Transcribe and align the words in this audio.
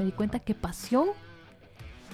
me 0.00 0.06
di 0.06 0.12
cuenta 0.12 0.38
que 0.38 0.54
pasión 0.54 1.08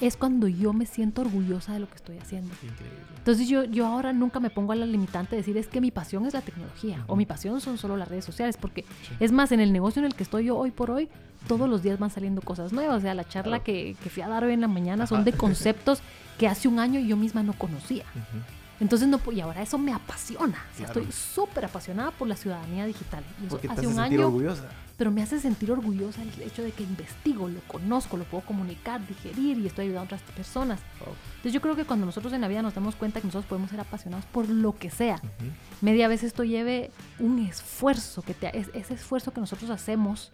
es 0.01 0.17
cuando 0.17 0.47
yo 0.49 0.73
me 0.75 0.85
siento 0.85 1.23
orgullosa 1.23 1.73
de 1.73 1.79
lo 1.81 1.89
que 1.89 1.95
estoy 1.95 2.19
haciendo. 2.19 2.53
Increíble. 2.63 2.99
Entonces 3.17 3.49
yo, 3.49 3.65
yo 3.65 3.87
ahora 3.87 4.13
nunca 4.13 4.41
me 4.41 4.51
pongo 4.51 4.73
a 4.73 4.77
la 4.77 4.85
limitante 4.85 5.31
de 5.31 5.37
decir 5.39 5.57
es 5.57 5.69
que 5.69 5.81
mi 5.81 5.91
pasión 5.91 6.27
es 6.27 6.35
la 6.35 6.43
tecnología 6.43 7.03
o 7.07 7.17
mi 7.17 7.25
pasión 7.25 7.61
son 7.63 7.79
solo 7.79 7.97
las 7.97 8.09
redes 8.09 8.25
sociales, 8.25 8.57
porque 8.59 8.85
es 9.21 9.33
más, 9.33 9.53
en 9.53 9.61
el 9.61 9.73
negocio 9.73 10.01
en 10.01 10.07
el 10.07 10.15
que 10.15 10.23
estoy 10.23 10.45
yo 10.47 10.57
hoy 10.57 10.71
por 10.71 10.91
hoy, 10.91 11.09
todos 11.49 11.69
los 11.69 11.83
días 11.83 11.99
van 11.99 12.11
saliendo 12.11 12.43
cosas 12.43 12.73
nuevas. 12.73 12.99
O 12.99 13.01
sea, 13.01 13.15
la 13.15 13.25
charla 13.25 13.61
Claro. 13.61 13.65
que, 13.65 13.97
que 14.03 14.11
fui 14.11 14.23
a 14.23 14.29
dar 14.29 14.45
hoy 14.45 14.53
en 14.53 14.61
la 14.61 14.69
mañana 14.69 15.07
son 15.07 15.19
Ajá. 15.21 15.25
de 15.31 15.33
conceptos 15.33 16.01
que 16.39 16.47
hace 16.49 16.69
un 16.69 16.79
año 16.79 17.01
yo 17.01 17.17
misma 17.17 17.43
no 17.43 17.53
conocía. 17.55 18.05
Ujú. 18.15 18.43
Entonces, 18.81 19.09
no, 19.09 19.21
y 19.33 19.41
ahora 19.41 19.63
eso 19.63 19.79
me 19.79 19.93
apasiona. 19.93 20.59
O 20.73 20.77
sea, 20.77 20.87
Claro. 20.87 21.01
estoy 21.01 21.13
súper 21.13 21.65
apasionada 21.65 22.11
por 22.11 22.29
la 22.29 22.37
ciudadanía 22.37 22.85
digital. 22.85 23.25
Y 23.41 23.47
eso 23.47 23.51
Porque 23.57 23.69
te 23.69 23.73
hace 23.73 23.81
hace 23.81 23.89
un 23.89 23.95
sentir 23.95 24.19
año, 24.19 24.27
orgullosa. 24.27 24.69
pero 24.99 25.11
me 25.11 25.23
hace 25.23 25.41
sentir 25.41 25.71
orgullosa 25.73 26.21
el 26.23 26.43
hecho 26.43 26.63
de 26.63 26.73
que 26.73 26.83
investigo, 26.83 27.49
lo 27.49 27.61
conozco, 27.69 28.17
lo 28.19 28.25
puedo 28.25 28.45
comunicar, 28.45 29.01
digerir 29.07 29.59
y 29.59 29.67
estoy 29.67 29.87
ayudando 29.87 30.15
a 30.15 30.17
otras 30.17 30.23
personas. 30.33 30.81
Wow. 31.01 31.15
Entonces 31.37 31.53
yo 31.55 31.61
creo 31.63 31.75
que 31.75 31.85
cuando 31.87 32.05
nosotros 32.05 32.33
en 32.35 32.43
la 32.43 32.49
vida 32.49 32.61
nos 32.61 32.75
damos 32.75 32.97
cuenta 32.97 33.21
que 33.21 33.27
nosotros 33.27 33.47
podemos 33.49 33.71
ser 33.71 33.81
apasionados 33.81 34.27
por 34.27 34.49
lo 34.49 34.77
que 34.77 34.91
sea, 34.91 35.17
Ujú. 35.17 35.51
media 35.81 36.07
vez 36.09 36.23
esto 36.23 36.45
lleve 36.45 36.91
un 37.19 37.39
esfuerzo, 37.39 38.21
que 38.23 38.35
te, 38.35 38.59
es- 38.59 38.71
ese 38.75 38.93
esfuerzo 38.95 39.33
que 39.33 39.41
nosotros 39.41 39.71
hacemos 39.71 40.33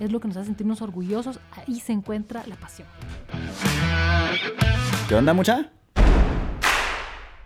es 0.00 0.10
lo 0.10 0.20
que 0.20 0.28
nos 0.28 0.38
hace 0.38 0.46
sentirnos 0.46 0.80
orgullosos, 0.80 1.38
ahí 1.52 1.78
se 1.80 1.92
encuentra 1.92 2.42
la 2.46 2.56
pasión. 2.56 2.88
¿Qué 5.08 5.14
onda, 5.14 5.34
mucha? 5.34 5.70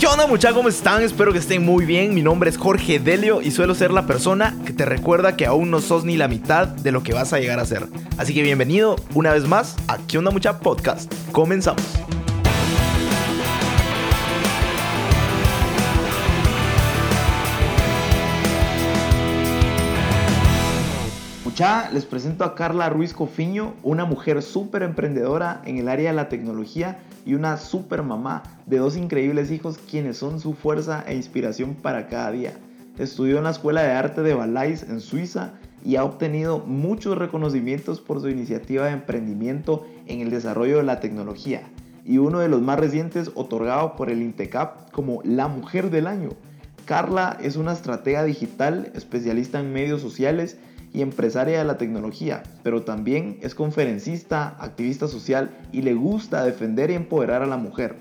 ¿Qué 0.00 0.08
onda, 0.08 0.26
mucha? 0.26 0.52
¿Cómo 0.52 0.68
están? 0.68 1.02
Espero 1.02 1.32
que 1.32 1.38
estén 1.38 1.64
muy 1.64 1.86
bien. 1.86 2.14
Mi 2.14 2.20
nombre 2.20 2.50
es 2.50 2.58
Jorge 2.58 2.98
Delio 2.98 3.40
y 3.40 3.52
suelo 3.52 3.76
ser 3.76 3.92
la 3.92 4.06
persona 4.06 4.56
que 4.66 4.72
te 4.72 4.84
recuerda 4.84 5.36
que 5.36 5.46
aún 5.46 5.70
no 5.70 5.80
sos 5.80 6.04
ni 6.04 6.16
la 6.16 6.26
mitad 6.26 6.66
de 6.66 6.90
lo 6.90 7.04
que 7.04 7.14
vas 7.14 7.32
a 7.32 7.38
llegar 7.38 7.60
a 7.60 7.64
ser. 7.64 7.86
Así 8.18 8.34
que 8.34 8.42
bienvenido 8.42 8.96
una 9.14 9.32
vez 9.32 9.46
más 9.46 9.76
a 9.86 9.98
¿Qué 9.98 10.18
onda, 10.18 10.32
mucha? 10.32 10.58
Podcast. 10.58 11.12
Comenzamos. 11.30 11.82
Mucha, 21.44 21.88
les 21.92 22.04
presento 22.04 22.42
a 22.42 22.56
Carla 22.56 22.88
Ruiz 22.90 23.14
Cofiño, 23.14 23.74
una 23.84 24.04
mujer 24.04 24.42
súper 24.42 24.82
emprendedora 24.82 25.62
en 25.64 25.78
el 25.78 25.88
área 25.88 26.10
de 26.10 26.16
la 26.16 26.28
tecnología 26.28 26.98
y 27.24 27.34
una 27.34 27.56
súper 27.56 28.02
mamá 28.02 28.42
de 28.66 28.78
dos 28.78 28.96
increíbles 28.96 29.50
hijos 29.50 29.78
quienes 29.90 30.18
son 30.18 30.40
su 30.40 30.54
fuerza 30.54 31.04
e 31.06 31.14
inspiración 31.14 31.74
para 31.74 32.08
cada 32.08 32.30
día. 32.32 32.54
Estudió 32.98 33.38
en 33.38 33.44
la 33.44 33.50
Escuela 33.50 33.82
de 33.82 33.92
Arte 33.92 34.22
de 34.22 34.34
Valais 34.34 34.82
en 34.84 35.00
Suiza 35.00 35.54
y 35.84 35.96
ha 35.96 36.04
obtenido 36.04 36.60
muchos 36.60 37.18
reconocimientos 37.18 38.00
por 38.00 38.20
su 38.20 38.28
iniciativa 38.28 38.86
de 38.86 38.92
emprendimiento 38.92 39.86
en 40.06 40.20
el 40.20 40.30
desarrollo 40.30 40.78
de 40.78 40.84
la 40.84 41.00
tecnología 41.00 41.62
y 42.04 42.18
uno 42.18 42.38
de 42.38 42.48
los 42.48 42.60
más 42.60 42.78
recientes 42.78 43.30
otorgado 43.34 43.96
por 43.96 44.10
el 44.10 44.22
INTECAP 44.22 44.90
como 44.90 45.20
la 45.24 45.48
Mujer 45.48 45.90
del 45.90 46.06
Año. 46.06 46.30
Carla 46.84 47.38
es 47.42 47.56
una 47.56 47.72
estratega 47.72 48.24
digital, 48.24 48.92
especialista 48.94 49.58
en 49.58 49.72
medios 49.72 50.02
sociales 50.02 50.58
y 50.94 51.02
empresaria 51.02 51.58
de 51.58 51.64
la 51.64 51.76
tecnología, 51.76 52.44
pero 52.62 52.82
también 52.82 53.38
es 53.42 53.54
conferencista, 53.54 54.56
activista 54.60 55.08
social 55.08 55.50
y 55.72 55.82
le 55.82 55.92
gusta 55.92 56.44
defender 56.44 56.90
y 56.90 56.94
empoderar 56.94 57.42
a 57.42 57.46
la 57.46 57.58
mujer. 57.58 57.96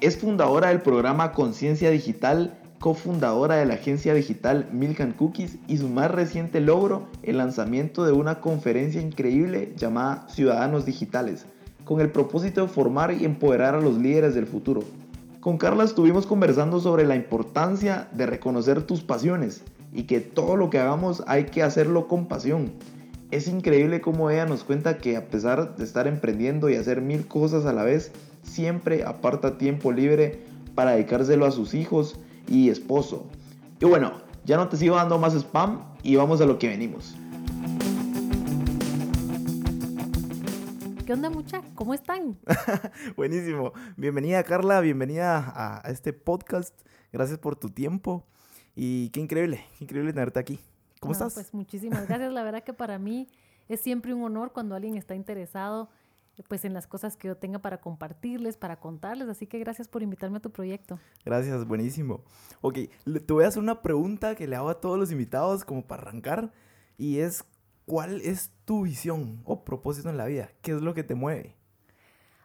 Es 0.00 0.16
fundadora 0.16 0.68
del 0.68 0.80
programa 0.80 1.32
Conciencia 1.32 1.90
Digital, 1.90 2.56
cofundadora 2.78 3.56
de 3.56 3.66
la 3.66 3.74
agencia 3.74 4.14
digital 4.14 4.66
Milk 4.72 5.00
and 5.00 5.16
Cookies 5.16 5.58
y 5.66 5.76
su 5.76 5.88
más 5.90 6.10
reciente 6.10 6.60
logro, 6.60 7.08
el 7.22 7.36
lanzamiento 7.36 8.04
de 8.04 8.12
una 8.12 8.40
conferencia 8.40 9.02
increíble 9.02 9.74
llamada 9.76 10.26
Ciudadanos 10.30 10.86
Digitales, 10.86 11.44
con 11.84 12.00
el 12.00 12.10
propósito 12.10 12.62
de 12.62 12.68
formar 12.68 13.12
y 13.12 13.26
empoderar 13.26 13.74
a 13.74 13.80
los 13.80 13.98
líderes 13.98 14.34
del 14.34 14.46
futuro. 14.46 14.82
Con 15.40 15.58
Carla 15.58 15.84
estuvimos 15.84 16.26
conversando 16.26 16.80
sobre 16.80 17.04
la 17.04 17.16
importancia 17.16 18.08
de 18.12 18.26
reconocer 18.26 18.82
tus 18.82 19.02
pasiones 19.02 19.62
y 19.92 20.04
que 20.04 20.20
todo 20.20 20.56
lo 20.56 20.70
que 20.70 20.78
hagamos 20.78 21.22
hay 21.26 21.44
que 21.44 21.62
hacerlo 21.62 22.08
con 22.08 22.26
pasión. 22.26 22.72
Es 23.30 23.48
increíble 23.48 24.00
cómo 24.00 24.30
ella 24.30 24.46
nos 24.46 24.64
cuenta 24.64 24.98
que 24.98 25.16
a 25.16 25.28
pesar 25.28 25.76
de 25.76 25.84
estar 25.84 26.06
emprendiendo 26.06 26.68
y 26.68 26.76
hacer 26.76 27.00
mil 27.00 27.26
cosas 27.26 27.64
a 27.64 27.72
la 27.72 27.84
vez, 27.84 28.12
siempre 28.42 29.04
aparta 29.04 29.58
tiempo 29.58 29.92
libre 29.92 30.42
para 30.74 30.92
dedicárselo 30.92 31.46
a 31.46 31.50
sus 31.50 31.74
hijos 31.74 32.18
y 32.48 32.70
esposo. 32.70 33.26
Y 33.80 33.84
bueno, 33.84 34.12
ya 34.44 34.56
no 34.56 34.68
te 34.68 34.76
sigo 34.76 34.96
dando 34.96 35.18
más 35.18 35.34
spam 35.34 35.84
y 36.02 36.16
vamos 36.16 36.40
a 36.40 36.46
lo 36.46 36.58
que 36.58 36.68
venimos. 36.68 37.16
¿Qué 41.06 41.12
onda 41.12 41.30
mucha? 41.30 41.62
¿Cómo 41.74 41.92
están? 41.92 42.38
Buenísimo. 43.16 43.72
Bienvenida 43.96 44.42
Carla, 44.44 44.80
bienvenida 44.80 45.38
a, 45.38 45.86
a 45.86 45.90
este 45.90 46.12
podcast. 46.12 46.74
Gracias 47.12 47.38
por 47.38 47.56
tu 47.56 47.70
tiempo. 47.70 48.26
Y 48.74 49.10
qué 49.10 49.20
increíble, 49.20 49.64
qué 49.78 49.84
increíble 49.84 50.12
tenerte 50.12 50.38
aquí. 50.38 50.58
¿Cómo 51.00 51.10
No, 51.10 51.12
estás? 51.12 51.34
Pues 51.34 51.54
muchísimas 51.54 52.06
gracias. 52.08 52.32
La 52.32 52.42
verdad 52.42 52.62
que 52.62 52.72
para 52.72 52.98
mí 52.98 53.28
es 53.68 53.80
siempre 53.80 54.14
un 54.14 54.22
honor 54.22 54.52
cuando 54.52 54.74
alguien 54.74 54.96
está 54.96 55.14
interesado 55.14 55.88
pues 56.48 56.64
en 56.64 56.72
las 56.72 56.86
cosas 56.86 57.16
que 57.16 57.28
yo 57.28 57.36
tenga 57.36 57.58
para 57.58 57.80
compartirles, 57.80 58.56
para 58.56 58.80
contarles. 58.80 59.28
Así 59.28 59.46
que 59.46 59.58
gracias 59.58 59.88
por 59.88 60.02
invitarme 60.02 60.38
a 60.38 60.40
tu 60.40 60.50
proyecto. 60.50 60.98
Gracias, 61.24 61.66
buenísimo. 61.66 62.22
Ok, 62.62 62.78
te 63.04 63.32
voy 63.32 63.44
a 63.44 63.48
hacer 63.48 63.62
una 63.62 63.82
pregunta 63.82 64.34
que 64.34 64.46
le 64.46 64.56
hago 64.56 64.70
a 64.70 64.80
todos 64.80 64.98
los 64.98 65.12
invitados 65.12 65.64
como 65.64 65.86
para 65.86 66.02
arrancar. 66.02 66.50
Y 66.96 67.18
es, 67.18 67.44
¿cuál 67.84 68.20
es 68.22 68.52
tu 68.64 68.82
visión 68.84 69.42
o 69.44 69.64
propósito 69.64 70.08
en 70.08 70.16
la 70.16 70.26
vida? 70.26 70.50
¿Qué 70.62 70.72
es 70.72 70.80
lo 70.80 70.94
que 70.94 71.04
te 71.04 71.14
mueve? 71.14 71.56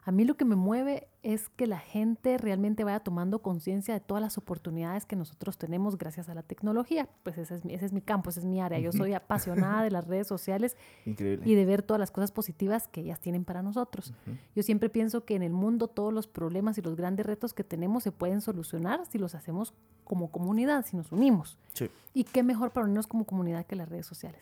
A 0.03 0.11
mí 0.11 0.25
lo 0.25 0.35
que 0.35 0.45
me 0.45 0.55
mueve 0.55 1.07
es 1.25 1.49
que 1.49 1.65
la 1.65 1.79
gente 1.79 2.37
realmente 2.37 2.83
vaya 2.83 2.99
tomando 2.99 3.41
conciencia 3.41 3.95
de 3.95 3.99
todas 3.99 4.21
las 4.21 4.37
oportunidades 4.37 5.07
que 5.07 5.15
nosotros 5.15 5.57
tenemos 5.57 5.97
gracias 5.97 6.29
a 6.29 6.35
la 6.35 6.43
tecnología. 6.43 7.09
Pues 7.23 7.39
ese 7.39 7.55
es 7.55 7.65
mi, 7.65 7.73
ese 7.73 7.87
es 7.87 7.93
mi 7.93 8.01
campo, 8.01 8.29
ese 8.29 8.41
es 8.41 8.45
mi 8.45 8.61
área. 8.61 8.77
Yo 8.77 8.91
soy 8.91 9.15
apasionada 9.15 9.81
de 9.81 9.89
las 9.89 10.05
redes 10.05 10.27
sociales 10.27 10.77
Increíble. 11.03 11.43
y 11.49 11.55
de 11.55 11.65
ver 11.65 11.81
todas 11.81 11.99
las 11.99 12.11
cosas 12.11 12.31
positivas 12.31 12.87
que 12.87 13.01
ellas 13.01 13.19
tienen 13.19 13.43
para 13.43 13.63
nosotros. 13.63 14.13
Yo 14.55 14.61
siempre 14.61 14.87
pienso 14.91 15.25
que 15.25 15.33
en 15.33 15.41
el 15.41 15.51
mundo 15.51 15.87
todos 15.87 16.13
los 16.13 16.27
problemas 16.27 16.77
y 16.77 16.83
los 16.83 16.95
grandes 16.95 17.25
retos 17.25 17.55
que 17.55 17.63
tenemos 17.63 18.03
se 18.03 18.11
pueden 18.11 18.41
solucionar 18.41 19.03
si 19.07 19.17
los 19.17 19.33
hacemos 19.33 19.73
como 20.03 20.29
comunidad, 20.29 20.85
si 20.85 20.95
nos 20.95 21.11
unimos. 21.11 21.57
Sí. 21.73 21.89
Y 22.13 22.25
qué 22.25 22.43
mejor 22.43 22.69
para 22.69 22.83
unirnos 22.83 23.07
como 23.07 23.25
comunidad 23.25 23.65
que 23.65 23.75
las 23.75 23.89
redes 23.89 24.05
sociales. 24.05 24.41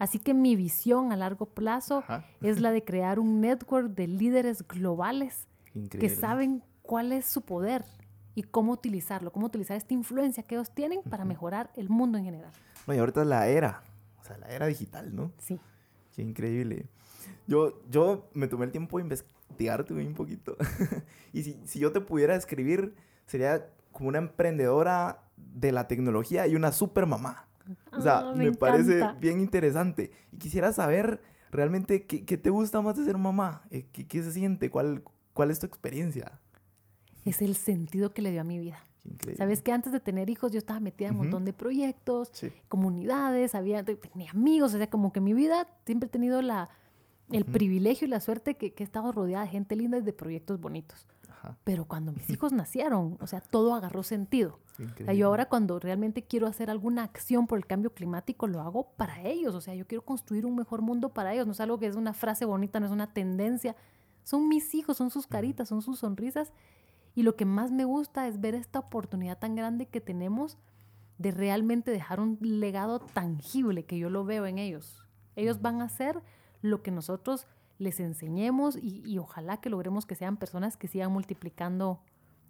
Así 0.00 0.18
que 0.18 0.34
mi 0.34 0.56
visión 0.56 1.12
a 1.12 1.16
largo 1.16 1.46
plazo 1.46 1.98
Ajá. 1.98 2.26
es 2.42 2.60
la 2.60 2.72
de 2.72 2.82
crear 2.82 3.20
un 3.20 3.40
network 3.40 3.94
de 3.94 4.08
líderes 4.08 4.66
globales 4.66 5.46
Increíble. 5.74 6.08
que 6.08 6.14
saben 6.14 6.62
cuál 6.82 7.12
es 7.12 7.26
su 7.26 7.42
poder 7.42 7.84
y 8.34 8.42
cómo 8.42 8.72
utilizarlo, 8.72 9.32
cómo 9.32 9.46
utilizar 9.46 9.76
esta 9.76 9.94
influencia 9.94 10.42
que 10.42 10.54
ellos 10.56 10.74
tienen 10.74 11.02
para 11.02 11.24
mejorar 11.24 11.70
el 11.76 11.88
mundo 11.88 12.18
en 12.18 12.24
general. 12.24 12.50
No, 12.86 12.94
y 12.94 12.98
ahorita 12.98 13.22
es 13.22 13.26
la 13.28 13.46
era, 13.48 13.82
o 14.20 14.24
sea, 14.24 14.38
la 14.38 14.48
era 14.48 14.66
digital, 14.66 15.14
¿no? 15.14 15.32
Sí. 15.38 15.60
Qué 16.14 16.22
increíble. 16.22 16.86
Yo, 17.46 17.80
yo 17.90 18.28
me 18.34 18.46
tomé 18.48 18.66
el 18.66 18.72
tiempo 18.72 18.98
de 18.98 19.04
investigarte 19.04 19.94
un 19.94 20.14
poquito. 20.14 20.56
y 21.32 21.42
si, 21.42 21.60
si 21.64 21.78
yo 21.78 21.92
te 21.92 22.00
pudiera 22.00 22.34
describir, 22.34 22.94
sería 23.26 23.68
como 23.92 24.08
una 24.08 24.18
emprendedora 24.18 25.22
de 25.36 25.72
la 25.72 25.88
tecnología 25.88 26.46
y 26.46 26.56
una 26.56 26.72
super 26.72 27.06
mamá. 27.06 27.46
O 27.92 28.00
sea, 28.00 28.18
Ah, 28.18 28.34
me, 28.34 28.50
me 28.50 28.52
parece 28.52 29.02
bien 29.20 29.40
interesante. 29.40 30.10
Y 30.32 30.38
quisiera 30.38 30.72
saber 30.72 31.22
realmente 31.50 32.04
qué, 32.04 32.24
qué 32.24 32.36
te 32.36 32.50
gusta 32.50 32.80
más 32.82 32.96
de 32.96 33.04
ser 33.04 33.16
mamá. 33.16 33.62
Eh, 33.70 33.86
¿Qué, 33.92 34.06
qué 34.06 34.22
se 34.22 34.32
siente? 34.32 34.70
¿Cuál, 34.70 35.02
¿Cuál 35.34 35.50
es 35.50 35.58
tu 35.60 35.66
experiencia? 35.66 36.40
Es 37.26 37.42
el 37.42 37.54
sentido 37.56 38.12
que 38.14 38.22
le 38.22 38.30
dio 38.30 38.40
a 38.40 38.44
mi 38.44 38.58
vida. 38.58 38.78
Increíble. 39.04 39.36
Sabes 39.36 39.60
que 39.60 39.72
antes 39.72 39.92
de 39.92 40.00
tener 40.00 40.30
hijos 40.30 40.52
yo 40.52 40.58
estaba 40.58 40.80
metida 40.80 41.08
en 41.08 41.14
un 41.14 41.18
montón 41.22 41.44
de 41.44 41.52
proyectos, 41.52 42.30
Sí. 42.32 42.50
comunidades, 42.68 43.54
había, 43.54 43.84
te- 43.84 43.96
tenía 43.96 44.30
amigos, 44.30 44.72
o 44.74 44.78
sea, 44.78 44.88
como 44.88 45.12
que 45.12 45.20
mi 45.20 45.34
vida 45.34 45.66
siempre 45.84 46.06
he 46.06 46.10
tenido 46.10 46.40
la, 46.40 46.70
el 47.30 47.44
privilegio 47.44 48.06
y 48.06 48.10
la 48.10 48.20
suerte 48.20 48.54
que, 48.56 48.72
que 48.72 48.82
he 48.82 48.86
estado 48.86 49.12
rodeada 49.12 49.44
de 49.44 49.50
gente 49.50 49.76
linda 49.76 49.98
y 49.98 50.02
de 50.02 50.12
proyectos 50.12 50.60
bonitos. 50.60 51.06
Ajá. 51.28 51.58
Pero 51.64 51.84
cuando 51.86 52.12
mis 52.12 52.30
hijos 52.30 52.52
nacieron, 52.52 53.18
o 53.20 53.26
sea, 53.26 53.40
todo 53.42 53.74
agarró 53.74 54.02
sentido. 54.02 54.60
O 55.00 55.04
sea, 55.04 55.12
yo 55.14 55.28
ahora 55.28 55.46
cuando 55.48 55.78
realmente 55.78 56.22
quiero 56.24 56.46
hacer 56.46 56.68
alguna 56.70 57.04
acción 57.04 57.46
por 57.46 57.58
el 57.58 57.66
cambio 57.66 57.92
climático, 57.94 58.46
lo 58.48 58.60
hago 58.60 58.90
para 58.96 59.20
ellos. 59.22 59.54
O 59.54 59.60
sea, 59.60 59.74
yo 59.74 59.86
quiero 59.86 60.04
construir 60.04 60.46
un 60.46 60.56
mejor 60.56 60.82
mundo 60.82 61.10
para 61.10 61.32
ellos. 61.32 61.46
No 61.46 61.52
es 61.52 61.60
algo 61.60 61.78
que 61.78 61.86
es 61.86 61.94
una 61.96 62.12
frase 62.12 62.44
bonita, 62.44 62.80
no 62.80 62.86
es 62.86 62.92
una 62.92 63.12
tendencia. 63.12 63.76
Son 64.24 64.48
mis 64.48 64.74
hijos, 64.74 64.96
son 64.96 65.10
sus 65.10 65.26
caritas, 65.26 65.68
son 65.68 65.82
sus 65.82 66.00
sonrisas. 66.00 66.52
Y 67.14 67.22
lo 67.22 67.36
que 67.36 67.44
más 67.44 67.70
me 67.70 67.84
gusta 67.84 68.26
es 68.26 68.40
ver 68.40 68.54
esta 68.54 68.80
oportunidad 68.80 69.38
tan 69.38 69.54
grande 69.54 69.86
que 69.86 70.00
tenemos 70.00 70.58
de 71.18 71.30
realmente 71.30 71.90
dejar 71.90 72.18
un 72.18 72.38
legado 72.40 72.98
tangible 72.98 73.84
que 73.84 73.98
yo 73.98 74.10
lo 74.10 74.24
veo 74.24 74.46
en 74.46 74.58
ellos. 74.58 75.06
Ellos 75.36 75.62
van 75.62 75.80
a 75.80 75.84
hacer 75.84 76.20
lo 76.60 76.82
que 76.82 76.90
nosotros 76.90 77.46
les 77.78 78.00
enseñemos 78.00 78.76
y, 78.76 79.02
y 79.06 79.18
ojalá 79.18 79.58
que 79.58 79.70
logremos 79.70 80.06
que 80.06 80.16
sean 80.16 80.36
personas 80.36 80.76
que 80.76 80.88
sigan 80.88 81.12
multiplicando 81.12 82.00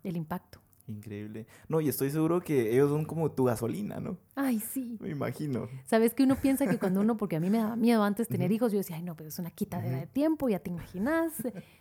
el 0.02 0.16
impacto. 0.16 0.63
Increíble. 0.86 1.46
No, 1.68 1.80
y 1.80 1.88
estoy 1.88 2.10
seguro 2.10 2.40
que 2.42 2.72
ellos 2.74 2.90
son 2.90 3.04
como 3.06 3.30
tu 3.30 3.44
gasolina, 3.44 4.00
¿no? 4.00 4.18
Ay, 4.34 4.60
sí. 4.60 4.98
Me 5.00 5.08
imagino. 5.10 5.66
Sabes 5.86 6.12
que 6.12 6.24
uno 6.24 6.36
piensa 6.36 6.66
que 6.66 6.78
cuando 6.78 7.00
uno, 7.00 7.16
porque 7.16 7.36
a 7.36 7.40
mí 7.40 7.48
me 7.48 7.58
daba 7.58 7.74
miedo 7.76 8.02
antes 8.02 8.28
tener 8.28 8.52
hijos, 8.52 8.70
yo 8.72 8.78
decía, 8.78 8.96
ay, 8.96 9.02
no, 9.02 9.16
pero 9.16 9.28
es 9.28 9.38
una 9.38 9.50
quitadera 9.50 9.98
de 10.00 10.06
tiempo, 10.06 10.48
ya 10.48 10.58
te 10.58 10.68
imaginas, 10.70 11.32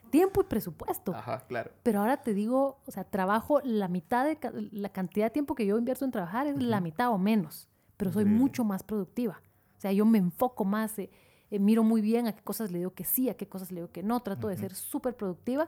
tiempo 0.09 0.41
y 0.41 0.45
presupuesto. 0.45 1.13
Ajá, 1.13 1.45
claro. 1.47 1.71
Pero 1.83 1.99
ahora 1.99 2.17
te 2.23 2.33
digo, 2.33 2.79
o 2.85 2.91
sea, 2.91 3.03
trabajo 3.03 3.59
la 3.63 3.89
mitad 3.89 4.25
de 4.25 4.37
ca- 4.37 4.53
la 4.71 4.89
cantidad 4.89 5.25
de 5.25 5.31
tiempo 5.31 5.53
que 5.55 5.65
yo 5.65 5.77
invierto 5.77 6.05
en 6.05 6.11
trabajar 6.11 6.47
es 6.47 6.61
la 6.63 6.79
mitad 6.79 7.09
o 7.11 7.17
menos, 7.17 7.67
pero 7.97 8.11
soy 8.13 8.23
mucho 8.25 8.63
más 8.63 8.83
productiva. 8.83 9.41
O 9.77 9.81
sea, 9.83 9.91
yo 9.91 10.05
me 10.05 10.17
enfoco 10.17 10.63
más, 10.63 10.97
eh, 10.97 11.09
eh, 11.51 11.59
miro 11.59 11.83
muy 11.83 11.99
bien 12.01 12.27
a 12.27 12.33
qué 12.33 12.41
cosas 12.41 12.71
le 12.71 12.77
digo 12.77 12.93
que 12.93 13.03
sí, 13.03 13.27
a 13.29 13.35
qué 13.35 13.47
cosas 13.49 13.69
le 13.71 13.81
digo 13.81 13.91
que 13.91 14.01
no, 14.01 14.21
trato 14.21 14.47
de 14.47 14.55
ser 14.55 14.73
súper 14.75 15.15
productiva 15.17 15.67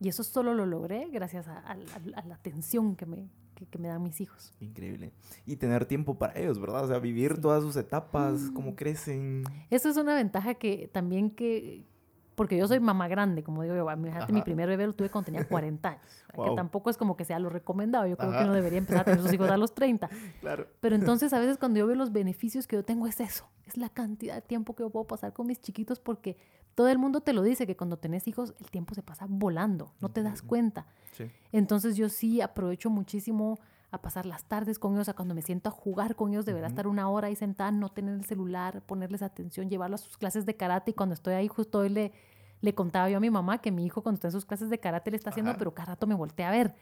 y 0.00 0.08
eso 0.08 0.22
solo 0.24 0.54
lo 0.54 0.66
logré 0.66 1.08
gracias 1.10 1.48
a, 1.48 1.58
a- 1.58 1.72
a- 1.72 2.20
a 2.20 2.24
la 2.26 2.34
atención 2.34 2.96
que 2.96 3.06
me, 3.06 3.30
que, 3.54 3.66
que 3.66 3.78
me 3.78 3.88
dan 3.88 4.02
mis 4.02 4.20
hijos. 4.20 4.52
Increíble. 4.60 5.12
Y 5.46 5.56
tener 5.56 5.86
tiempo 5.86 6.18
para 6.18 6.38
ellos, 6.38 6.60
¿verdad? 6.60 6.84
O 6.84 6.88
sea, 6.88 6.98
vivir 6.98 7.40
todas 7.40 7.62
sus 7.62 7.76
etapas, 7.76 8.34
Mm. 8.50 8.54
cómo 8.54 8.76
crecen. 8.76 9.44
Eso 9.70 9.88
es 9.88 9.96
una 9.96 10.14
ventaja 10.14 10.54
que 10.54 10.88
también 10.92 11.30
que, 11.30 11.86
porque 12.34 12.58
yo 12.58 12.68
soy 12.68 12.80
mamá 12.80 13.08
grande, 13.08 13.42
como 13.42 13.62
digo 13.62 13.74
yo, 13.74 13.90
imagínate, 13.90 14.30
mi 14.34 14.42
primer 14.42 14.68
bebé 14.68 14.86
lo 14.86 14.94
tuve 14.94 15.08
cuando 15.08 15.24
tenía 15.26 15.48
40 15.48 15.88
años, 15.88 16.24
que 16.30 16.36
Guau. 16.36 16.54
tampoco 16.54 16.90
es 16.90 16.98
como 16.98 17.16
que 17.16 17.24
sea 17.24 17.38
lo 17.38 17.48
recomendado, 17.48 18.06
yo 18.06 18.18
creo 18.18 18.30
que 18.30 18.44
uno 18.44 18.52
debería 18.52 18.76
empezar 18.78 19.00
a 19.00 19.04
tener 19.04 19.22
sus 19.22 19.32
hijos 19.32 19.48
a 19.48 19.56
los 19.56 19.74
30, 19.74 20.10
Claro. 20.42 20.66
pero 20.80 20.94
entonces 20.96 21.32
a 21.32 21.38
veces 21.38 21.56
cuando 21.56 21.78
yo 21.78 21.86
veo 21.86 21.96
los 21.96 22.12
beneficios 22.12 22.66
que 22.66 22.76
yo 22.76 22.84
tengo 22.84 23.06
es 23.06 23.20
eso, 23.20 23.48
es 23.64 23.78
la 23.78 23.88
cantidad 23.88 24.34
de 24.34 24.42
tiempo 24.42 24.76
que 24.76 24.82
yo 24.82 24.90
puedo 24.90 25.06
pasar 25.06 25.32
con 25.32 25.46
mis 25.46 25.58
chiquitos 25.62 25.98
porque 25.98 26.36
todo 26.76 26.88
el 26.90 26.98
mundo 26.98 27.22
te 27.22 27.32
lo 27.32 27.42
dice, 27.42 27.66
que 27.66 27.74
cuando 27.74 27.96
tenés 27.96 28.28
hijos 28.28 28.54
el 28.60 28.70
tiempo 28.70 28.94
se 28.94 29.02
pasa 29.02 29.26
volando, 29.28 29.94
no 29.98 30.10
te 30.10 30.22
das 30.22 30.42
cuenta. 30.42 30.86
Sí. 31.12 31.24
Entonces 31.50 31.96
yo 31.96 32.10
sí 32.10 32.42
aprovecho 32.42 32.90
muchísimo 32.90 33.58
a 33.90 34.02
pasar 34.02 34.26
las 34.26 34.44
tardes 34.44 34.78
con 34.78 34.94
ellos, 34.94 35.08
a 35.08 35.14
cuando 35.14 35.34
me 35.34 35.40
siento 35.40 35.70
a 35.70 35.72
jugar 35.72 36.16
con 36.16 36.32
ellos, 36.32 36.44
de 36.44 36.52
verdad 36.52 36.68
estar 36.68 36.86
una 36.86 37.08
hora 37.08 37.28
ahí 37.28 37.34
sentada, 37.34 37.70
no 37.70 37.88
tener 37.88 38.14
el 38.14 38.26
celular, 38.26 38.82
ponerles 38.82 39.22
atención, 39.22 39.70
llevarlos 39.70 40.02
a 40.02 40.04
sus 40.04 40.18
clases 40.18 40.44
de 40.44 40.54
karate 40.54 40.90
y 40.90 40.94
cuando 40.94 41.14
estoy 41.14 41.32
ahí 41.32 41.48
justo 41.48 41.78
hoy 41.78 41.88
le, 41.88 42.12
le 42.60 42.74
contaba 42.74 43.08
yo 43.08 43.16
a 43.16 43.20
mi 43.20 43.30
mamá 43.30 43.62
que 43.62 43.72
mi 43.72 43.86
hijo 43.86 44.02
cuando 44.02 44.16
está 44.16 44.28
en 44.28 44.32
sus 44.32 44.44
clases 44.44 44.68
de 44.68 44.78
karate 44.78 45.10
le 45.10 45.16
está 45.16 45.30
haciendo, 45.30 45.52
Ajá. 45.52 45.58
pero 45.58 45.72
cada 45.72 45.92
rato 45.92 46.06
me 46.06 46.14
voltea 46.14 46.48
a 46.48 46.50
ver 46.50 46.74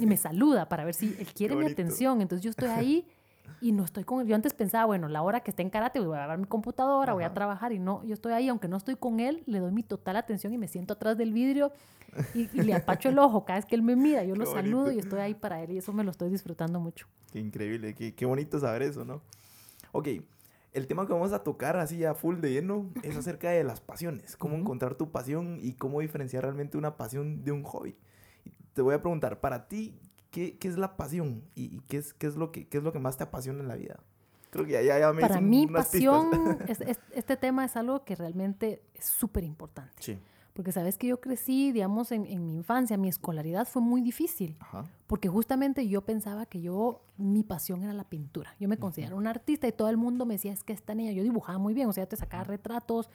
y 0.00 0.06
me 0.06 0.16
saluda 0.16 0.70
para 0.70 0.86
ver 0.86 0.94
si 0.94 1.14
él 1.18 1.26
quiere 1.34 1.54
mi 1.54 1.66
atención. 1.66 2.22
Entonces 2.22 2.42
yo 2.42 2.48
estoy 2.48 2.70
ahí 2.70 3.06
y 3.60 3.72
no 3.72 3.84
estoy 3.84 4.04
con 4.04 4.20
él. 4.20 4.26
Yo 4.26 4.34
antes 4.34 4.54
pensaba, 4.54 4.84
bueno, 4.86 5.08
la 5.08 5.22
hora 5.22 5.40
que 5.40 5.50
esté 5.50 5.62
en 5.62 5.70
karate 5.70 6.00
voy 6.00 6.14
a 6.14 6.18
agarrar 6.18 6.38
mi 6.38 6.46
computadora, 6.46 7.12
voy 7.14 7.24
a 7.24 7.26
Ajá. 7.26 7.34
trabajar 7.34 7.72
y 7.72 7.78
no, 7.78 8.04
yo 8.04 8.14
estoy 8.14 8.32
ahí, 8.32 8.48
aunque 8.48 8.68
no 8.68 8.76
estoy 8.76 8.96
con 8.96 9.20
él, 9.20 9.42
le 9.46 9.58
doy 9.60 9.72
mi 9.72 9.82
total 9.82 10.16
atención 10.16 10.52
y 10.52 10.58
me 10.58 10.68
siento 10.68 10.94
atrás 10.94 11.16
del 11.16 11.32
vidrio 11.32 11.72
y, 12.34 12.48
y 12.52 12.62
le 12.62 12.74
apacho 12.74 13.08
el 13.08 13.18
ojo 13.18 13.44
cada 13.44 13.58
vez 13.58 13.66
que 13.66 13.74
él 13.74 13.82
me 13.82 13.96
mira, 13.96 14.24
yo 14.24 14.34
lo 14.36 14.44
Qué 14.44 14.50
saludo 14.52 14.84
bonito. 14.84 14.92
y 14.92 14.98
estoy 14.98 15.20
ahí 15.20 15.34
para 15.34 15.62
él 15.62 15.72
y 15.72 15.78
eso 15.78 15.92
me 15.92 16.04
lo 16.04 16.10
estoy 16.10 16.30
disfrutando 16.30 16.80
mucho. 16.80 17.06
Qué 17.32 17.40
increíble, 17.40 17.94
qué, 17.94 18.14
qué 18.14 18.26
bonito 18.26 18.58
saber 18.60 18.82
eso, 18.82 19.04
¿no? 19.04 19.22
Ok, 19.92 20.08
el 20.72 20.86
tema 20.88 21.06
que 21.06 21.12
vamos 21.12 21.32
a 21.32 21.42
tocar 21.44 21.76
así 21.76 22.04
a 22.04 22.14
full 22.14 22.40
de 22.40 22.50
lleno 22.52 22.90
es 23.02 23.16
acerca 23.16 23.50
de 23.50 23.62
las 23.62 23.80
pasiones. 23.80 24.36
Cómo 24.36 24.54
Ujú. 24.54 24.62
encontrar 24.62 24.94
tu 24.96 25.10
pasión 25.10 25.58
y 25.62 25.74
cómo 25.74 26.00
diferenciar 26.00 26.42
realmente 26.42 26.76
una 26.76 26.96
pasión 26.96 27.44
de 27.44 27.52
un 27.52 27.62
hobby. 27.62 27.96
Te 28.72 28.82
voy 28.82 28.94
a 28.94 29.00
preguntar, 29.00 29.38
para 29.40 29.68
ti, 29.68 29.94
¿qué, 30.34 30.58
qué 30.58 30.68
es 30.68 30.76
la 30.76 30.96
pasión? 30.96 31.42
¿Y, 31.54 31.76
y 31.76 31.80
qué, 31.88 31.98
es, 31.98 32.12
qué, 32.14 32.26
es 32.26 32.34
lo 32.36 32.50
que, 32.52 32.66
qué 32.66 32.78
es 32.78 32.82
lo 32.84 32.92
que 32.92 32.98
más 32.98 33.16
te 33.16 33.22
apasiona 33.24 33.60
en 33.60 33.68
la 33.68 33.76
vida? 33.76 34.00
Creo 34.50 34.64
que 34.66 34.72
ya, 34.72 34.82
ya, 34.82 34.98
ya 34.98 35.12
me 35.12 35.20
Para 35.20 35.40
mí, 35.40 35.66
pasión, 35.66 36.28
es- 36.68 36.80
es- 36.80 37.00
este 37.12 37.36
tema 37.36 37.64
es 37.64 37.76
algo 37.76 38.04
que 38.04 38.14
realmente 38.16 38.82
es 38.94 39.06
súper 39.06 39.44
importante. 39.44 39.92
Sí, 40.00 40.18
Porque 40.52 40.70
sabes 40.72 40.96
que 40.98 41.06
yo 41.08 41.20
crecí, 41.20 41.72
digamos, 41.72 42.12
en, 42.12 42.26
en 42.26 42.44
mi 42.46 42.54
infancia, 42.54 42.96
mi 42.96 43.08
escolaridad 43.08 43.66
fue 43.66 43.82
muy 43.82 44.00
difícil. 44.02 44.56
ajá. 44.60 44.84
Porque 45.06 45.28
justamente 45.28 45.86
yo 45.88 46.02
pensaba 46.02 46.46
que 46.46 46.60
yo, 46.60 47.02
mi 47.16 47.42
pasión 47.44 47.82
era 47.82 47.92
la 47.92 48.04
pintura. 48.04 48.54
Yo 48.60 48.68
me 48.68 48.76
considero 48.78 49.16
una 49.16 49.30
artista 49.30 49.66
y 49.68 49.72
todo 49.72 49.88
el 49.88 49.96
mundo 49.96 50.24
me 50.26 50.34
decía, 50.34 50.52
es 50.52 50.62
que 50.64 50.72
esta 50.72 50.94
niña, 50.94 51.12
yo 51.12 51.22
dibujaba 51.22 51.58
muy 51.58 51.74
bien, 51.74 51.88
o 51.88 51.92
sea, 51.92 52.06
te 52.06 52.16
sacaba 52.16 52.44
retratos, 52.44 53.08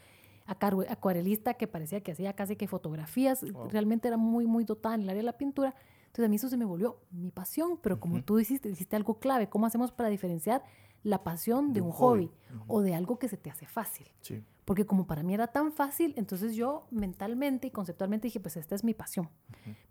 acuarelista 0.45 1.53
que 1.55 1.67
parecía 1.67 2.01
que 2.01 2.11
hacía 2.11 2.33
casi 2.33 2.55
que 2.55 2.67
fotografías, 2.67 3.49
Wow. 3.51 3.69
realmente 3.69 4.07
era 4.07 4.17
muy, 4.17 4.45
muy 4.45 4.63
dotada 4.63 4.95
en 4.95 5.01
el 5.01 5.09
área 5.09 5.19
de 5.19 5.25
la 5.25 5.37
pintura. 5.37 5.75
Entonces 6.09 6.25
a 6.25 6.29
mí 6.29 6.37
eso 6.37 6.49
se 6.49 6.57
me 6.57 6.65
volvió 6.65 6.97
mi 7.11 7.29
pasión, 7.29 7.77
pero 7.81 7.99
como 7.99 8.15
Ujú. 8.15 8.23
tú 8.23 8.37
dijiste, 8.37 8.67
dijiste 8.67 8.95
algo 8.95 9.19
clave, 9.19 9.47
¿cómo 9.47 9.67
hacemos 9.67 9.91
para 9.91 10.09
diferenciar 10.09 10.63
la 11.03 11.23
pasión 11.23 11.71
de, 11.71 11.81
un 11.81 11.91
hobby, 11.91 12.31
o 12.67 12.81
de 12.81 12.95
algo 12.95 13.19
que 13.19 13.27
se 13.27 13.37
te 13.37 13.51
hace 13.51 13.67
fácil? 13.67 14.07
Sí, 14.21 14.43
Porque 14.65 14.87
como 14.87 15.05
para 15.05 15.21
mí 15.21 15.35
era 15.35 15.47
tan 15.47 15.71
fácil, 15.71 16.15
entonces 16.17 16.55
yo 16.55 16.87
mentalmente 16.89 17.67
y 17.67 17.71
conceptualmente 17.71 18.27
dije, 18.27 18.39
pues 18.39 18.57
esta 18.57 18.73
es 18.73 18.83
mi 18.83 18.95
pasión. 18.95 19.29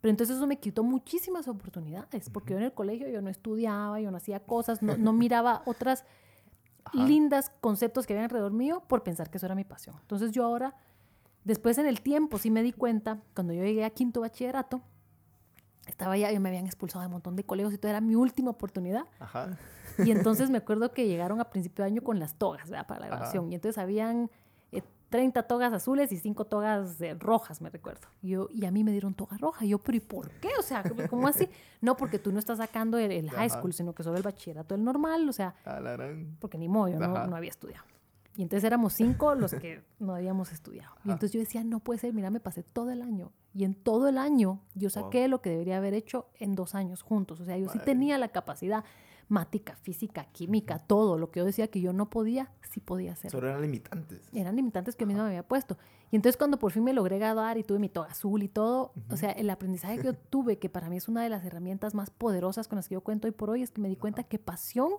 Pero 0.01 0.11
entonces 0.11 0.37
eso 0.37 0.47
me 0.49 0.59
quitó 0.59 0.83
muchísimas 0.83 1.47
oportunidades, 1.47 2.29
porque 2.31 2.55
yo 2.55 2.59
en 2.59 2.65
el 2.65 2.73
colegio 2.73 3.09
yo 3.09 3.23
no 3.23 3.31
estudiaba, 3.31 4.01
yo 4.01 4.11
no 4.11 4.17
hacía 4.17 4.41
cosas, 4.41 4.83
no, 4.83 4.97
no 4.97 5.13
miraba 5.13 5.63
otras 5.67 6.05
lindas 6.93 7.53
conceptos 7.61 8.07
que 8.07 8.13
había 8.13 8.25
alrededor 8.25 8.53
mío 8.53 8.83
por 8.89 9.05
pensar 9.05 9.31
que 9.31 9.39
eso 9.39 9.47
era 9.47 9.55
mi 9.55 9.65
pasión. 9.65 9.97
Entonces 10.01 10.33
yo 10.33 10.45
ahora, 10.45 10.75
después 11.45 11.79
en 11.79 11.87
el 11.87 12.01
tiempo 12.01 12.39
sí 12.39 12.51
me 12.51 12.63
di 12.65 12.73
cuenta, 12.73 13.23
cuando 13.35 13.53
yo 13.53 13.63
llegué 13.63 13.85
a 13.85 13.91
quinto 13.91 14.21
bachillerato, 14.21 14.83
estaba 15.89 16.17
ya, 16.17 16.31
yo 16.31 16.41
me 16.41 16.49
habían 16.51 16.67
expulsado 16.67 17.01
de 17.01 17.07
un 17.07 17.13
montón 17.13 17.35
de 17.37 17.45
colegios 17.45 17.75
y 17.75 17.79
todo 17.79 17.91
era 17.91 18.01
mi 18.01 18.15
última 18.15 18.51
oportunidad. 18.51 19.05
ajá. 19.19 19.57
Y 19.99 20.13
entonces 20.13 20.49
me 20.49 20.59
acuerdo 20.59 20.93
que 20.93 21.09
llegaron 21.09 21.41
a 21.41 21.51
principio 21.51 21.83
de 21.85 21.91
año 21.91 22.03
con 22.03 22.21
las 22.21 22.35
togas, 22.37 22.71
¿verdad? 22.71 22.87
Para 22.87 23.01
la 23.01 23.07
Ajá. 23.07 23.17
graduación. 23.17 23.51
Y 23.51 23.57
entonces 23.57 23.79
habían 23.79 24.31
eh, 24.71 24.83
30 25.09 25.43
togas 25.45 25.73
azules 25.73 26.13
y 26.13 26.19
5 26.19 26.45
togas 26.45 27.01
eh, 27.01 27.15
rojas, 27.15 27.61
me 27.61 27.69
recuerdo. 27.69 28.07
Y, 28.23 28.29
yo, 28.29 28.49
y 28.53 28.65
a 28.67 28.71
mí 28.71 28.85
me 28.85 28.93
dieron 28.93 29.15
toga 29.15 29.37
roja. 29.39 29.65
Y 29.65 29.71
yo, 29.71 29.79
pero 29.79 29.97
¿y 29.97 30.01
por 30.01 30.31
qué? 30.31 30.51
O 30.57 30.63
sea, 30.63 30.85
¿cómo 31.11 31.27
así? 31.27 31.49
No, 31.81 31.97
porque 31.97 32.21
tú 32.21 32.31
no 32.31 32.39
estás 32.39 32.59
sacando 32.59 32.97
el, 32.99 33.11
el 33.11 33.29
high 33.31 33.51
school, 33.51 33.73
sino 33.73 33.93
que 33.93 34.05
solo 34.05 34.17
el 34.19 34.23
bachillerato, 34.23 34.77
el 34.77 34.85
normal. 34.85 35.29
O 35.29 35.33
sea, 35.33 35.55
porque 36.39 36.59
ni 36.59 36.69
modo, 36.69 36.89
yo 36.91 36.99
no, 37.01 37.27
no 37.27 37.35
había 37.35 37.51
estudiado. 37.51 37.85
Y 38.37 38.43
entonces 38.43 38.63
éramos 38.63 38.93
cinco 38.93 39.35
los 39.35 39.53
que 39.53 39.83
no 39.99 40.15
habíamos 40.15 40.53
estudiado. 40.53 40.95
Y 41.05 41.09
entonces 41.11 41.33
yo 41.33 41.41
decía, 41.41 41.65
no 41.65 41.81
puede 41.81 41.99
ser, 41.99 42.13
mira, 42.15 42.31
me 42.31 42.39
pasé 42.39 42.63
todo 42.63 42.91
el 42.93 43.03
año. 43.03 43.33
Y 43.55 43.65
en 43.65 43.75
todo 43.75 44.09
el 44.09 44.19
año 44.19 44.61
yo 44.75 44.91
saqué 44.91 45.27
lo 45.29 45.41
que 45.41 45.51
debería 45.51 45.79
haber 45.79 45.95
hecho 45.95 46.27
en 46.39 46.55
dos 46.55 46.75
años 46.75 47.03
juntos. 47.03 47.41
O 47.41 47.45
sea, 47.45 47.57
yo 47.57 47.69
sí 47.69 47.79
tenía 47.79 48.19
la 48.19 48.29
capacidad, 48.29 48.85
mática, 49.29 49.77
física, 49.77 50.25
química, 50.27 50.79
todo. 50.81 51.19
Lo 51.19 51.31
que 51.31 51.41
yo 51.41 51.47
decía 51.47 51.69
que 51.69 51.81
yo 51.81 51.93
no 51.93 52.11
podía, 52.11 52.53
sí 52.63 52.81
podía 52.81 53.13
hacer. 53.13 53.31
Solo 53.31 53.49
eran 53.49 53.63
limitantes. 53.63 54.29
Eran 54.33 54.57
limitantes 54.57 54.97
que 54.97 55.03
yo 55.03 55.07
misma 55.07 55.25
me 55.25 55.31
había 55.31 55.47
puesto. 55.47 55.77
Y 56.11 56.17
entonces 56.17 56.37
cuando 56.37 56.59
por 56.59 56.73
fin 56.73 56.85
me 56.85 56.93
logré 56.93 57.19
graduar 57.19 57.59
y 57.59 57.65
tuve 57.65 57.79
mi 57.79 57.89
toga 57.89 58.09
azul 58.09 58.43
y 58.43 58.49
todo, 58.49 58.93
o 59.11 59.17
sea, 59.17 59.31
el 59.33 59.51
aprendizaje 59.51 59.99
que 59.99 60.05
yo 60.05 60.15
tuve, 60.15 60.59
que 60.59 60.69
para 60.69 60.89
mí 60.89 60.97
es 60.97 61.09
una 61.09 61.23
de 61.23 61.29
las 61.29 61.45
herramientas 61.45 61.95
más 61.95 62.11
poderosas 62.11 62.69
con 62.69 62.77
las 62.77 62.89
que 62.89 62.95
yo 62.95 63.03
cuento 63.03 63.29
hoy 63.29 63.33
por 63.33 63.51
hoy, 63.51 63.63
es 63.63 63.71
que 63.71 63.81
me 63.81 63.89
di 63.89 63.97
cuenta 63.97 64.23
que 64.23 64.39
pasión 64.39 64.93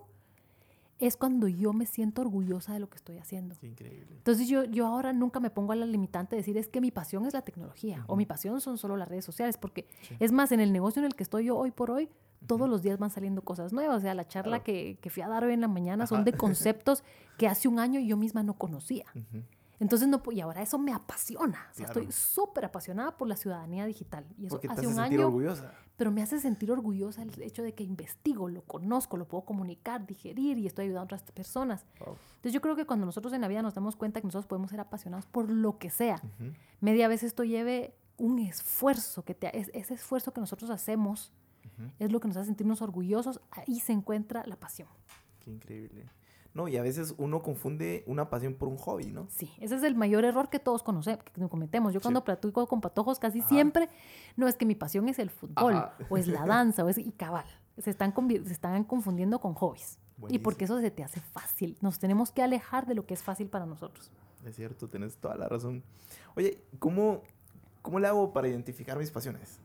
es 1.00 1.16
cuando 1.16 1.48
yo 1.48 1.72
me 1.72 1.86
siento 1.86 2.20
orgullosa 2.22 2.72
de 2.74 2.80
lo 2.80 2.88
que 2.90 2.96
estoy 2.96 3.18
haciendo. 3.18 3.56
Increíble. 3.62 4.06
Entonces 4.18 4.46
yo, 4.48 4.64
yo 4.64 4.86
ahora 4.86 5.12
nunca 5.12 5.40
me 5.40 5.50
pongo 5.50 5.72
a 5.72 5.76
la 5.76 5.86
limitante 5.86 6.36
de 6.36 6.42
decir 6.42 6.56
es 6.58 6.68
que 6.68 6.80
mi 6.80 6.90
pasión 6.90 7.24
es 7.26 7.32
la 7.34 7.42
tecnología 7.42 8.04
o 8.06 8.16
mi 8.16 8.26
pasión 8.26 8.60
son 8.60 8.76
solo 8.78 8.96
las 8.96 9.08
redes 9.08 9.24
sociales, 9.24 9.56
porque 9.56 9.86
Sí. 10.02 10.14
es 10.20 10.30
más, 10.32 10.52
en 10.52 10.60
el 10.60 10.72
negocio 10.72 11.00
en 11.00 11.06
el 11.06 11.14
que 11.14 11.22
estoy 11.22 11.46
yo 11.46 11.56
hoy 11.56 11.70
por 11.70 11.90
hoy, 11.90 12.08
todos 12.46 12.68
los 12.68 12.82
días 12.82 12.98
van 12.98 13.10
saliendo 13.10 13.42
cosas 13.42 13.72
nuevas. 13.72 13.98
O 13.98 14.00
sea, 14.00 14.14
la 14.14 14.26
charla 14.28 14.58
Claro. 14.60 14.64
que, 14.64 14.98
que 15.00 15.10
fui 15.10 15.22
a 15.22 15.28
dar 15.28 15.44
hoy 15.44 15.52
en 15.54 15.60
la 15.60 15.68
mañana 15.68 16.06
son 16.06 16.24
de 16.24 16.32
conceptos 16.36 17.02
que 17.38 17.48
hace 17.48 17.66
un 17.68 17.78
año 17.78 17.98
yo 18.00 18.16
misma 18.16 18.42
no 18.42 18.54
conocía. 18.54 19.06
Entonces, 19.78 20.08
no, 20.08 20.20
y 20.30 20.40
ahora 20.40 20.60
eso 20.60 20.78
me 20.78 20.92
apasiona. 20.92 21.68
O 21.70 21.74
sea, 21.74 21.86
Claro. 21.86 22.00
estoy 22.02 22.12
súper 22.12 22.66
apasionada 22.66 23.16
por 23.16 23.26
la 23.28 23.36
ciudadanía 23.36 23.86
digital. 23.86 24.26
Y 24.36 24.46
eso 24.46 24.56
Porque 24.56 24.68
te 24.68 24.72
hace 24.74 24.80
hace 24.86 24.88
un 24.94 24.98
año, 25.00 25.26
orgullosa. 25.26 25.72
Pero 26.00 26.10
me 26.10 26.22
hace 26.22 26.40
sentir 26.40 26.72
orgullosa 26.72 27.20
el 27.22 27.42
hecho 27.42 27.62
de 27.62 27.74
que 27.74 27.84
investigo, 27.84 28.48
lo 28.48 28.62
conozco, 28.62 29.18
lo 29.18 29.28
puedo 29.28 29.44
comunicar, 29.44 30.06
digerir 30.06 30.56
y 30.56 30.66
estoy 30.66 30.86
ayudando 30.86 31.02
a 31.02 31.04
otras 31.16 31.30
personas. 31.30 31.84
Wow. 31.98 32.16
Entonces, 32.36 32.54
yo 32.54 32.62
creo 32.62 32.74
que 32.74 32.86
cuando 32.86 33.04
nosotros 33.04 33.34
en 33.34 33.42
la 33.42 33.48
vida 33.48 33.60
nos 33.60 33.74
damos 33.74 33.96
cuenta 33.96 34.18
que 34.22 34.26
nosotros 34.26 34.46
podemos 34.46 34.70
ser 34.70 34.80
apasionados 34.80 35.26
por 35.26 35.50
lo 35.50 35.76
que 35.76 35.90
sea, 35.90 36.22
media 36.80 37.06
vez 37.06 37.22
esto 37.22 37.44
lleve 37.44 37.94
un 38.16 38.38
esfuerzo, 38.38 39.26
que 39.26 39.34
te, 39.34 39.54
es- 39.58 39.70
ese 39.74 39.92
esfuerzo 39.92 40.32
que 40.32 40.40
nosotros 40.40 40.70
hacemos 40.70 41.32
es 41.98 42.10
lo 42.10 42.18
que 42.18 42.28
nos 42.28 42.38
hace 42.38 42.46
sentirnos 42.46 42.80
orgullosos, 42.80 43.42
ahí 43.50 43.78
se 43.80 43.92
encuentra 43.92 44.42
la 44.46 44.56
pasión. 44.56 44.88
Qué 45.44 45.50
increíble. 45.50 46.06
No, 46.52 46.66
y 46.66 46.76
a 46.76 46.82
veces 46.82 47.14
uno 47.16 47.42
confunde 47.42 48.02
una 48.08 48.28
pasión 48.28 48.54
por 48.54 48.68
un 48.68 48.76
hobby, 48.76 49.06
¿no? 49.12 49.28
Sí, 49.30 49.52
ese 49.60 49.76
es 49.76 49.82
el 49.84 49.94
mayor 49.94 50.24
error 50.24 50.48
que 50.50 50.58
todos 50.58 50.82
conocemos, 50.82 51.22
que 51.24 51.48
cometemos. 51.48 51.92
Yo 51.94 52.00
Sí. 52.00 52.02
cuando 52.02 52.24
platico 52.24 52.66
con 52.66 52.80
patojos 52.80 53.20
casi 53.20 53.38
Ajá. 53.40 53.48
siempre, 53.48 53.88
no 54.36 54.48
es 54.48 54.56
que 54.56 54.66
mi 54.66 54.74
pasión 54.74 55.08
es 55.08 55.20
el 55.20 55.30
fútbol, 55.30 55.74
Ajá. 55.74 55.94
o 56.08 56.16
es 56.16 56.26
la 56.26 56.44
danza, 56.46 56.84
o 56.84 56.88
es 56.88 56.98
y 56.98 57.12
cabal. 57.12 57.44
Se 57.78 57.90
están, 57.90 58.12
se 58.28 58.52
están 58.52 58.82
confundiendo 58.84 59.38
con 59.40 59.54
hobbies. 59.54 59.98
Y 60.28 60.40
porque 60.40 60.64
eso 60.64 60.78
se 60.80 60.90
te 60.90 61.02
hace 61.04 61.20
fácil. 61.20 61.78
Nos 61.80 61.98
tenemos 61.98 62.30
que 62.30 62.42
alejar 62.42 62.84
de 62.86 62.94
lo 62.94 63.06
que 63.06 63.14
es 63.14 63.22
fácil 63.22 63.48
para 63.48 63.64
nosotros. 63.64 64.10
Es 64.44 64.56
cierto, 64.56 64.86
tienes 64.88 65.16
toda 65.16 65.36
la 65.36 65.48
razón. 65.48 65.82
Oye, 66.36 66.60
¿cómo, 66.78 67.22
cómo 67.80 68.00
le 68.00 68.08
hago 68.08 68.32
para 68.32 68.48
identificar 68.48 68.98
mis 68.98 69.10
pasiones? 69.10 69.60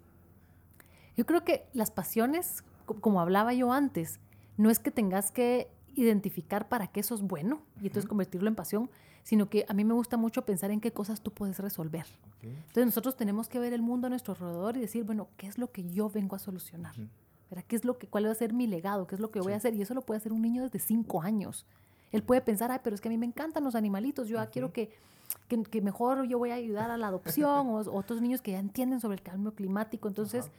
Yo 1.18 1.26
creo 1.26 1.44
que 1.44 1.68
las 1.74 1.92
pasiones, 1.92 2.64
co- 2.86 2.96
como 3.02 3.20
hablaba 3.22 3.54
yo 3.54 3.74
antes, 3.74 4.20
no 4.58 4.70
es 4.70 4.80
que 4.80 4.92
tengas 4.92 5.32
que 5.32 5.70
identificar 5.96 6.68
para 6.68 6.88
qué 6.88 7.00
eso 7.00 7.16
es 7.16 7.22
bueno 7.22 7.62
y 7.82 7.88
entonces 7.88 8.08
convertirlo 8.08 8.48
en 8.48 8.56
pasión, 8.56 8.90
sino 9.24 9.50
que 9.50 9.66
a 9.68 9.74
mí 9.74 9.84
me 9.84 9.94
gusta 9.94 10.18
mucho 10.18 10.44
pensar 10.46 10.70
en 10.72 10.80
qué 10.82 10.92
cosas 10.92 11.22
tú 11.22 11.32
puedes 11.32 11.58
resolver. 11.60 12.06
Ok. 12.38 12.44
Entonces 12.44 12.86
nosotros 12.86 13.16
tenemos 13.16 13.48
que 13.50 13.60
ver 13.60 13.74
el 13.74 13.82
mundo 13.82 14.08
a 14.08 14.10
nuestro 14.10 14.34
alrededor 14.34 14.78
y 14.78 14.82
decir, 14.82 15.04
bueno, 15.04 15.30
¿qué 15.38 15.48
es 15.48 15.58
lo 15.58 15.72
que 15.72 15.84
yo 15.90 16.10
vengo 16.10 16.36
a 16.36 16.40
solucionar? 16.40 16.94
Ujú. 16.94 17.08
¿Verdad? 17.50 17.66
¿Qué 17.68 17.76
es 17.76 17.86
lo 17.86 17.98
que, 17.98 18.08
¿Cuál 18.08 18.26
va 18.28 18.32
a 18.32 18.36
ser 18.36 18.54
mi 18.54 18.68
legado? 18.68 19.08
¿Qué 19.08 19.16
es 19.16 19.22
lo 19.22 19.32
que 19.32 19.40
voy 19.40 19.54
a 19.54 19.56
Sí. 19.56 19.68
hacer? 19.68 19.76
Y 19.76 19.82
eso 19.82 19.94
lo 19.94 20.02
puede 20.02 20.18
hacer 20.20 20.34
un 20.34 20.42
niño 20.42 20.64
desde 20.64 20.80
cinco 20.80 21.22
años. 21.22 21.66
Él 22.12 22.24
puede 22.24 22.42
pensar, 22.42 22.72
ay, 22.72 22.80
pero 22.84 22.94
es 22.96 23.02
que 23.02 23.08
a 23.08 23.12
mí 23.12 23.18
me 23.18 23.26
encantan 23.26 23.64
los 23.64 23.76
animalitos, 23.76 24.28
yo 24.28 24.40
ah, 24.40 24.48
quiero 24.48 24.72
que, 24.72 24.90
que, 25.48 25.62
que 25.64 25.82
mejor 25.82 26.26
yo 26.28 26.38
voy 26.38 26.52
a 26.52 26.56
ayudar 26.56 26.90
a 26.92 26.98
la 26.98 27.08
adopción, 27.08 27.68
o, 27.68 27.78
o 27.82 27.98
otros 27.98 28.22
niños 28.22 28.42
que 28.42 28.52
ya 28.52 28.60
entienden 28.60 29.00
sobre 29.00 29.16
el 29.16 29.22
cambio 29.22 29.54
climático. 29.54 30.08
Entonces, 30.08 30.50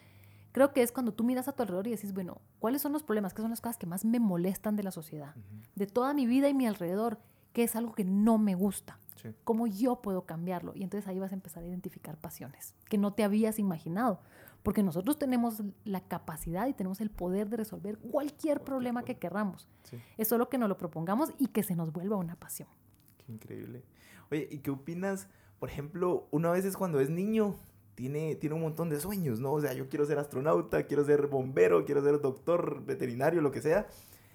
creo 0.56 0.72
que 0.72 0.82
es 0.82 0.90
cuando 0.90 1.12
tú 1.12 1.22
miras 1.22 1.48
a 1.48 1.52
tu 1.52 1.60
alrededor 1.60 1.86
y 1.86 1.90
decís, 1.90 2.14
bueno, 2.14 2.40
¿cuáles 2.60 2.80
son 2.80 2.94
los 2.94 3.02
problemas? 3.02 3.34
¿Qué 3.34 3.42
son 3.42 3.50
las 3.50 3.60
cosas 3.60 3.76
que 3.76 3.84
más 3.84 4.06
me 4.06 4.18
molestan 4.18 4.74
de 4.74 4.84
la 4.84 4.90
sociedad? 4.90 5.34
De 5.74 5.86
toda 5.86 6.14
mi 6.14 6.24
vida 6.26 6.48
y 6.48 6.54
mi 6.54 6.66
alrededor, 6.66 7.18
¿qué 7.52 7.62
es 7.62 7.76
algo 7.76 7.92
que 7.92 8.04
no 8.06 8.38
me 8.38 8.54
gusta? 8.54 8.98
Sí. 9.16 9.34
¿Cómo 9.44 9.66
yo 9.66 10.00
puedo 10.00 10.24
cambiarlo? 10.24 10.72
Y 10.74 10.82
entonces 10.82 11.06
ahí 11.08 11.18
vas 11.18 11.32
a 11.32 11.34
empezar 11.34 11.62
a 11.62 11.66
identificar 11.66 12.16
pasiones 12.16 12.74
que 12.88 12.96
no 12.96 13.12
te 13.12 13.22
habías 13.22 13.58
imaginado. 13.58 14.22
Porque 14.62 14.82
nosotros 14.82 15.18
tenemos 15.18 15.62
la 15.84 16.00
capacidad 16.00 16.66
y 16.68 16.72
tenemos 16.72 17.02
el 17.02 17.10
poder 17.10 17.50
de 17.50 17.58
resolver 17.58 17.98
cualquier 17.98 18.64
problema 18.64 19.02
que 19.02 19.18
querramos. 19.18 19.68
Sí. 19.82 19.98
Es 20.16 20.28
solo 20.28 20.48
que 20.48 20.56
nos 20.56 20.70
lo 20.70 20.78
propongamos 20.78 21.34
y 21.36 21.48
que 21.48 21.64
se 21.64 21.76
nos 21.76 21.92
vuelva 21.92 22.16
una 22.16 22.36
pasión. 22.36 22.70
Qué 23.18 23.30
increíble. 23.30 23.84
Oye, 24.30 24.48
¿y 24.50 24.60
qué 24.60 24.70
opinas? 24.70 25.28
Por 25.58 25.68
ejemplo, 25.68 26.28
uno 26.30 26.48
a 26.48 26.52
veces 26.52 26.78
cuando 26.78 26.98
es 26.98 27.10
niño 27.10 27.56
tiene, 27.96 28.36
tiene 28.36 28.54
un 28.54 28.60
montón 28.62 28.88
de 28.90 29.00
sueños, 29.00 29.40
¿no? 29.40 29.52
O 29.52 29.60
sea, 29.60 29.72
yo 29.72 29.88
quiero 29.88 30.06
ser 30.06 30.18
astronauta, 30.18 30.84
quiero 30.84 31.04
ser 31.04 31.26
bombero, 31.26 31.84
quiero 31.84 32.02
ser 32.04 32.20
doctor, 32.20 32.84
veterinario, 32.84 33.40
lo 33.40 33.50
que 33.50 33.60
sea. 33.62 33.88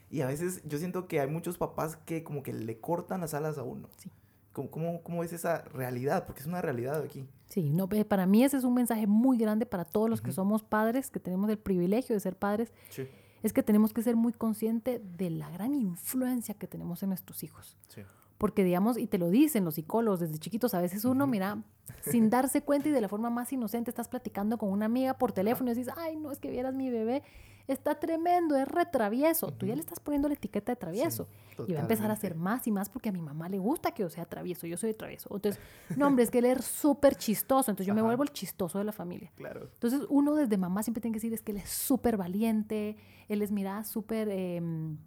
Y 0.10 0.22
a 0.22 0.27
veces 0.27 0.62
yo 0.65 0.77
siento 0.77 1.08
que 1.08 1.22
hay 1.22 1.30
muchos 1.30 1.58
papás 1.58 1.96
que 1.96 2.24
como 2.24 2.44
que 2.44 2.51
le 2.51 2.80
cortan 2.80 3.22
las 3.22 3.34
alas 3.34 3.58
a 3.58 3.63
uno. 3.63 3.88
Sí. 3.98 4.10
¿Cómo, 4.51 4.70
cómo, 4.70 5.01
cómo 5.03 5.24
es 5.24 5.32
esa 5.32 5.62
realidad? 5.62 6.25
Porque 6.25 6.41
es 6.41 6.48
una 6.48 6.62
realidad 6.62 7.01
aquí. 7.01 7.25
Sí, 7.48 7.70
no, 7.70 7.88
eh, 7.91 8.03
para 8.03 8.25
mí 8.25 8.44
ese 8.44 8.58
es 8.58 8.65
un 8.65 8.74
mensaje 8.74 9.08
muy 9.08 9.38
grande 9.38 9.65
para 9.65 9.86
todos 9.86 10.10
los 10.10 10.20
que 10.22 10.32
Ujú. 10.32 10.36
somos 10.36 10.63
padres, 10.63 11.10
que 11.10 11.20
tenemos 11.22 11.50
el 11.50 11.58
privilegio 11.58 12.13
de 12.15 12.20
ser 12.20 12.36
padres, 12.36 12.74
Sí. 12.89 13.08
es 13.44 13.53
que 13.53 13.63
tenemos 13.63 13.94
que 13.94 14.01
ser 14.01 14.15
muy 14.18 14.34
conscientes 14.34 15.00
de 15.18 15.30
la 15.30 15.50
gran 15.51 15.74
influencia 15.74 16.56
que 16.56 16.68
tenemos 16.68 17.01
en 17.03 17.10
nuestros 17.10 17.44
hijos. 17.44 17.77
Sí. 17.88 18.01
Porque, 18.41 18.63
digamos, 18.63 18.98
y 18.98 19.05
te 19.05 19.19
lo 19.19 19.29
dicen 19.29 19.65
los 19.65 19.75
psicólogos 19.75 20.19
desde 20.19 20.39
chiquitos, 20.39 20.74
a 20.74 20.81
veces 20.81 21.05
uno, 21.05 21.27
mira, 21.27 21.62
sin 22.01 22.31
darse 22.31 22.63
cuenta 22.63 22.89
y 22.89 22.91
de 22.91 23.00
la 23.00 23.07
forma 23.07 23.29
más 23.29 23.53
inocente, 23.53 23.91
estás 23.91 24.07
platicando 24.07 24.57
con 24.57 24.69
una 24.69 24.86
amiga 24.86 25.13
por 25.13 25.31
teléfono 25.31 25.69
y 25.69 25.75
dices, 25.75 25.93
ay, 25.95 26.15
no, 26.15 26.31
es 26.31 26.39
que 26.39 26.50
vieras 26.50 26.74
mi 26.74 26.89
bebé, 26.89 27.21
está 27.67 28.00
tremendo, 28.00 28.55
es 28.55 28.67
retravieso. 28.67 29.51
Tú 29.51 29.67
ya 29.67 29.75
le 29.75 29.81
estás 29.81 30.00
poniendo 30.00 30.27
la 30.27 30.33
etiqueta 30.33 30.71
de 30.71 30.75
travieso. 30.75 31.27
y 31.67 31.74
va 31.74 31.81
a 31.81 31.81
empezar 31.83 32.10
a 32.10 32.13
hacer 32.13 32.31
totalmente. 32.31 32.55
más 32.55 32.65
y 32.65 32.71
más 32.71 32.89
porque 32.89 33.10
a 33.10 33.12
mi 33.12 33.21
mamá 33.21 33.48
le 33.48 33.60
gusta 33.60 33.91
que 33.91 34.01
yo 34.01 34.10
sea 34.10 34.25
travieso, 34.25 34.65
yo 34.65 34.75
soy 34.75 34.95
travieso. 34.95 35.29
Entonces, 35.31 35.62
no, 35.95 36.07
hombre, 36.07 36.24
es 36.24 36.31
que 36.31 36.39
él 36.39 36.45
es 36.45 36.65
súper 36.65 37.13
chistoso, 37.13 37.69
entonces 37.69 37.86
yo 37.86 37.93
me 37.93 38.01
vuelvo 38.01 38.24
el 38.24 38.31
chistoso 38.31 38.79
de 38.79 38.86
la 38.86 38.91
familia. 38.91 39.31
Claro. 39.36 39.69
Entonces, 39.71 40.01
uno 40.10 40.33
desde 40.33 40.57
mamá 40.57 40.81
siempre 40.81 41.00
tiene 41.00 41.13
que 41.13 41.17
decir 41.17 41.31
es 41.31 41.43
que 41.43 41.51
él 41.51 41.60
es 41.60 41.69
súper 41.69 42.17
valiente, 42.17 42.98
él 43.27 43.43
es, 43.43 43.51
mira, 43.51 43.83
súper 43.83 44.29
em, 44.29 44.98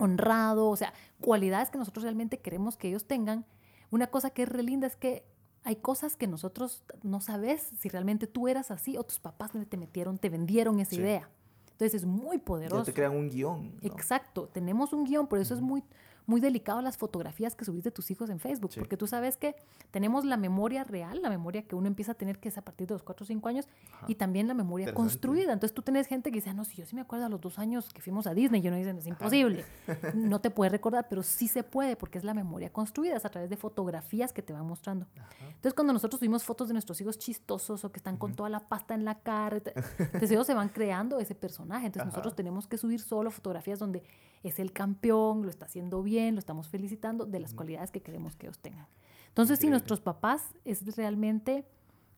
honrado, 0.00 0.68
o 0.68 0.76
sea, 0.76 0.92
cualidades 1.20 1.70
que 1.70 1.78
nosotros 1.78 2.02
realmente 2.02 2.38
queremos 2.38 2.76
que 2.76 2.88
ellos 2.88 3.04
tengan. 3.06 3.44
Una 3.90 4.08
cosa 4.08 4.30
que 4.30 4.42
es 4.42 4.48
re 4.48 4.62
linda 4.62 4.86
es 4.86 4.96
que 4.96 5.24
hay 5.62 5.76
cosas 5.76 6.16
que 6.16 6.26
nosotros 6.26 6.82
no 7.02 7.20
sabes 7.20 7.70
si 7.78 7.88
realmente 7.88 8.26
tú 8.26 8.48
eras 8.48 8.70
así 8.70 8.96
o 8.96 9.04
tus 9.04 9.18
papás 9.18 9.50
te 9.68 9.76
metieron, 9.76 10.18
te 10.18 10.28
vendieron 10.30 10.80
esa 10.80 10.90
Sí. 10.90 11.00
idea. 11.00 11.28
Entonces, 11.72 12.02
es 12.02 12.06
muy 12.06 12.38
Ya 12.38 12.44
poderoso. 12.44 12.84
te 12.84 12.92
crean 12.94 13.16
un 13.16 13.28
guion. 13.30 13.72
¿no? 13.76 13.78
Exacto, 13.82 14.48
tenemos 14.48 14.92
un 14.92 15.04
guion, 15.04 15.26
por 15.26 15.38
eso 15.38 15.54
es 15.54 15.60
muy, 15.60 15.82
muy 16.30 16.40
delicado 16.40 16.80
las 16.80 16.96
fotografías 16.96 17.54
que 17.56 17.64
subís 17.64 17.84
de 17.84 17.90
tus 17.90 18.10
hijos 18.10 18.30
en 18.30 18.38
Facebook, 18.38 18.72
Sí. 18.72 18.78
porque 18.80 18.96
tú 18.96 19.06
sabes 19.06 19.36
que 19.36 19.56
tenemos 19.90 20.24
la 20.24 20.36
memoria 20.36 20.84
real, 20.84 21.20
la 21.20 21.28
memoria 21.28 21.62
que 21.62 21.74
uno 21.74 21.88
empieza 21.88 22.12
a 22.12 22.14
tener 22.14 22.38
que 22.38 22.48
es 22.48 22.56
a 22.56 22.62
partir 22.62 22.86
de 22.86 22.94
los 22.94 23.02
4 23.02 23.24
o 23.24 23.26
5 23.26 23.48
años, 23.48 23.66
Ajá. 23.94 24.06
y 24.08 24.14
también 24.14 24.46
la 24.48 24.54
memoria 24.54 24.94
construida. 24.94 25.52
Entonces 25.52 25.74
tú 25.74 25.82
tenés 25.82 26.06
gente 26.06 26.30
que 26.30 26.36
dice, 26.36 26.50
"Ah, 26.50 26.54
no, 26.54 26.64
si 26.64 26.76
yo 26.76 26.86
sí 26.86 26.94
me 26.94 27.02
acuerdo 27.02 27.26
a 27.26 27.28
los 27.28 27.40
dos 27.40 27.58
años 27.58 27.92
que 27.92 28.00
fuimos 28.00 28.26
a 28.26 28.34
Disney, 28.34 28.60
yo 28.62 28.70
no 28.70 28.76
dicen, 28.76 28.96
es 28.96 29.06
imposible, 29.06 29.64
no 30.14 30.40
te 30.40 30.50
puedes 30.50 30.70
recordar, 30.72 31.06
pero 31.10 31.22
sí 31.22 31.48
se 31.48 31.62
puede, 31.64 31.96
porque 31.96 32.16
es 32.18 32.24
la 32.24 32.32
memoria 32.32 32.72
construida, 32.72 33.16
es 33.16 33.24
a 33.24 33.28
través 33.28 33.50
de 33.50 33.56
fotografías 33.56 34.32
que 34.32 34.40
te 34.42 34.52
van 34.52 34.64
mostrando. 34.66 35.06
Ajá. 35.16 35.28
Entonces, 35.48 35.74
cuando 35.74 35.92
nosotros 35.92 36.20
subimos 36.20 36.44
fotos 36.44 36.68
de 36.68 36.74
nuestros 36.74 37.00
hijos 37.00 37.18
chistosos 37.18 37.84
o 37.84 37.90
que 37.92 37.98
están 37.98 38.16
con 38.16 38.34
toda 38.34 38.48
la 38.48 38.60
pasta 38.68 38.94
en 38.94 39.04
la 39.04 39.16
cara, 39.20 39.60
entonces 39.98 40.30
ellos 40.30 40.46
se 40.46 40.54
van 40.54 40.68
creando 40.68 41.18
ese 41.18 41.34
personaje. 41.34 41.86
Entonces, 41.86 42.02
Ajá. 42.02 42.10
nosotros 42.10 42.36
tenemos 42.36 42.66
que 42.68 42.78
subir 42.78 43.00
solo 43.00 43.30
fotografías 43.32 43.78
donde 43.80 44.02
es 44.42 44.58
el 44.58 44.72
campeón, 44.72 45.42
lo 45.42 45.50
está 45.50 45.66
haciendo 45.66 46.02
bien, 46.02 46.34
lo 46.34 46.38
estamos 46.38 46.68
felicitando 46.68 47.26
de 47.26 47.40
las 47.40 47.54
cualidades 47.54 47.90
que 47.90 48.00
queremos 48.00 48.36
que 48.36 48.46
ellos 48.46 48.58
tengan. 48.58 48.86
Entonces, 49.28 49.58
si 49.60 49.68
nuestros 49.68 50.00
papás 50.00 50.54
es 50.64 50.96
realmente 50.96 51.64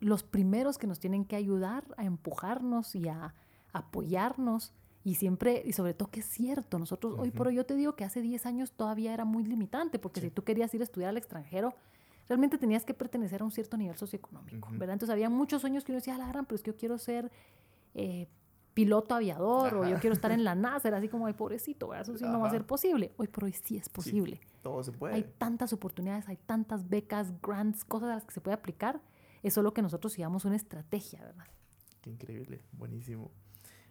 los 0.00 0.23
primeros 0.23 0.79
que 0.79 0.87
nos 0.87 0.99
tienen 0.99 1.25
que 1.25 1.37
ayudar 1.37 1.85
a 1.97 2.05
empujarnos 2.05 2.95
y 2.95 3.09
a 3.09 3.35
apoyarnos. 3.73 4.73
Y 5.05 5.17
siempre, 5.17 5.62
y 5.64 5.73
sobre 5.73 5.95
todo 5.95 6.11
que 6.11 6.21
es 6.21 6.26
cierto, 6.26 6.79
nosotros 6.79 7.17
hoy 7.19 7.33
por 7.33 7.49
hoy 7.49 7.57
yo 7.57 7.67
te 7.67 7.75
digo 7.75 7.97
que 7.97 8.05
hace 8.05 8.21
10 8.23 8.47
años 8.47 8.71
todavía 8.73 9.12
era 9.12 9.25
muy 9.25 9.43
limitante, 9.45 9.99
porque 9.99 10.21
Sí. 10.21 10.29
si 10.29 10.31
tú 10.31 10.45
querías 10.45 10.73
ir 10.75 10.81
a 10.81 10.85
estudiar 10.85 11.09
al 11.11 11.17
extranjero, 11.17 11.75
realmente 12.29 12.57
tenías 12.57 12.85
que 12.85 12.95
pertenecer 12.95 13.43
a 13.43 13.45
un 13.45 13.50
cierto 13.50 13.76
nivel 13.76 13.97
socioeconómico. 13.97 14.69
¿verdad? 14.71 14.93
Entonces 14.95 15.11
había 15.12 15.29
muchos 15.29 15.61
sueños 15.61 15.83
que 15.85 15.91
uno 15.93 15.99
decía, 15.99 16.14
"A 16.14 16.19
la 16.19 16.29
gran, 16.29 16.47
pero 16.47 16.55
es 16.57 16.62
que 16.62 16.71
yo 16.71 16.76
quiero 16.76 16.99
ser 16.99 17.31
eh, 17.95 18.26
piloto 18.75 19.14
aviador 19.14 19.75
o 19.75 19.85
yo 19.85 19.91
Ajá. 19.93 20.00
quiero 20.00 20.14
estar 20.14 20.33
en 20.33 20.45
la 20.45 20.55
NASA, 20.55 20.88
era 20.88 20.99
así 20.99 21.09
como, 21.09 21.26
ay, 21.26 21.35
pobrecito, 21.35 21.88
¿verdad? 21.88 22.02
eso 22.09 22.17
sí 22.19 22.25
no 22.25 22.38
va 22.41 22.47
a 22.47 22.49
Ajá. 22.49 22.57
ser 22.59 22.67
posible. 22.67 23.12
Hoy 23.17 23.29
por 23.29 23.45
hoy 23.45 23.52
sí 23.52 23.76
es 23.76 23.88
posible. 23.88 24.41
Todo 24.62 24.83
se 24.83 24.93
puede. 24.93 25.14
Hay 25.14 25.25
tantas 25.38 25.73
oportunidades, 25.73 26.29
hay 26.29 26.37
tantas 26.37 26.88
becas, 26.88 27.33
grants, 27.43 27.85
cosas 27.85 28.11
a 28.11 28.14
las 28.14 28.25
que 28.25 28.33
se 28.33 28.41
puede 28.41 28.55
aplicar. 28.55 29.00
Es 29.43 29.55
solo 29.55 29.75
que 29.75 29.83
nosotros 29.83 30.12
sigamos 30.12 30.45
una 30.45 30.57
estrategia, 30.57 31.21
¿verdad? 31.21 31.47
Qué 32.00 32.11
increíble, 32.11 32.62
buenísimo. 32.73 33.31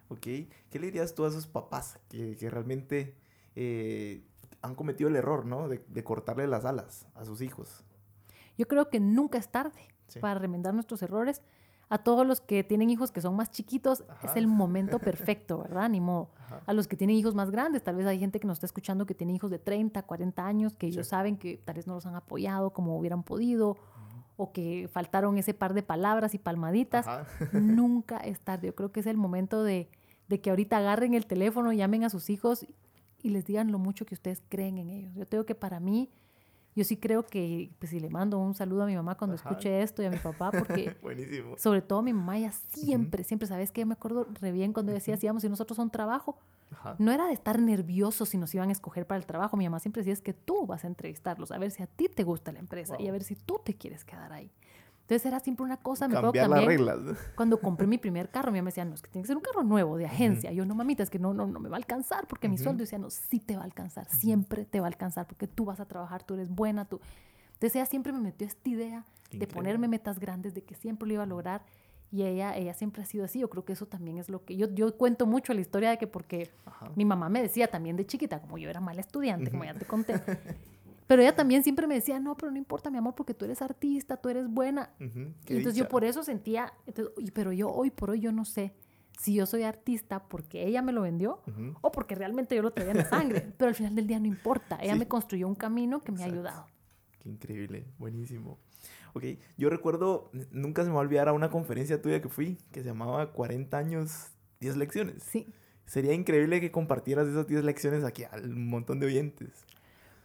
Ok, 0.08 0.22
¿qué 0.22 0.80
le 0.80 0.88
dirías 0.88 1.14
tú 1.16 1.24
a 1.26 1.30
esos 1.30 1.48
papás 1.48 2.00
que, 2.10 2.36
que 2.36 2.50
realmente 2.50 3.16
eh, 3.56 4.26
han 4.62 4.76
cometido 4.76 5.10
el 5.10 5.16
error, 5.16 5.46
¿no? 5.46 5.68
De, 5.68 5.84
de 5.88 6.04
cortarle 6.04 6.48
las 6.48 6.66
alas 6.66 7.08
a 7.16 7.24
sus 7.26 7.42
hijos. 7.42 7.84
Yo 8.58 8.68
creo 8.68 8.90
que 8.90 9.00
nunca 9.00 9.38
es 9.38 9.50
tarde 9.50 9.80
Sí. 10.08 10.20
para 10.20 10.38
remendar 10.40 10.74
nuestros 10.74 11.02
errores. 11.04 11.42
A 11.91 11.98
todos 12.00 12.25
los 12.25 12.41
que 12.41 12.63
tienen 12.63 12.89
hijos 12.89 13.12
que 13.12 13.21
son 13.21 13.36
más 13.36 13.51
chiquitos, 13.51 14.03
Ajá. 14.07 14.27
es 14.27 14.36
el 14.38 14.48
momento 14.48 14.98
perfecto, 14.98 15.60
¿verdad? 15.60 15.89
Ni 15.89 16.00
modo. 16.00 16.29
Ajá. 16.38 16.62
A 16.65 16.74
los 16.74 16.88
que 16.88 16.95
tienen 16.95 17.15
hijos 17.17 17.36
más 17.36 17.51
grandes, 17.51 17.83
tal 17.83 17.95
vez 17.98 18.07
hay 18.07 18.17
gente 18.17 18.39
que 18.39 18.48
nos 18.48 18.55
está 18.55 18.65
escuchando 18.65 19.05
que 19.05 19.13
tiene 19.13 19.33
hijos 19.33 19.51
de 19.51 19.60
30, 19.60 20.01
40 20.03 20.45
años, 20.45 20.74
que 20.75 20.88
ellos 20.88 21.05
Sí. 21.05 21.10
saben 21.12 21.38
que 21.38 21.57
tal 21.57 21.75
vez 21.75 21.88
no 21.88 21.93
los 21.95 22.05
han 22.05 22.15
apoyado 22.15 22.71
como 22.71 22.98
hubieran 22.98 23.24
podido, 23.24 23.77
o 24.38 24.53
que 24.53 24.89
faltaron 24.91 25.38
ese 25.38 25.53
par 25.53 25.74
de 25.74 25.83
palabras 25.83 26.33
y 26.33 26.39
palmaditas. 26.39 27.05
Ajá. 27.07 27.27
Nunca 27.53 28.17
es 28.17 28.39
tarde. 28.39 28.67
Yo 28.67 28.75
creo 28.75 28.91
que 28.91 29.01
es 29.01 29.05
el 29.05 29.17
momento 29.17 29.63
de, 29.63 29.89
de 30.29 30.39
que 30.41 30.50
ahorita 30.50 30.77
agarren 30.77 31.13
el 31.13 31.25
teléfono, 31.27 31.74
llamen 31.74 32.05
a 32.05 32.10
sus 32.10 32.29
hijos 32.29 32.65
y 33.21 33.29
les 33.29 33.45
digan 33.45 33.71
lo 33.71 33.77
mucho 33.79 34.05
que 34.05 34.15
ustedes 34.15 34.41
creen 34.50 34.77
en 34.77 34.89
ellos. 34.89 35.13
Yo 35.13 35.25
tengo 35.27 35.45
que 35.45 35.53
para 35.55 35.79
mí, 35.79 36.10
yo 36.75 36.84
sí 36.84 36.98
creo 36.98 37.25
que, 37.25 37.72
pues 37.80 37.90
si 37.90 38.00
le 38.00 38.10
mando 38.10 38.38
un 38.40 38.54
saludo 38.54 38.84
a 38.84 38.86
mi 38.86 38.96
mamá 38.96 39.16
cuando 39.16 39.36
Ajá. 39.36 39.50
escuche 39.50 39.82
esto 39.82 40.01
y 40.01 40.06
a 40.06 40.10
mi 40.10 40.18
papá, 40.18 40.51
porque 40.58 40.96
Buenísimo. 41.01 41.58
sobre 41.58 41.82
todo 41.82 42.01
mi 42.01 42.13
mamá 42.13 42.40
ya 42.40 42.51
siempre, 42.51 43.24
siempre, 43.24 43.48
¿sabes 43.48 43.72
qué? 43.72 43.86
Me 43.86 43.94
acuerdo 43.94 44.28
re 44.40 44.51
bien 44.51 44.72
cuando 44.74 44.92
decía, 44.92 45.18
si 45.18 45.25
íbamos 45.25 45.44
y 45.44 45.50
nosotros 45.50 45.80
un 45.80 45.90
trabajo, 45.90 46.38
Ajá. 46.72 46.96
no 47.00 47.12
era 47.12 47.28
de 47.28 47.34
estar 47.34 47.60
nerviosos 47.60 48.30
si 48.30 48.38
nos 48.38 48.54
iban 48.56 48.70
a 48.70 48.72
escoger 48.72 49.06
para 49.06 49.18
el 49.20 49.25
trabajo. 49.25 49.58
Mi 49.58 49.66
mamá 49.66 49.80
siempre 49.80 50.01
decía, 50.01 50.13
es 50.13 50.22
que 50.22 50.34
tú 50.34 50.66
vas 50.66 50.86
a 50.86 50.88
entrevistarlos, 50.88 51.51
a 51.51 51.58
ver 51.58 51.72
si 51.72 51.84
a 51.84 51.88
ti 51.88 52.08
te 52.08 52.24
gusta 52.24 52.51
la 52.51 52.60
empresa 52.60 52.96
y 53.00 53.08
a 53.08 53.12
ver 53.12 53.24
si 53.24 53.36
tú 53.36 53.60
te 53.63 53.74
quieres 53.74 54.06
quedar 54.06 54.32
ahí. 54.32 54.50
Entonces 55.12 55.25
era 55.25 55.41
siempre 55.41 55.65
una 55.65 55.75
cosa, 55.75 56.08
me 56.08 56.13
acuerdo 56.15 56.32
Cambiar 56.32 56.50
las 56.50 56.65
reglas. 56.65 57.18
cuando 57.36 57.60
compré 57.60 57.86
mi 57.86 57.98
primer 57.98 58.30
carro, 58.30 58.50
mi 58.50 58.60
mamá 58.60 58.68
me 58.68 58.70
decía, 58.70 58.86
no, 58.86 58.94
es 58.96 59.01
que 59.01 59.10
tiene 59.10 59.24
que 59.24 59.27
ser 59.27 59.36
un 59.36 59.44
carro 59.44 59.62
nuevo, 59.62 59.98
de 59.98 60.06
agencia. 60.06 60.53
Yo, 60.53 60.65
no, 60.65 60.74
mamita, 60.74 61.03
es 61.03 61.10
que 61.10 61.20
no, 61.20 61.34
no, 61.34 61.48
no 61.48 61.60
me 61.60 61.68
va 61.68 61.75
a 61.75 61.80
alcanzar, 61.80 62.27
porque 62.27 62.48
mi 62.48 62.56
Ujú. 62.56 62.63
sueldo 62.63 62.80
decía, 62.80 62.98
no, 62.98 63.10
sí 63.10 63.41
te 63.41 63.58
va 63.58 63.63
a 63.63 63.65
alcanzar, 63.65 64.08
siempre 64.10 64.63
te 64.63 64.80
va 64.80 64.86
a 64.86 64.88
alcanzar, 64.88 65.27
porque 65.27 65.48
tú 65.48 65.65
vas 65.65 65.82
a 65.82 65.86
trabajar, 65.86 66.24
tú 66.24 66.36
eres 66.36 66.48
buena, 66.50 66.86
tú... 66.86 67.01
Entonces 67.56 67.75
ella 67.75 67.86
siempre 67.88 68.13
me 68.13 68.22
metió 68.22 68.48
esta 68.48 68.70
idea 68.70 69.06
Qué 69.30 69.32
de 69.38 69.44
increíble. 69.44 69.53
ponerme 69.53 69.88
metas 69.89 70.18
grandes, 70.18 70.53
de 70.53 70.63
que 70.63 70.75
siempre 70.75 71.10
lo 71.10 71.15
iba 71.15 71.24
a 71.24 71.25
lograr. 71.25 71.65
Y 72.10 72.24
ella, 72.24 72.56
ella 72.56 72.74
siempre 72.74 73.01
ha 73.01 73.06
sido 73.06 73.25
así. 73.25 73.39
Yo 73.39 73.50
creo 73.50 73.65
que 73.65 73.74
eso 73.74 73.88
también 73.88 74.18
es 74.18 74.30
lo 74.30 74.46
que... 74.46 74.56
Yo, 74.56 74.70
yo 74.74 74.96
cuento 74.96 75.25
mucho 75.25 75.53
la 75.53 75.60
historia 75.60 75.89
de 75.89 75.98
que 75.98 76.08
porque 76.08 76.51
Ajá. 76.65 76.89
mi 76.96 77.03
mamá 77.03 77.27
me 77.27 77.41
decía 77.41 77.68
también 77.68 77.98
de 77.98 78.06
chiquita, 78.06 78.39
como 78.39 78.58
yo 78.58 78.70
era 78.70 78.80
mala 78.80 79.01
estudiante, 79.01 79.51
como 79.51 79.65
ya 79.65 79.74
te 79.74 79.86
conté. 79.86 80.22
Pero 81.12 81.24
ella 81.24 81.36
también 81.36 81.62
siempre 81.62 81.88
me 81.88 81.96
decía, 81.96 82.22
no, 82.22 82.38
pero 82.38 82.53
no 82.53 82.58
importa, 82.58 82.89
mi 82.89 82.98
amor, 82.98 83.15
porque 83.15 83.34
tú 83.34 83.44
eres 83.44 83.62
artista, 83.62 84.15
tú 84.15 84.30
eres 84.30 84.48
buena. 84.48 84.91
Y 84.98 85.58
entonces 85.58 85.75
yo 85.75 85.89
por 85.89 86.06
eso 86.06 86.24
sentía, 86.24 86.72
entonces, 86.86 87.13
pero 87.34 87.51
yo 87.51 87.70
hoy 87.70 87.91
por 87.91 88.12
hoy 88.12 88.22
yo 88.22 88.32
no 88.32 88.46
sé 88.46 88.72
si 89.20 89.34
yo 89.34 89.46
soy 89.46 89.63
artista 89.63 90.24
porque 90.30 90.65
ella 90.65 90.82
me 90.82 90.94
lo 90.94 91.01
vendió 91.01 91.41
o 91.82 91.91
porque 91.91 92.15
realmente 92.15 92.56
yo 92.56 92.62
lo 92.62 92.72
traía 92.72 92.91
en 92.91 92.98
la 93.00 93.10
sangre. 93.10 93.41
pero 93.58 93.68
al 93.68 93.75
final 93.75 93.94
del 93.94 94.08
día 94.08 94.22
no 94.22 94.25
importa, 94.27 94.77
ella 94.82 94.94
Sí. 94.94 95.00
me 95.00 95.08
construyó 95.10 95.50
un 95.50 95.56
camino 95.56 96.00
que 96.00 96.13
me 96.13 96.24
ha 96.24 96.27
ayudado. 96.27 96.65
Qué 97.20 97.27
increíble, 97.27 97.88
buenísimo. 98.00 98.58
Ok, 99.13 99.25
yo 99.58 99.70
recuerdo, 99.70 100.32
nunca 100.51 100.84
se 100.84 100.88
me 100.88 100.94
va 100.94 101.01
a 101.01 101.03
olvidar 101.03 101.27
a 101.27 101.34
una 101.34 101.50
conferencia 101.50 102.01
tuya 102.01 102.22
que 102.22 102.30
fui, 102.30 102.58
que 102.72 102.84
se 102.84 102.86
llamaba 102.88 103.34
40 103.34 103.77
años, 103.77 104.32
10 104.62 104.77
lecciones. 104.77 105.24
Sí. 105.24 105.46
Sería 105.86 106.13
increíble 106.13 106.62
que 106.62 106.72
compartieras 106.72 107.27
esas 107.27 107.48
10 107.48 107.65
lecciones 107.65 108.06
aquí 108.06 108.24
al 108.24 108.56
montón 108.56 109.01
de 109.01 109.08
oyentes. 109.08 109.65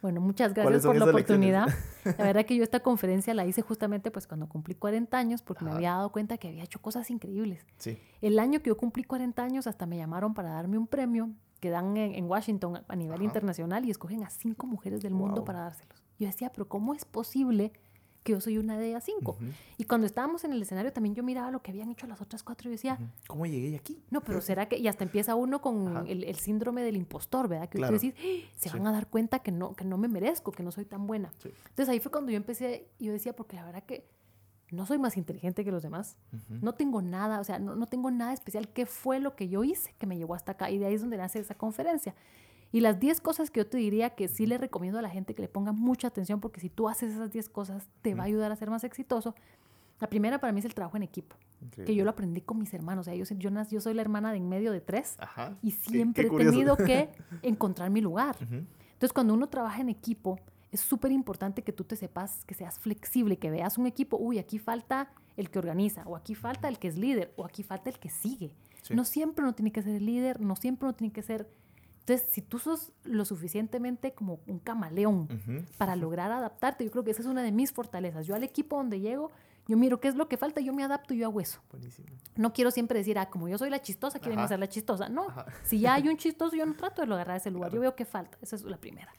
Bueno, 0.07 0.21
muchas 0.21 0.53
¿Cuáles 0.53 0.85
gracias 0.85 0.85
por 0.85 0.95
la 0.95 1.03
oportunidad. 1.03 1.67
La 2.17 2.23
verdad 2.23 2.45
que 2.45 2.55
yo 2.55 2.63
esta 2.63 2.79
conferencia 2.79 3.33
la 3.33 3.45
hice 3.45 3.61
justamente 3.61 4.09
pues 4.09 4.25
cuando 4.25 4.47
cumplí 4.47 4.73
40 4.73 5.17
años 5.17 5.41
porque 5.41 5.65
me 5.65 5.71
había 5.71 5.91
dado 5.91 6.13
cuenta 6.13 6.37
que 6.37 6.47
había 6.47 6.63
hecho 6.63 6.79
cosas 6.79 7.11
increíbles. 7.11 7.65
Sí. 7.77 7.99
El 8.21 8.39
año 8.39 8.61
que 8.61 8.69
yo 8.69 8.77
cumplí 8.77 9.03
40 9.03 9.43
años 9.43 9.67
hasta 9.67 9.85
me 9.85 9.97
llamaron 9.97 10.33
para 10.33 10.51
darme 10.51 10.77
un 10.77 10.87
premio 10.87 11.31
que 11.59 11.69
dan 11.69 11.97
en, 11.97 12.15
en 12.15 12.23
Washington 12.23 12.85
a 12.87 12.95
nivel 12.95 13.17
Ajá. 13.17 13.25
internacional 13.25 13.83
y 13.83 13.91
escogen 13.91 14.23
a 14.23 14.29
cinco 14.29 14.65
mujeres 14.65 15.01
del 15.01 15.13
mundo 15.13 15.43
para 15.43 15.59
dárselos. 15.59 16.01
Yo 16.17 16.27
decía, 16.27 16.53
pero 16.53 16.69
¿cómo 16.69 16.93
es 16.93 17.03
posible 17.03 17.73
que 18.27 18.33
yo 18.33 18.41
soy 18.41 18.57
una 18.57 18.77
de 18.77 18.89
ellas 18.89 19.05
cinco? 19.05 19.37
Ujú, 19.39 19.51
Y 19.77 19.85
cuando 19.85 20.05
estábamos 20.05 20.43
en 20.43 20.51
el 20.51 20.61
escenario 20.61 20.91
también 20.91 21.15
yo 21.15 21.23
miraba 21.23 21.49
lo 21.49 21.61
que 21.61 21.71
habían 21.71 21.89
hecho 21.89 22.05
las 22.07 22.19
otras 22.21 22.43
cuatro 22.43 22.67
y 22.67 22.73
decía. 22.73 22.99
¿Cómo 23.27 23.45
llegué 23.45 23.73
aquí? 23.77 24.03
no, 24.11 24.19
pero 24.21 24.41
será 24.41 24.67
que, 24.67 24.77
y 24.77 24.87
hasta 24.89 25.05
empieza 25.05 25.33
uno 25.35 25.61
con 25.61 26.05
el, 26.07 26.25
el 26.25 26.35
síndrome 26.35 26.81
del 26.83 26.97
impostor, 26.97 27.47
¿verdad? 27.47 27.69
Que 27.69 27.77
Claro. 27.77 27.95
usted 27.95 28.13
dice, 28.13 28.43
"Ah, 28.45 28.51
se 28.57 28.69
Sí. 28.69 28.77
van 28.77 28.87
a 28.87 28.91
dar 28.91 29.07
cuenta 29.07 29.39
que 29.39 29.51
no, 29.53 29.73
que 29.75 29.85
no 29.85 29.97
me 29.97 30.09
merezco, 30.09 30.51
que 30.51 30.61
no 30.63 30.71
soy 30.71 30.83
tan 30.83 31.07
buena. 31.07 31.31
Sí. 31.41 31.49
Entonces 31.69 31.87
ahí 31.89 31.99
fue 32.01 32.11
cuando 32.11 32.31
yo 32.31 32.37
empecé, 32.37 32.89
y 32.99 33.05
yo 33.05 33.13
decía, 33.13 33.33
porque 33.33 33.55
la 33.55 33.63
verdad 33.65 33.83
que 33.83 34.09
no 34.69 34.85
soy 34.85 34.97
más 34.97 35.15
inteligente 35.15 35.63
que 35.63 35.71
los 35.71 35.81
demás, 35.83 36.17
Ujú. 36.33 36.59
no 36.61 36.73
tengo 36.73 37.01
nada, 37.01 37.39
o 37.39 37.43
sea, 37.45 37.57
no, 37.59 37.75
no 37.77 37.87
tengo 37.87 38.11
nada 38.11 38.33
especial. 38.33 38.67
¿Qué 38.67 38.85
fue 38.85 39.21
lo 39.21 39.33
que 39.37 39.47
yo 39.47 39.63
hice 39.63 39.95
que 39.97 40.05
me 40.05 40.17
llevó 40.17 40.35
hasta 40.35 40.51
acá? 40.51 40.69
Y 40.69 40.77
de 40.77 40.87
ahí 40.87 40.95
es 40.95 40.99
donde 41.01 41.15
nace 41.15 41.39
esa 41.39 41.55
conferencia. 41.55 42.13
Y 42.71 42.81
las 42.81 42.99
10 42.99 43.21
cosas 43.21 43.49
que 43.49 43.61
yo 43.61 43.67
te 43.67 43.77
diría 43.77 44.11
que 44.11 44.27
sí 44.27 44.45
le 44.45 44.57
recomiendo 44.57 44.99
a 44.99 45.01
la 45.01 45.09
gente 45.09 45.33
que 45.33 45.41
le 45.41 45.47
ponga 45.47 45.71
mucha 45.71 46.07
atención, 46.09 46.39
porque 46.41 46.59
si 46.59 46.69
tú 46.69 46.89
haces 46.89 47.13
esas 47.13 47.31
10 47.31 47.49
cosas, 47.49 47.87
te 48.01 48.13
va 48.13 48.23
a 48.23 48.25
ayudar 48.25 48.51
a 48.51 48.55
ser 48.55 48.69
más 48.69 48.83
exitoso. 48.83 49.35
La 49.99 50.09
primera 50.09 50.39
para 50.39 50.53
mí 50.53 50.59
es 50.59 50.65
el 50.65 50.73
trabajo 50.75 50.97
en 50.97 51.03
equipo, 51.03 51.35
que 51.59 51.65
Increíble. 51.65 51.95
yo 51.95 52.03
lo 52.03 52.11
aprendí 52.11 52.41
con 52.41 52.59
mis 52.59 52.73
hermanos. 52.73 53.03
O 53.03 53.05
sea, 53.05 53.15
yo, 53.15 53.23
yo, 53.35 53.49
yo 53.69 53.81
soy 53.81 53.93
la 53.93 54.01
hermana 54.01 54.31
de 54.31 54.37
en 54.37 54.47
medio 54.49 54.71
de 54.71 54.81
tres 54.81 55.15
Ajá. 55.17 55.57
y 55.63 55.71
Qué- 55.71 55.89
siempre 55.89 56.23
qué 56.23 56.27
he 56.27 56.29
curioso. 56.29 56.51
tenido 56.51 56.77
que 56.77 57.09
encontrar 57.41 57.89
mi 57.89 58.01
lugar. 58.01 58.35
Ujú. 58.43 58.55
Entonces, 58.93 59.13
cuando 59.13 59.33
uno 59.33 59.47
trabaja 59.47 59.81
en 59.81 59.89
equipo, 59.89 60.39
es 60.71 60.81
súper 60.81 61.11
importante 61.13 61.63
que 61.63 61.71
tú 61.71 61.83
te 61.85 61.95
sepas, 61.95 62.43
que 62.45 62.53
seas 62.53 62.77
flexible, 62.77 63.37
que 63.37 63.49
veas 63.49 63.77
un 63.77 63.87
equipo, 63.87 64.17
uy, 64.17 64.37
aquí 64.37 64.59
falta 64.59 65.09
el 65.37 65.49
que 65.49 65.57
organiza, 65.59 66.03
o 66.05 66.15
aquí 66.15 66.35
falta 66.35 66.67
el 66.67 66.77
que 66.77 66.89
es 66.89 66.97
líder, 66.97 67.33
o 67.37 67.45
aquí 67.45 67.63
falta 67.63 67.89
el 67.89 67.97
que 67.97 68.09
sigue. 68.09 68.51
Sí. 68.83 68.93
No 68.93 69.05
siempre 69.05 69.43
uno 69.43 69.55
tiene 69.55 69.71
que 69.71 69.81
ser 69.81 69.95
el 69.95 70.05
líder, 70.05 70.41
no 70.41 70.55
siempre 70.57 70.85
uno 70.87 70.93
tiene 70.93 71.13
que 71.13 71.21
ser... 71.23 71.49
Entonces, 72.07 72.29
si 72.31 72.41
tú 72.41 72.57
sos 72.57 72.93
lo 73.03 73.25
suficientemente 73.25 74.13
como 74.13 74.39
un 74.47 74.59
camaleón 74.59 75.27
para 75.77 75.97
lograr 75.97 76.31
adaptarte, 76.31 76.85
yo 76.85 76.91
creo 76.91 77.03
que 77.03 77.11
esa 77.11 77.21
es 77.21 77.27
una 77.27 77.43
de 77.43 77.51
mis 77.51 77.73
fortalezas. 77.73 78.25
Yo 78.25 78.33
al 78.33 78.43
equipo 78.43 78.77
donde 78.77 79.01
llego, 79.01 79.29
yo 79.67 79.75
miro 79.75 79.99
qué 79.99 80.07
es 80.07 80.15
lo 80.15 80.29
que 80.29 80.37
falta, 80.37 80.61
yo 80.61 80.71
me 80.71 80.85
adapto 80.85 81.13
y 81.13 81.17
yo 81.17 81.25
hago 81.25 81.41
eso. 81.41 81.59
Buenísimo. 81.69 82.07
No 82.37 82.53
quiero 82.53 82.71
siempre 82.71 82.97
decir, 82.97 83.19
ah, 83.19 83.29
como 83.29 83.49
yo 83.49 83.57
soy 83.57 83.69
la 83.69 83.81
chistosa, 83.81 84.19
quiero 84.19 84.39
Ajá. 84.39 84.47
ser 84.47 84.59
la 84.59 84.69
chistosa. 84.69 85.09
No, 85.09 85.27
Ajá. 85.27 85.47
si 85.63 85.81
ya 85.81 85.95
hay 85.95 86.07
un 86.07 86.15
chistoso, 86.15 86.55
yo 86.55 86.65
no 86.65 86.75
trato 86.75 87.01
de 87.01 87.07
lo 87.07 87.15
agarrar 87.15 87.35
ese 87.35 87.51
lugar. 87.51 87.73
Yo 87.73 87.81
veo 87.81 87.93
qué 87.93 88.05
falta. 88.05 88.37
Esa 88.41 88.55
es 88.55 88.63
la 88.63 88.77
primera. 88.77 89.11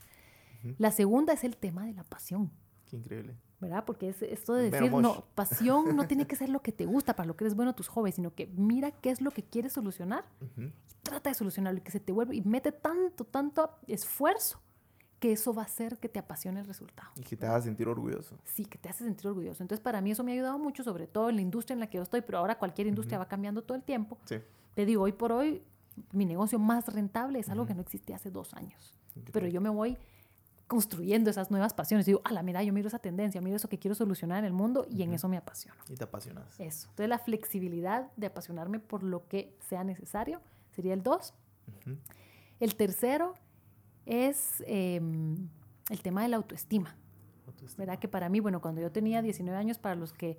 La 0.78 0.90
segunda 0.90 1.35
es 1.35 1.45
el 1.45 1.59
tema 1.59 1.85
de 1.85 1.92
la 1.92 2.04
pasión, 2.04 2.50
Qué 2.87 2.97
increíble. 2.97 3.37
¿Verdad? 3.60 3.84
Porque 3.84 4.08
es 4.08 4.22
esto 4.22 4.54
de 4.54 4.70
decir, 4.70 4.92
no, 4.92 5.24
pasión 5.34 5.96
no 5.96 6.06
tiene 6.06 6.26
que 6.26 6.36
ser 6.36 6.48
lo 6.48 6.62
que 6.62 6.72
te 6.72 6.86
gusta, 6.86 7.16
para 7.16 7.26
lo 7.26 7.36
que 7.36 7.44
eres 7.44 7.54
bueno 7.54 7.72
a 7.72 7.74
tus 7.74 7.88
jóvenes, 7.88 8.14
sino 8.14 8.34
que 8.34 8.46
mira 8.46 8.92
qué 8.92 9.10
es 9.10 9.20
lo 9.20 9.30
que 9.30 9.42
quieres 9.42 9.72
solucionar 9.72 10.24
Ujú. 10.40 10.62
y 10.62 10.72
trata 11.02 11.30
de 11.30 11.34
solucionarlo 11.34 11.78
y 11.78 11.82
que 11.82 11.90
se 11.90 12.00
te 12.00 12.12
vuelve 12.12 12.36
y 12.36 12.42
mete 12.42 12.72
tanto, 12.72 13.24
tanto 13.24 13.70
esfuerzo 13.86 14.60
que 15.18 15.32
eso 15.32 15.52
va 15.52 15.62
a 15.62 15.64
hacer 15.64 15.98
que 15.98 16.08
te 16.08 16.20
apasione 16.20 16.60
el 16.60 16.66
resultado. 16.66 17.10
Y 17.16 17.22
que 17.22 17.36
te 17.36 17.44
haga 17.46 17.60
sentir 17.60 17.88
orgulloso. 17.88 18.38
Sí, 18.44 18.64
que 18.64 18.78
te 18.78 18.88
hace 18.88 19.02
sentir 19.02 19.26
orgulloso. 19.26 19.64
Entonces, 19.64 19.82
para 19.82 20.00
mí 20.00 20.12
eso 20.12 20.22
me 20.22 20.30
ha 20.30 20.34
ayudado 20.34 20.60
mucho, 20.60 20.84
sobre 20.84 21.08
todo 21.08 21.28
en 21.30 21.36
la 21.36 21.42
industria 21.42 21.74
en 21.74 21.80
la 21.80 21.88
que 21.88 21.96
yo 21.96 22.04
estoy, 22.04 22.20
pero 22.20 22.38
ahora 22.38 22.56
cualquier 22.56 22.86
industria 22.86 23.18
va 23.18 23.26
cambiando 23.26 23.62
todo 23.62 23.76
el 23.76 23.82
tiempo. 23.82 24.18
Sí. 24.26 24.36
Te 24.74 24.86
digo, 24.86 25.02
hoy 25.02 25.12
por 25.12 25.32
hoy, 25.32 25.64
mi 26.12 26.24
negocio 26.24 26.60
más 26.60 26.86
rentable 26.86 27.40
es 27.40 27.48
algo 27.48 27.66
que 27.66 27.74
no 27.74 27.80
existía 27.80 28.14
hace 28.14 28.30
dos 28.30 28.54
años. 28.54 28.94
Pero 29.32 29.48
yo 29.48 29.60
me 29.60 29.68
voy 29.68 29.98
construyendo 30.68 31.31
esas 31.31 31.50
nuevas 31.50 31.74
pasiones. 31.74 32.07
Digo, 32.07 32.20
la 32.31 32.42
mira, 32.42 32.62
yo 32.62 32.72
miro 32.72 32.88
esa 32.88 32.98
tendencia, 32.98 33.40
miro 33.40 33.57
eso 33.57 33.68
que 33.68 33.78
quiero 33.78 33.94
solucionar 33.94 34.38
en 34.40 34.44
el 34.44 34.52
mundo 34.52 34.87
y 34.88 35.02
en 35.02 35.14
eso 35.14 35.28
me 35.28 35.38
apasiono. 35.38 35.81
Y 35.88 35.94
te 35.94 36.04
apasionas. 36.04 36.61
Eso. 36.61 36.88
Entonces, 36.90 37.09
la 37.09 37.18
flexibilidad 37.18 38.12
de 38.16 38.26
apasionarme 38.26 38.78
por 38.78 39.02
lo 39.02 39.26
que 39.26 39.57
sea 39.68 39.83
necesario 39.83 40.40
sería 40.70 40.92
el 40.94 41.02
dos. 41.02 41.35
El 42.61 42.76
tercero 42.76 43.35
es 44.04 44.62
em, 44.66 45.48
el 45.90 46.02
tema 46.02 46.22
de 46.22 46.28
la 46.28 46.37
autoestima. 46.37 46.96
Autoestima. 47.46 47.87
¿verdad? 47.87 47.98
Que 47.98 48.09
para 48.09 48.28
mí, 48.28 48.40
bueno, 48.40 48.61
cuando 48.61 48.81
yo 48.83 48.92
tenía 48.92 49.22
19 49.22 49.59
años, 49.59 49.78
para 49.78 49.94
los 49.94 50.12
que, 50.12 50.38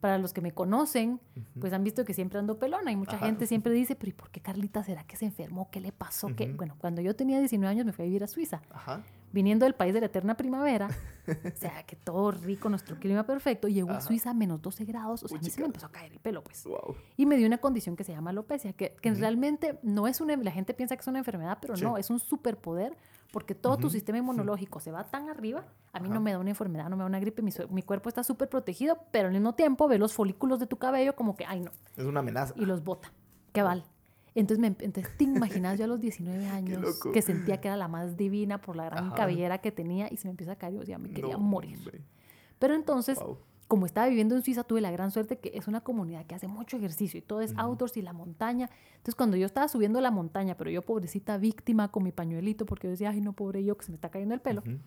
para 0.00 0.18
los 0.18 0.34
que 0.34 0.42
me 0.42 0.52
conocen, 0.52 1.18
pues 1.58 1.72
han 1.72 1.82
visto 1.82 2.04
que 2.04 2.12
siempre 2.12 2.38
ando 2.38 2.58
pelona 2.58 2.92
y 2.92 2.96
mucha 2.96 3.16
Ajá. 3.16 3.24
gente 3.26 3.46
siempre 3.46 3.72
dice, 3.72 3.96
pero 3.96 4.10
¿y 4.10 4.12
por 4.12 4.30
qué 4.30 4.40
Carlita 4.40 4.84
será 4.84 5.04
que 5.04 5.16
se 5.16 5.24
enfermó? 5.24 5.70
¿Qué 5.70 5.80
le 5.80 5.92
pasó? 5.92 6.28
¿Qué? 6.36 6.48
Ujú. 6.48 6.56
Bueno, 6.58 6.74
cuando 6.78 7.00
yo 7.00 7.16
tenía 7.16 7.38
19 7.38 7.70
años 7.70 7.86
me 7.86 7.92
fui 7.92 8.02
a 8.02 8.06
vivir 8.06 8.22
a 8.22 8.26
Suiza, 8.26 8.60
Ajá. 8.70 9.02
Viniendo 9.32 9.64
del 9.64 9.74
país 9.74 9.92
de 9.94 10.00
la 10.00 10.06
eterna 10.06 10.36
primavera, 10.36 10.88
o 11.26 11.56
sea, 11.56 11.82
que 11.84 11.96
todo 11.96 12.30
rico, 12.32 12.68
nuestro 12.68 12.96
clima 12.98 13.24
perfecto, 13.24 13.68
llegó 13.68 13.90
a. 13.90 14.00
Suiza 14.00 14.30
a 14.30 14.34
menos 14.34 14.60
12 14.62 14.84
grados, 14.84 15.22
o 15.22 15.28
sea, 15.28 15.38
a 15.38 15.40
mí 15.40 15.50
se 15.50 15.60
me 15.60 15.66
empezó 15.66 15.86
a 15.86 15.92
caer 15.92 16.12
el 16.12 16.18
pelo, 16.20 16.42
pues. 16.42 16.64
Wow. 16.64 16.96
Y 17.16 17.26
me 17.26 17.36
dio 17.36 17.46
una 17.46 17.58
condición 17.58 17.96
que 17.96 18.04
se 18.04 18.12
llama 18.12 18.30
alopecia, 18.30 18.72
que, 18.72 18.94
que 19.00 19.12
realmente 19.14 19.78
no 19.82 20.06
es 20.06 20.20
una, 20.20 20.36
la 20.36 20.50
gente 20.50 20.74
piensa 20.74 20.96
que 20.96 21.00
es 21.00 21.06
una 21.06 21.18
enfermedad, 21.18 21.58
pero 21.60 21.76
Sí. 21.76 21.84
no, 21.84 21.96
es 21.98 22.10
un 22.10 22.18
superpoder, 22.18 22.96
porque 23.32 23.54
todo 23.54 23.78
tu 23.78 23.88
sistema 23.88 24.18
inmunológico 24.18 24.78
se 24.80 24.90
va 24.90 25.04
tan 25.04 25.30
arriba, 25.30 25.64
a 25.92 26.00
mí 26.00 26.08
no 26.08 26.20
me 26.20 26.32
da 26.32 26.38
una 26.38 26.50
enfermedad, 26.50 26.90
no 26.90 26.96
me 26.96 27.00
da 27.02 27.06
una 27.06 27.18
gripe, 27.20 27.40
mi, 27.40 27.50
mi 27.70 27.82
cuerpo 27.82 28.08
está 28.10 28.22
súper 28.22 28.48
protegido, 28.50 28.98
pero 29.10 29.28
al 29.28 29.32
mismo 29.32 29.54
tiempo 29.54 29.88
ve 29.88 29.98
los 29.98 30.12
folículos 30.12 30.58
de 30.60 30.66
tu 30.66 30.76
cabello 30.76 31.14
como 31.16 31.34
que, 31.36 31.46
ay 31.46 31.60
no, 31.60 31.70
Es 31.96 32.04
una 32.04 32.20
amenaza. 32.20 32.52
y 32.56 32.66
los 32.66 32.84
bota, 32.84 33.10
qué 33.52 33.62
vale. 33.62 33.84
Entonces, 34.34 34.58
me, 34.60 34.68
entonces 34.68 35.16
te 35.16 35.24
imaginas 35.24 35.78
yo 35.78 35.84
a 35.84 35.88
los 35.88 36.00
19 36.00 36.46
años 36.48 37.00
que 37.12 37.20
sentía 37.22 37.60
que 37.60 37.68
era 37.68 37.76
la 37.76 37.88
más 37.88 38.16
divina 38.16 38.60
por 38.60 38.76
la 38.76 38.84
gran 38.86 39.06
Ajá. 39.06 39.14
cabellera 39.14 39.58
que 39.58 39.72
tenía 39.72 40.08
y 40.10 40.16
se 40.16 40.26
me 40.26 40.30
empieza 40.30 40.52
a 40.52 40.56
caer 40.56 40.74
yo 40.74 40.80
decía, 40.80 40.98
me 40.98 41.10
quería 41.10 41.34
No, 41.36 41.40
morir. 41.40 41.76
hombre. 41.78 42.00
Pero 42.58 42.74
entonces, 42.74 43.18
Wow. 43.18 43.38
como 43.68 43.86
estaba 43.86 44.06
viviendo 44.08 44.34
en 44.36 44.42
Suiza, 44.42 44.64
tuve 44.64 44.80
la 44.80 44.90
gran 44.90 45.10
suerte 45.10 45.38
que 45.38 45.50
es 45.54 45.66
una 45.68 45.80
comunidad 45.82 46.24
que 46.26 46.34
hace 46.34 46.46
mucho 46.48 46.76
ejercicio 46.76 47.18
y 47.18 47.22
todo 47.22 47.40
es 47.40 47.52
Ujú. 47.52 47.60
outdoors 47.60 47.96
y 47.96 48.02
la 48.02 48.12
montaña. 48.12 48.70
Entonces, 48.92 49.14
cuando 49.14 49.36
yo 49.36 49.44
estaba 49.46 49.68
subiendo 49.68 50.00
la 50.00 50.10
montaña, 50.10 50.56
pero 50.56 50.70
yo 50.70 50.82
pobrecita 50.82 51.36
víctima 51.38 51.90
con 51.90 52.02
mi 52.04 52.12
pañuelito, 52.12 52.64
porque 52.66 52.86
yo 52.86 52.92
decía, 52.92 53.10
ay, 53.10 53.20
no, 53.20 53.32
pobre 53.32 53.64
yo, 53.64 53.76
que 53.76 53.84
se 53.84 53.90
me 53.90 53.96
está 53.96 54.10
cayendo 54.10 54.34
el 54.34 54.40
pelo. 54.40 54.62
Ujú. 54.62 54.78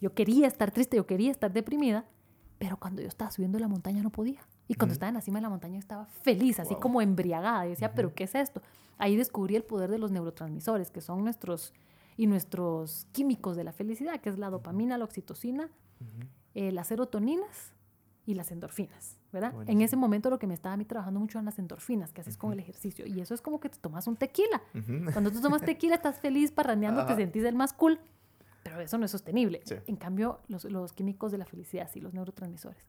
Yo 0.00 0.14
quería 0.14 0.46
estar 0.46 0.70
triste, 0.70 0.96
yo 0.96 1.06
quería 1.06 1.30
estar 1.30 1.52
deprimida, 1.52 2.04
pero 2.58 2.76
cuando 2.78 3.02
yo 3.02 3.08
estaba 3.08 3.30
subiendo 3.30 3.58
la 3.58 3.68
montaña 3.68 4.02
no 4.02 4.10
podía. 4.10 4.40
Y 4.68 4.74
cuando 4.74 4.92
Ujú. 4.92 4.94
estaba 4.94 5.08
en 5.08 5.14
la 5.14 5.20
cima 5.20 5.38
de 5.38 5.42
la 5.42 5.48
montaña 5.50 5.78
estaba 5.78 6.06
feliz, 6.06 6.58
así 6.60 6.74
Wow. 6.74 6.80
como 6.80 7.02
embriagada. 7.02 7.66
Y 7.66 7.70
decía, 7.70 7.92
pero 7.94 8.14
¿qué 8.14 8.24
es 8.24 8.34
esto? 8.34 8.62
Ahí 8.98 9.16
descubrí 9.16 9.56
el 9.56 9.62
poder 9.64 9.90
de 9.90 9.98
los 9.98 10.10
neurotransmisores, 10.10 10.90
que 10.90 11.00
son 11.00 11.22
nuestros 11.24 11.72
y 12.16 12.26
nuestros 12.26 13.06
químicos 13.12 13.56
de 13.56 13.64
la 13.64 13.72
felicidad, 13.72 14.20
que 14.20 14.28
es 14.28 14.38
la 14.38 14.50
dopamina, 14.50 14.98
la 14.98 15.04
oxitocina, 15.04 15.70
Ujú. 16.00 16.28
eh, 16.54 16.72
las 16.72 16.88
serotoninas 16.88 17.72
y 18.26 18.34
las 18.34 18.50
endorfinas, 18.50 19.16
¿verdad? 19.32 19.54
En 19.68 19.80
ese 19.80 19.96
momento 19.96 20.28
lo 20.28 20.38
que 20.38 20.46
me 20.46 20.52
estaba 20.54 20.74
a 20.74 20.76
mí 20.76 20.84
trabajando 20.84 21.18
mucho 21.20 21.38
eran 21.38 21.46
las 21.46 21.58
endorfinas 21.58 22.12
que 22.12 22.20
haces 22.20 22.36
con 22.36 22.52
el 22.52 22.58
ejercicio. 22.58 23.06
Y 23.06 23.20
eso 23.20 23.32
es 23.34 23.40
como 23.40 23.58
que 23.60 23.68
te 23.70 23.78
tomas 23.78 24.06
un 24.06 24.16
tequila. 24.16 24.60
Cuando 25.12 25.30
tú 25.30 25.40
tomas 25.40 25.62
tequila 25.62 25.94
estás 25.94 26.20
feliz, 26.20 26.50
parrandeando, 26.50 27.06
te 27.06 27.14
sentís 27.16 27.44
el 27.44 27.54
más 27.54 27.72
cool, 27.72 27.98
pero 28.64 28.80
eso 28.80 28.98
no 28.98 29.04
es 29.06 29.10
sostenible. 29.12 29.62
Sí. 29.64 29.76
En 29.86 29.96
cambio, 29.96 30.40
los, 30.48 30.64
los 30.64 30.92
químicos 30.92 31.32
de 31.32 31.38
la 31.38 31.46
felicidad, 31.46 31.88
sí, 31.90 32.00
los 32.00 32.12
neurotransmisores. 32.12 32.84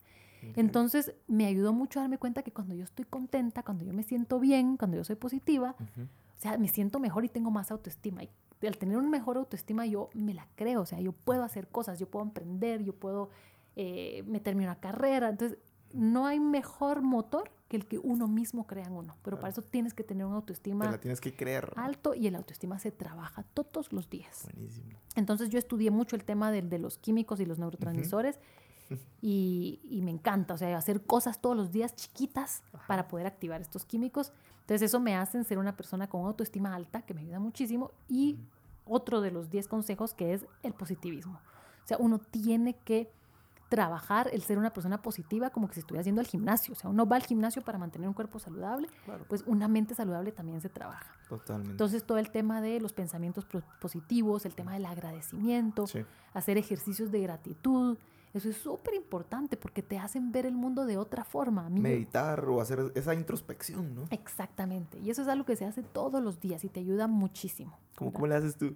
Entonces, 0.55 1.13
me 1.27 1.45
ayudó 1.45 1.73
mucho 1.73 1.99
a 1.99 2.03
darme 2.03 2.17
cuenta 2.17 2.43
que 2.43 2.51
cuando 2.51 2.75
yo 2.75 2.83
estoy 2.83 3.05
contenta, 3.05 3.63
cuando 3.63 3.83
yo 3.85 3.93
me 3.93 4.03
siento 4.03 4.39
bien, 4.39 4.77
cuando 4.77 4.97
yo 4.97 5.03
soy 5.03 5.15
positiva, 5.15 5.75
o 5.79 6.41
sea, 6.41 6.57
me 6.57 6.67
siento 6.67 6.99
mejor 6.99 7.25
y 7.25 7.29
tengo 7.29 7.51
más 7.51 7.71
autoestima. 7.71 8.23
Y 8.23 8.29
al 8.67 8.77
tener 8.77 8.97
una 8.97 9.09
mejor 9.09 9.37
autoestima, 9.37 9.85
yo 9.85 10.09
me 10.13 10.33
la 10.33 10.47
creo. 10.55 10.81
O 10.81 10.85
sea, 10.85 10.99
yo 10.99 11.11
puedo 11.11 11.43
hacer 11.43 11.67
cosas, 11.67 11.99
yo 11.99 12.09
puedo 12.09 12.25
emprender, 12.25 12.83
yo 12.83 12.93
puedo 12.93 13.29
eh, 13.75 14.23
meterme 14.27 14.63
en 14.63 14.69
una 14.69 14.79
carrera. 14.79 15.29
Entonces, 15.29 15.57
no 15.93 16.27
hay 16.27 16.39
mejor 16.39 17.01
motor 17.01 17.51
que 17.67 17.77
el 17.77 17.85
que 17.85 17.99
uno 17.99 18.27
mismo 18.27 18.67
crea 18.67 18.85
en 18.85 18.93
uno. 18.93 19.15
Pero 19.23 19.37
para 19.37 19.49
eso 19.49 19.61
tienes 19.61 19.93
que 19.93 20.03
tener 20.03 20.25
una 20.25 20.35
Te 20.35 20.39
autoestima 20.41 20.89
la 20.89 20.99
tienes 20.99 21.21
que 21.21 21.35
creer. 21.35 21.71
alto 21.75 22.15
y 22.15 22.27
el 22.27 22.35
autoestima 22.35 22.79
se 22.79 22.91
trabaja 22.91 23.43
todos 23.43 23.93
los 23.93 24.09
días. 24.09 24.47
Buenísimo. 24.51 24.99
Entonces, 25.15 25.49
yo 25.49 25.59
estudié 25.59 25.91
mucho 25.91 26.15
el 26.15 26.23
tema 26.23 26.51
de, 26.51 26.79
los 26.79 26.97
químicos 26.97 27.39
y 27.39 27.45
los 27.45 27.59
neurotransmisores. 27.59 28.39
Y, 29.21 29.79
y 29.89 30.01
me 30.01 30.11
encanta, 30.11 30.53
o 30.53 30.57
sea, 30.57 30.77
hacer 30.77 31.01
cosas 31.05 31.39
todos 31.41 31.55
los 31.57 31.71
días 31.71 31.95
chiquitas 31.95 32.63
para 32.87 33.07
poder 33.07 33.27
activar 33.27 33.61
estos 33.61 33.85
químicos. 33.85 34.31
Entonces 34.61 34.83
eso 34.83 34.99
me 34.99 35.15
hace 35.15 35.43
ser 35.43 35.57
una 35.57 35.75
persona 35.75 36.07
con 36.07 36.25
autoestima 36.25 36.73
alta, 36.75 37.01
que 37.01 37.13
me 37.13 37.21
ayuda 37.21 37.39
muchísimo. 37.39 37.91
Y 38.07 38.37
otro 38.85 39.21
de 39.21 39.31
los 39.31 39.49
10 39.49 39.67
consejos 39.67 40.13
que 40.13 40.33
es 40.33 40.45
el 40.63 40.73
positivismo. 40.73 41.39
O 41.83 41.87
sea, 41.87 41.97
uno 41.99 42.19
tiene 42.19 42.75
que 42.75 43.11
trabajar 43.67 44.29
el 44.33 44.41
ser 44.41 44.57
una 44.57 44.71
persona 44.73 44.99
positiva 45.01 45.51
como 45.51 45.67
que 45.67 45.75
si 45.75 45.79
estuviera 45.81 46.01
haciendo 46.01 46.21
el 46.21 46.27
gimnasio. 46.27 46.73
O 46.73 46.75
sea, 46.75 46.89
uno 46.89 47.05
va 47.05 47.17
al 47.17 47.23
gimnasio 47.23 47.61
para 47.61 47.77
mantener 47.77 48.07
un 48.07 48.15
cuerpo 48.15 48.39
saludable, 48.39 48.87
Claro. 49.05 49.25
pues 49.29 49.43
una 49.45 49.67
mente 49.67 49.93
saludable 49.93 50.31
también 50.31 50.59
se 50.59 50.69
trabaja. 50.69 51.13
Totalmente. 51.27 51.71
Entonces 51.71 52.03
todo 52.03 52.17
el 52.17 52.31
tema 52.31 52.61
de 52.61 52.79
los 52.79 52.93
pensamientos 52.93 53.45
positivos, 53.79 54.45
el 54.47 54.55
tema 54.55 54.73
del 54.73 54.87
agradecimiento, 54.87 55.85
Sí. 55.85 56.03
hacer 56.33 56.57
ejercicios 56.57 57.11
de 57.11 57.21
gratitud, 57.21 57.97
Eso 58.33 58.49
es 58.49 58.57
súper 58.57 58.93
importante 58.93 59.57
porque 59.57 59.81
te 59.81 59.97
hacen 59.97 60.31
ver 60.31 60.45
el 60.45 60.53
mundo 60.55 60.85
de 60.85 60.97
otra 60.97 61.23
forma. 61.23 61.65
A 61.65 61.69
mí 61.69 61.79
me- 61.81 61.89
Meditar 61.89 62.45
o 62.47 62.61
hacer 62.61 62.91
esa 62.95 63.13
introspección, 63.15 63.95
¿no? 63.95 64.03
Exactamente. 64.11 64.99
Y 64.99 65.09
eso 65.09 65.21
es 65.23 65.27
algo 65.27 65.45
que 65.45 65.55
se 65.55 65.65
hace 65.65 65.81
todos 65.83 66.21
los 66.21 66.39
días 66.39 66.63
y 66.63 66.69
te 66.69 66.79
ayuda 66.79 67.07
muchísimo. 67.07 67.77
¿Cómo, 67.95 68.13
cómo 68.13 68.27
le 68.27 68.35
haces 68.35 68.55
tú? 68.55 68.75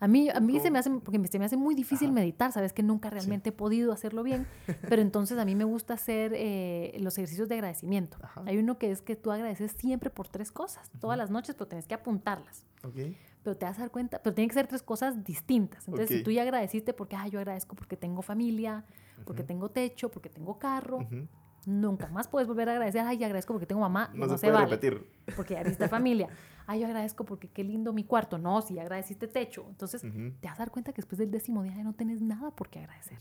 A 0.00 0.08
mí, 0.08 0.28
a 0.28 0.38
mí 0.40 0.60
se 0.60 0.70
me 0.70 0.78
hace, 0.78 0.90
porque 0.90 1.24
se 1.28 1.38
me 1.38 1.44
hace 1.46 1.56
muy 1.56 1.74
difícil 1.74 2.08
Ajá. 2.08 2.14
meditar, 2.16 2.52
sabes 2.52 2.72
que 2.72 2.82
nunca 2.82 3.10
realmente 3.10 3.50
he 3.50 3.52
podido 3.52 3.92
hacerlo 3.92 4.22
bien, 4.22 4.46
pero 4.88 5.00
entonces 5.00 5.38
a 5.38 5.44
mí 5.44 5.54
me 5.54 5.64
gusta 5.64 5.94
hacer 5.94 6.32
eh, 6.34 6.96
los 7.00 7.16
ejercicios 7.16 7.48
de 7.48 7.54
agradecimiento. 7.54 8.18
Ajá. 8.20 8.42
Hay 8.44 8.58
uno 8.58 8.76
que 8.76 8.90
es 8.90 9.00
que 9.02 9.16
tú 9.16 9.30
agradeces 9.30 9.72
siempre 9.72 10.10
por 10.10 10.28
tres 10.28 10.52
cosas, 10.52 10.90
todas 11.00 11.16
las 11.16 11.30
noches, 11.30 11.54
pero 11.54 11.68
tienes 11.68 11.86
que 11.86 11.94
apuntarlas. 11.94 12.66
Ok. 12.84 12.96
Pero 13.44 13.56
te 13.56 13.66
vas 13.66 13.76
a 13.78 13.82
dar 13.82 13.90
cuenta, 13.90 14.20
pero 14.22 14.34
tienen 14.34 14.48
que 14.48 14.54
ser 14.54 14.66
tres 14.66 14.82
cosas 14.82 15.22
distintas. 15.22 15.86
Entonces, 15.86 16.08
si 16.18 16.22
tú 16.24 16.30
ya 16.32 16.42
agradeciste 16.42 16.92
porque, 16.94 17.14
ah, 17.14 17.28
yo 17.28 17.38
agradezco 17.38 17.76
porque 17.76 17.96
tengo 17.96 18.22
familia, 18.22 18.84
porque 19.24 19.44
tengo 19.44 19.68
techo, 19.70 20.10
porque 20.10 20.30
tengo 20.30 20.58
carro, 20.58 21.06
nunca 21.66 22.08
más 22.08 22.26
puedes 22.28 22.48
volver 22.48 22.68
a 22.68 22.72
agradecer, 22.72 23.02
ay, 23.02 23.18
ya 23.18 23.26
agradezco 23.26 23.52
porque 23.52 23.66
tengo 23.66 23.80
mamá, 23.82 24.10
No, 24.14 24.26
no, 24.26 24.32
se, 24.32 24.38
se, 24.38 24.46
puede 24.46 24.54
vale 24.54 24.70
repetir. 24.70 25.06
porque 25.36 25.54
ya 25.54 25.62
viste 25.62 25.88
familia. 25.88 26.28
Ay, 26.66 26.80
yo 26.80 26.86
agradezco 26.86 27.24
porque 27.26 27.48
qué 27.48 27.62
lindo 27.62 27.92
mi 27.92 28.04
cuarto. 28.04 28.38
No, 28.38 28.62
si 28.62 28.74
ya 28.74 28.82
agradeciste 28.82 29.28
techo. 29.28 29.66
Entonces, 29.68 30.02
Ujú. 30.02 30.32
te 30.40 30.48
vas 30.48 30.56
a 30.56 30.60
dar 30.60 30.70
cuenta 30.70 30.92
que 30.92 31.02
después 31.02 31.18
del 31.18 31.30
décimo 31.30 31.62
día 31.62 31.74
ya 31.76 31.84
no 31.84 31.92
tienes 31.92 32.22
nada 32.22 32.50
por 32.50 32.70
qué 32.70 32.78
agradecer. 32.80 33.18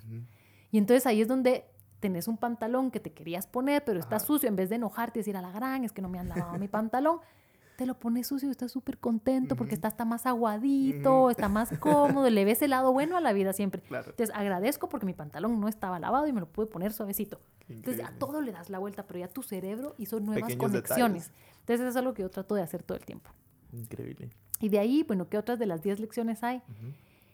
Y 0.71 0.77
entonces 0.77 1.05
ahí 1.05 1.21
es 1.21 1.27
donde 1.27 1.65
tenés 1.99 2.27
un 2.29 2.37
pantalón 2.37 2.91
que 2.91 2.99
te 3.01 3.11
querías 3.11 3.45
poner, 3.47 3.83
pero 3.83 3.99
está 3.99 4.15
Ajá. 4.17 4.25
sucio. 4.25 4.47
En 4.47 4.55
vez 4.55 4.69
de 4.69 4.75
enojarte 4.77 5.19
y 5.19 5.21
decir 5.21 5.35
a 5.37 5.41
la 5.41 5.51
gran, 5.51 5.83
es 5.83 5.91
que 5.91 6.01
no 6.01 6.07
me 6.09 6.19
han 6.19 6.29
lavado 6.29 6.57
mi 6.57 6.67
pantalón, 6.69 7.19
te 7.75 7.85
lo 7.85 7.97
pones 7.99 8.27
sucio 8.27 8.47
y 8.47 8.51
estás 8.51 8.71
súper 8.71 8.97
contento 8.97 9.55
porque 9.55 9.75
está 9.75 9.87
hasta 9.87 10.05
más 10.05 10.25
aguadito, 10.25 11.29
está 11.29 11.49
más 11.49 11.77
cómodo, 11.79 12.29
le 12.29 12.45
ves 12.45 12.61
el 12.61 12.71
lado 12.71 12.91
bueno 12.93 13.17
a 13.17 13.21
la 13.21 13.33
vida 13.33 13.53
siempre. 13.53 13.81
Claro. 13.81 14.11
Entonces 14.11 14.35
agradezco 14.35 14.89
porque 14.89 15.05
mi 15.05 15.13
pantalón 15.13 15.59
no 15.59 15.67
estaba 15.67 15.99
lavado 15.99 16.27
y 16.27 16.33
me 16.33 16.39
lo 16.39 16.47
pude 16.47 16.67
poner 16.67 16.93
suavecito. 16.93 17.41
Entonces 17.69 18.05
a 18.05 18.11
todo 18.17 18.41
le 18.41 18.51
das 18.51 18.69
la 18.69 18.79
vuelta, 18.79 19.05
pero 19.07 19.19
ya 19.19 19.27
tu 19.27 19.43
cerebro 19.43 19.95
hizo 19.97 20.19
nuevas 20.19 20.43
Pequeños 20.49 20.71
conexiones. 20.71 21.27
detalles. 21.29 21.53
Entonces 21.59 21.79
eso 21.81 21.89
es 21.89 21.95
algo 21.95 22.13
que 22.13 22.21
yo 22.21 22.29
trato 22.29 22.55
de 22.55 22.61
hacer 22.61 22.83
todo 22.83 22.97
el 22.97 23.05
tiempo. 23.05 23.29
Increíble. 23.71 24.29
Y 24.59 24.69
de 24.69 24.79
ahí, 24.79 25.03
bueno, 25.03 25.27
¿qué 25.29 25.37
otras 25.37 25.59
de 25.59 25.65
las 25.65 25.81
10 25.81 25.99
lecciones 25.99 26.43
hay? 26.43 26.61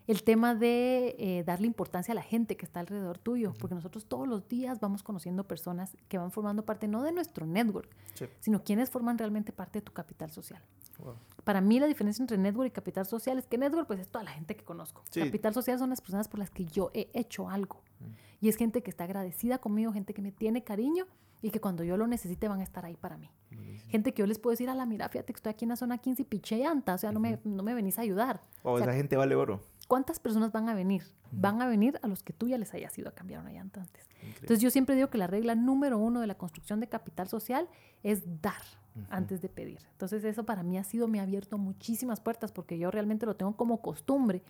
El 0.10 0.24
tema 0.24 0.56
de 0.56 1.16
eh, 1.20 1.44
darle 1.46 1.68
importancia 1.68 2.14
a 2.14 2.16
la 2.16 2.24
gente 2.24 2.58
que 2.58 2.66
está 2.66 2.80
alrededor 2.80 3.20
tuyo, 3.20 3.54
porque 3.60 3.76
nosotros 3.76 4.06
todos 4.06 4.28
los 4.28 4.48
días 4.48 4.80
vamos 4.80 5.04
conociendo 5.04 5.44
personas 5.44 5.96
que 6.08 6.18
van 6.18 6.32
formando 6.32 6.66
parte 6.66 6.88
no 6.88 7.04
de 7.04 7.12
nuestro 7.12 7.46
network, 7.46 7.88
Sí. 8.16 8.26
sino 8.40 8.64
quienes 8.64 8.90
forman 8.90 9.20
realmente 9.20 9.52
parte 9.52 9.78
de 9.80 9.84
tu 9.84 9.94
capital 9.94 10.32
social. 10.32 10.64
Wow. 10.98 11.14
Para 11.44 11.62
mí 11.62 11.80
la 11.80 11.86
diferencia 11.86 12.24
entre 12.24 12.40
network 12.40 12.70
y 12.70 12.72
capital 12.72 13.06
social 13.06 13.38
es 13.38 13.46
que 13.46 13.60
network 13.60 13.86
pues 13.86 14.00
es 14.00 14.08
toda 14.08 14.24
la 14.24 14.32
gente 14.32 14.56
que 14.56 14.64
conozco. 14.66 15.04
Sí. 15.12 15.20
Capital 15.22 15.54
social 15.54 15.78
son 15.78 15.92
las 15.92 16.02
personas 16.02 16.28
por 16.28 16.40
las 16.40 16.50
que 16.50 16.66
yo 16.66 16.90
he 16.96 17.12
hecho 17.14 17.48
algo. 17.48 17.84
Mm. 18.00 18.06
Y 18.46 18.50
es 18.50 18.56
gente 18.58 18.82
que 18.82 18.90
está 18.90 19.04
agradecida 19.04 19.60
conmigo, 19.60 19.94
gente 19.94 20.16
que 20.16 20.24
me 20.24 20.32
tiene 20.32 20.64
cariño 20.64 21.06
y 21.44 21.52
que 21.52 21.62
cuando 21.62 21.84
yo 21.84 21.98
lo 21.98 22.08
necesite 22.08 22.48
van 22.48 22.62
a 22.62 22.64
estar 22.64 22.84
ahí 22.84 22.96
para 22.98 23.16
mí. 23.18 23.30
Buenísimo. 23.52 23.92
Gente 23.92 24.12
que 24.14 24.22
yo 24.22 24.26
les 24.26 24.40
puedo 24.40 24.52
decir, 24.52 24.70
a 24.70 24.76
la 24.76 24.86
mira, 24.88 25.08
fíjate 25.08 25.34
que 25.34 25.38
estoy 25.38 25.52
aquí 25.52 25.66
en 25.66 25.70
la 25.70 25.76
zona 25.76 26.00
15 26.00 26.24
y 26.24 26.26
piché 26.26 26.58
llanta, 26.58 26.96
o 26.96 26.98
sea, 26.98 27.12
no 27.12 27.20
me, 27.20 27.40
no 27.44 27.62
me 27.64 27.74
venís 27.76 28.00
a 28.00 28.02
ayudar. 28.02 28.42
Oh, 28.64 28.74
O 28.74 28.78
sea, 28.78 28.88
esa 28.88 28.96
gente 28.98 29.16
vale 29.16 29.36
oro. 29.36 29.62
¿Cuántas 29.90 30.20
personas 30.20 30.52
van 30.52 30.70
a 30.70 30.76
venir? 30.76 31.02
Van 31.32 31.64
a 31.64 31.68
venir 31.68 32.00
a 32.04 32.08
los 32.08 32.22
que 32.22 32.32
tú 32.32 32.48
ya 32.48 32.60
les 32.60 32.76
hayas 32.76 32.96
ido 33.00 33.10
a 33.10 33.12
cambiar 33.12 33.42
una 33.42 33.52
llanta 33.52 33.82
antes. 33.82 34.06
Increíble. 34.18 34.38
Entonces 34.42 34.62
yo 34.62 34.70
siempre 34.70 34.96
digo 34.96 35.10
que 35.10 35.18
la 35.18 35.26
regla 35.26 35.56
número 35.56 35.98
uno 35.98 36.22
de 36.22 36.28
la 36.28 36.36
construcción 36.36 36.80
de 36.80 36.88
capital 36.88 37.28
social 37.28 37.68
es 38.04 38.22
dar 38.40 38.62
antes 39.10 39.42
de 39.42 39.50
pedir. 39.50 39.80
Entonces 39.94 40.24
eso 40.26 40.46
para 40.46 40.62
mí 40.62 40.78
ha 40.78 40.84
sido, 40.84 41.08
me 41.08 41.20
ha 41.20 41.24
abierto 41.24 41.58
muchísimas 41.58 42.22
puertas 42.22 42.52
porque 42.52 42.78
yo 42.78 42.92
realmente 42.92 43.26
lo 43.26 43.36
tengo 43.36 43.58
como 43.58 43.82
costumbre 43.82 44.44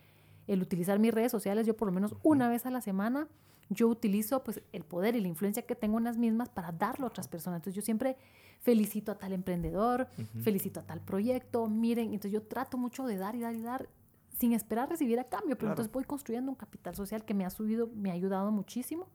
el 0.45 0.61
utilizar 0.61 0.99
mis 0.99 1.13
redes 1.13 1.31
sociales. 1.31 1.65
Yo 1.65 1.77
por 1.77 1.87
lo 1.87 1.93
menos 1.93 2.15
una 2.21 2.49
vez 2.49 2.65
a 2.65 2.69
la 2.69 2.81
semana 2.81 3.29
yo 3.69 3.87
utilizo 3.87 4.43
pues 4.43 4.61
el 4.73 4.83
poder 4.83 5.15
y 5.15 5.21
la 5.21 5.29
influencia 5.29 5.65
que 5.65 5.75
tengo 5.75 5.99
en 5.99 6.03
las 6.03 6.17
mismas 6.17 6.49
para 6.49 6.73
darlo 6.73 7.05
a 7.05 7.07
otras 7.07 7.29
personas. 7.29 7.59
Entonces 7.59 7.75
yo 7.75 7.81
siempre 7.81 8.17
felicito 8.59 9.13
a 9.13 9.15
tal 9.15 9.31
emprendedor, 9.31 10.09
felicito 10.43 10.81
a 10.81 10.83
tal 10.83 10.99
proyecto, 10.99 11.69
miren, 11.69 12.07
entonces 12.07 12.33
yo 12.33 12.41
trato 12.41 12.77
mucho 12.77 13.05
de 13.05 13.15
dar 13.15 13.35
y 13.35 13.39
dar 13.39 13.55
y 13.55 13.61
dar 13.61 13.87
sin 14.39 14.53
esperar 14.53 14.89
recibir 14.89 15.19
a 15.19 15.25
cambio, 15.25 15.49
pero 15.55 15.59
Claro. 15.59 15.71
entonces 15.73 15.91
voy 15.91 16.03
construyendo 16.05 16.49
un 16.51 16.55
capital 16.55 16.95
social 16.95 17.25
que 17.25 17.33
me 17.33 17.45
ha 17.45 17.49
subido, 17.49 17.87
me 17.93 18.09
ha 18.11 18.13
ayudado 18.13 18.51
muchísimo. 18.51 19.07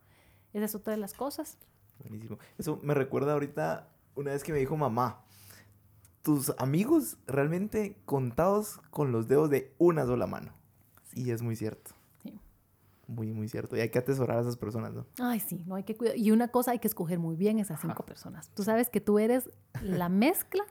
Esa 0.53 0.67
es 0.67 0.75
otra 0.75 0.93
de 0.93 0.99
las 0.99 1.15
cosas. 1.15 1.59
Buenísimo. 1.99 2.39
Eso 2.59 2.79
me 2.83 2.95
recuerda 2.95 3.33
ahorita 3.33 3.89
una 4.15 4.31
vez 4.33 4.45
que 4.45 4.53
me 4.53 4.59
dijo 4.59 4.77
mamá, 4.77 5.21
tus 6.23 6.55
amigos 6.59 7.17
realmente 7.27 7.97
contados 8.05 8.81
con 8.91 9.13
los 9.13 9.29
dedos 9.29 9.51
de 9.51 9.75
una 9.79 10.05
sola 10.07 10.27
mano. 10.27 10.53
Y 11.13 11.31
es 11.31 11.43
muy 11.43 11.57
cierto. 11.57 11.93
Sí. 12.23 12.39
Muy, 13.07 13.33
muy 13.33 13.49
cierto. 13.49 13.77
Y 13.77 13.81
hay 13.81 13.91
que 13.91 13.99
atesorar 13.99 14.39
a 14.39 14.41
esas 14.43 14.57
personas, 14.57 14.95
¿no? 14.95 15.07
Ay, 15.19 15.41
sí, 15.41 15.63
no 15.67 15.75
hay 15.75 15.85
que 15.85 15.97
cuidar. 15.97 16.17
Y 16.17 16.31
una 16.31 16.49
cosa, 16.49 16.71
hay 16.73 16.79
que 16.79 16.89
escoger 16.89 17.19
muy 17.19 17.37
bien 17.37 17.59
esas 17.59 17.81
cinco 17.81 17.93
Ajá. 17.95 18.07
personas. 18.07 18.51
Tú 18.55 18.63
sabes 18.63 18.91
que 18.91 19.01
tú 19.01 19.19
eres 19.19 19.51
la 19.83 20.09
mezcla 20.09 20.65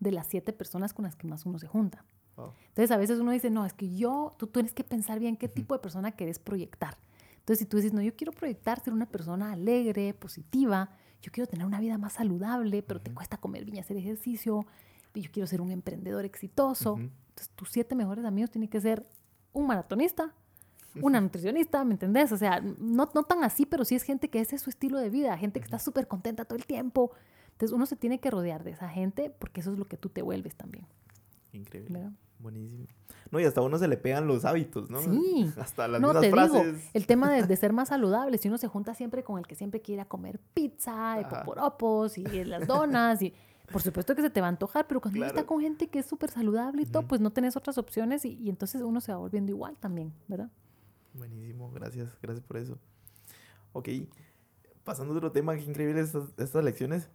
de 0.00 0.12
las 0.12 0.26
siete 0.26 0.52
personas 0.52 0.92
con 0.94 1.04
las 1.04 1.16
que 1.16 1.26
más 1.26 1.46
uno 1.46 1.58
se 1.58 1.66
junta. 1.66 2.04
Wow. 2.38 2.52
Entonces, 2.68 2.90
a 2.92 2.96
veces 2.96 3.18
uno 3.18 3.32
dice, 3.32 3.50
no, 3.50 3.66
es 3.66 3.72
que 3.72 3.94
yo, 3.94 4.34
tú 4.38 4.46
tienes 4.46 4.72
que 4.72 4.84
pensar 4.84 5.18
bien 5.18 5.36
qué 5.36 5.48
tipo 5.48 5.74
de 5.74 5.80
persona 5.80 6.12
quieres 6.12 6.38
proyectar. 6.38 6.96
Entonces, 7.38 7.58
si 7.58 7.64
tú 7.66 7.78
dices, 7.78 7.92
no, 7.92 8.00
yo 8.00 8.14
quiero 8.14 8.32
proyectar 8.32 8.80
ser 8.80 8.92
una 8.92 9.06
persona 9.06 9.52
alegre, 9.52 10.14
positiva, 10.14 10.90
yo 11.20 11.32
quiero 11.32 11.48
tener 11.48 11.66
una 11.66 11.80
vida 11.80 11.98
más 11.98 12.12
saludable, 12.12 12.82
pero 12.82 13.00
te 13.00 13.12
cuesta 13.12 13.36
comer 13.38 13.64
bien 13.64 13.78
hacer 13.78 13.96
ejercicio, 13.96 14.64
y 15.14 15.22
yo 15.22 15.30
quiero 15.32 15.46
ser 15.48 15.60
un 15.60 15.72
emprendedor 15.72 16.24
exitoso. 16.24 16.92
Ujú. 16.92 17.02
Entonces, 17.02 17.50
tus 17.56 17.70
siete 17.70 17.94
mejores 17.94 18.24
amigos 18.24 18.50
tienen 18.50 18.68
que 18.68 18.80
ser 18.80 19.04
un 19.52 19.66
maratonista, 19.66 20.32
una 21.02 21.20
nutricionista, 21.20 21.84
¿me 21.84 21.94
entendés? 21.94 22.30
O 22.30 22.36
sea, 22.36 22.60
no, 22.60 23.10
no 23.12 23.22
tan 23.24 23.42
así, 23.42 23.66
pero 23.66 23.84
sí 23.84 23.96
es 23.96 24.04
gente 24.04 24.30
que 24.30 24.40
ese 24.40 24.54
es 24.54 24.62
su 24.62 24.70
estilo 24.70 24.98
de 24.98 25.10
vida, 25.10 25.36
gente 25.36 25.58
que 25.58 25.64
está 25.64 25.80
súper 25.80 26.06
contenta 26.06 26.44
todo 26.44 26.56
el 26.56 26.66
tiempo. 26.66 27.10
Entonces, 27.52 27.74
uno 27.74 27.86
se 27.86 27.96
tiene 27.96 28.20
que 28.20 28.30
rodear 28.30 28.62
de 28.62 28.70
esa 28.70 28.88
gente 28.88 29.30
porque 29.30 29.60
eso 29.60 29.72
es 29.72 29.78
lo 29.78 29.86
que 29.86 29.96
tú 29.96 30.10
te 30.10 30.22
vuelves 30.22 30.54
también. 30.54 30.86
Increíble. 31.52 31.98
¿verdad? 31.98 32.12
Buenísimo. 32.38 32.86
No, 33.30 33.40
y 33.40 33.44
hasta 33.44 33.60
a 33.60 33.64
uno 33.64 33.78
se 33.78 33.88
le 33.88 33.96
pegan 33.96 34.26
los 34.26 34.44
hábitos, 34.44 34.90
¿no? 34.90 35.00
Sí. 35.02 35.52
Hasta 35.58 35.88
las 35.88 36.00
no, 36.00 36.08
mismas 36.08 36.22
te 36.22 36.30
frases. 36.30 36.66
digo, 36.66 36.78
el 36.94 37.06
tema 37.06 37.30
de, 37.32 37.42
de 37.46 37.56
ser 37.56 37.72
más 37.72 37.88
saludable, 37.88 38.38
si 38.38 38.48
uno 38.48 38.58
se 38.58 38.68
junta 38.68 38.94
siempre 38.94 39.24
con 39.24 39.38
el 39.38 39.46
que 39.46 39.54
siempre 39.54 39.80
quiere 39.80 40.00
ir 40.00 40.00
a 40.02 40.08
comer 40.08 40.38
pizza, 40.54 41.20
y 41.20 41.24
poporopos 41.24 42.16
y 42.16 42.24
las 42.44 42.66
donas, 42.66 43.20
y 43.22 43.34
por 43.70 43.82
supuesto 43.82 44.14
que 44.14 44.22
se 44.22 44.30
te 44.30 44.40
va 44.40 44.46
a 44.46 44.50
antojar, 44.50 44.86
pero 44.86 45.00
cuando 45.00 45.18
uno 45.18 45.26
está 45.26 45.44
con 45.44 45.60
gente 45.60 45.88
que 45.88 45.98
es 45.98 46.06
súper 46.06 46.30
saludable 46.30 46.82
y 46.82 46.86
todo, 46.86 47.02
pues 47.06 47.20
no 47.20 47.30
tenés 47.30 47.56
otras 47.56 47.76
opciones 47.76 48.24
y, 48.24 48.34
y 48.34 48.48
entonces 48.48 48.80
uno 48.82 49.00
se 49.00 49.12
va 49.12 49.18
volviendo 49.18 49.50
igual 49.50 49.76
también, 49.76 50.14
¿verdad? 50.26 50.50
Buenísimo, 51.12 51.70
gracias, 51.72 52.16
gracias 52.22 52.46
por 52.46 52.56
eso. 52.56 52.78
Ok, 53.72 53.88
pasando 54.84 55.12
a 55.12 55.16
otro 55.16 55.32
tema, 55.32 55.54
qué 55.56 55.64
increíble 55.64 56.00
estas, 56.00 56.24
estas 56.38 56.64
lecciones. 56.64 57.08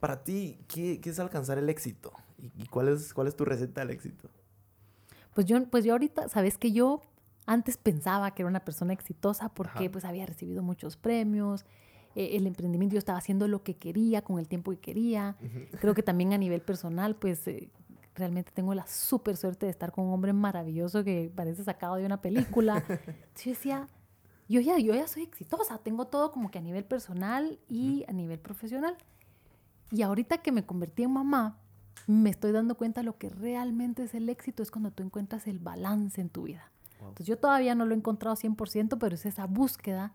Para 0.00 0.24
ti, 0.24 0.58
¿qué, 0.66 1.00
qué 1.00 1.10
es 1.10 1.18
alcanzar 1.20 1.58
el 1.58 1.68
éxito? 1.68 2.12
¿Y, 2.38 2.50
y 2.62 2.66
cuál, 2.66 2.88
es, 2.88 3.14
cuál 3.14 3.28
es 3.28 3.36
tu 3.36 3.44
receta 3.44 3.82
del 3.82 3.90
éxito? 3.90 4.28
Pues 5.34 5.46
yo, 5.46 5.62
pues 5.66 5.84
yo 5.84 5.92
ahorita, 5.92 6.28
sabes 6.28 6.58
que 6.58 6.72
yo 6.72 7.02
antes 7.46 7.76
pensaba 7.76 8.32
que 8.32 8.42
era 8.42 8.48
una 8.48 8.64
persona 8.64 8.92
exitosa 8.92 9.48
porque 9.50 9.84
Ajá. 9.84 9.92
pues 9.92 10.04
había 10.04 10.26
recibido 10.26 10.62
muchos 10.62 10.96
premios, 10.96 11.64
eh, 12.14 12.36
el 12.36 12.46
emprendimiento 12.46 12.94
yo 12.94 12.98
estaba 12.98 13.18
haciendo 13.18 13.46
lo 13.48 13.62
que 13.62 13.76
quería 13.76 14.22
con 14.22 14.38
el 14.38 14.48
tiempo 14.48 14.70
que 14.72 14.78
quería. 14.78 15.36
Creo 15.80 15.94
que 15.94 16.02
también 16.02 16.32
a 16.32 16.38
nivel 16.38 16.60
personal, 16.60 17.14
pues 17.16 17.46
eh, 17.46 17.70
realmente 18.14 18.50
tengo 18.52 18.74
la 18.74 18.86
súper 18.86 19.36
suerte 19.36 19.66
de 19.66 19.70
estar 19.70 19.92
con 19.92 20.06
un 20.06 20.12
hombre 20.12 20.32
maravilloso 20.32 21.04
que 21.04 21.30
parece 21.34 21.64
sacado 21.64 21.96
de 21.96 22.06
una 22.06 22.20
película. 22.20 22.84
Entonces 22.88 23.44
yo 23.44 23.50
decía, 23.50 23.88
yo 24.48 24.60
ya, 24.60 24.78
yo 24.78 24.94
ya 24.94 25.06
soy 25.06 25.22
exitosa, 25.22 25.78
tengo 25.78 26.06
todo 26.06 26.32
como 26.32 26.50
que 26.50 26.58
a 26.58 26.62
nivel 26.62 26.84
personal 26.84 27.58
y 27.68 28.04
a 28.08 28.12
nivel 28.12 28.38
profesional. 28.40 28.96
Y 29.90 30.02
ahorita 30.02 30.38
que 30.38 30.52
me 30.52 30.64
convertí 30.64 31.02
en 31.02 31.12
mamá, 31.12 31.58
me 32.06 32.30
estoy 32.30 32.52
dando 32.52 32.76
cuenta 32.76 33.02
lo 33.02 33.18
que 33.18 33.28
realmente 33.28 34.04
es 34.04 34.14
el 34.14 34.28
éxito, 34.28 34.62
es 34.62 34.70
cuando 34.70 34.90
tú 34.90 35.02
encuentras 35.02 35.46
el 35.46 35.58
balance 35.58 36.20
en 36.20 36.28
tu 36.28 36.44
vida. 36.44 36.70
Wow. 36.98 37.10
Entonces 37.10 37.26
yo 37.26 37.38
todavía 37.38 37.74
no 37.74 37.86
lo 37.86 37.94
he 37.94 37.98
encontrado 37.98 38.36
100%, 38.36 38.98
pero 38.98 39.14
es 39.14 39.26
esa 39.26 39.46
búsqueda, 39.46 40.12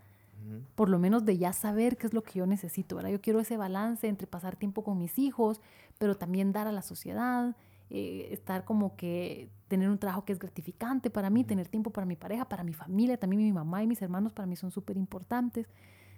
por 0.76 0.90
lo 0.90 1.00
menos 1.00 1.26
de 1.26 1.38
ya 1.38 1.54
saber 1.54 1.98
qué 1.98 2.06
es 2.06 2.14
lo 2.14 2.22
que 2.22 2.40
yo 2.40 2.46
necesito, 2.46 2.96
¿verdad? 2.96 3.10
Yo 3.10 3.20
quiero 3.20 3.40
ese 3.40 3.58
balance 3.58 4.08
entre 4.08 4.28
pasar 4.28 4.56
tiempo 4.56 4.84
con 4.84 4.98
mis 5.00 5.18
hijos, 5.18 5.60
pero 5.98 6.18
también 6.18 6.52
dar 6.52 6.68
a 6.68 6.72
la 6.72 6.84
sociedad, 6.84 7.56
eh, 7.90 8.30
estar 8.32 8.66
como 8.66 8.96
que 8.96 9.50
tener 9.68 9.90
un 9.90 9.98
trabajo 9.98 10.26
que 10.26 10.34
es 10.34 10.40
gratificante 10.40 11.10
para 11.10 11.30
mí, 11.30 11.44
tener 11.44 11.68
tiempo 11.68 11.92
para 11.92 12.06
mi 12.06 12.16
pareja, 12.16 12.48
para 12.50 12.64
mi 12.64 12.74
familia, 12.74 13.18
también 13.18 13.44
mi 13.44 13.54
mamá 13.54 13.84
y 13.84 13.88
mis 13.88 14.02
hermanos 14.02 14.34
para 14.34 14.46
mí 14.46 14.56
son 14.56 14.72
súper 14.72 14.98
importantes. 14.98 15.68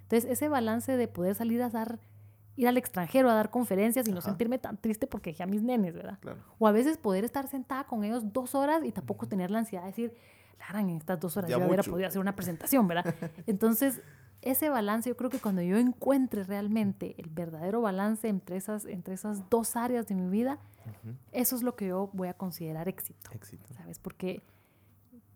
Entonces 0.02 0.30
ese 0.30 0.48
balance 0.48 0.96
de 0.96 1.08
poder 1.08 1.34
salir 1.34 1.62
a 1.62 1.68
dar, 1.68 1.98
ir 2.58 2.66
al 2.66 2.76
extranjero 2.76 3.30
a 3.30 3.34
dar 3.34 3.50
conferencias 3.50 4.08
y 4.08 4.10
no 4.10 4.18
Ajá. 4.18 4.30
sentirme 4.30 4.58
tan 4.58 4.76
triste 4.76 5.06
porque 5.06 5.30
dejé 5.30 5.44
a 5.44 5.46
mis 5.46 5.62
nenes, 5.62 5.94
¿verdad? 5.94 6.18
Claro. 6.20 6.40
O 6.58 6.66
a 6.66 6.72
veces 6.72 6.98
poder 6.98 7.24
estar 7.24 7.46
sentada 7.46 7.84
con 7.84 8.02
ellos 8.02 8.32
dos 8.32 8.56
horas 8.56 8.82
y 8.84 8.90
tampoco 8.90 9.28
tener 9.28 9.52
la 9.52 9.60
ansiedad 9.60 9.84
de 9.84 9.90
decir, 9.90 10.16
la 10.58 10.66
gran, 10.66 10.90
en 10.90 10.96
estas 10.96 11.20
dos 11.20 11.36
horas 11.36 11.48
Ya 11.48 11.56
yo 11.56 11.66
hubiera 11.66 11.84
podido 11.84 12.08
hacer 12.08 12.20
una 12.20 12.34
presentación, 12.34 12.88
¿verdad? 12.88 13.14
Entonces, 13.46 14.02
ese 14.42 14.70
balance, 14.70 15.08
yo 15.08 15.16
creo 15.16 15.30
que 15.30 15.38
cuando 15.38 15.62
yo 15.62 15.76
encuentre 15.78 16.42
realmente 16.42 17.14
el 17.18 17.30
verdadero 17.30 17.80
balance 17.80 18.26
entre 18.26 18.56
esas, 18.56 18.86
entre 18.86 19.14
esas 19.14 19.48
dos 19.50 19.76
áreas 19.76 20.08
de 20.08 20.16
mi 20.16 20.28
vida, 20.28 20.58
Ujú. 21.04 21.14
eso 21.30 21.54
es 21.54 21.62
lo 21.62 21.76
que 21.76 21.86
yo 21.86 22.10
voy 22.12 22.26
a 22.26 22.34
considerar 22.34 22.88
éxito, 22.88 23.30
Éxito. 23.32 23.72
¿sabes? 23.74 24.00
Porque 24.00 24.42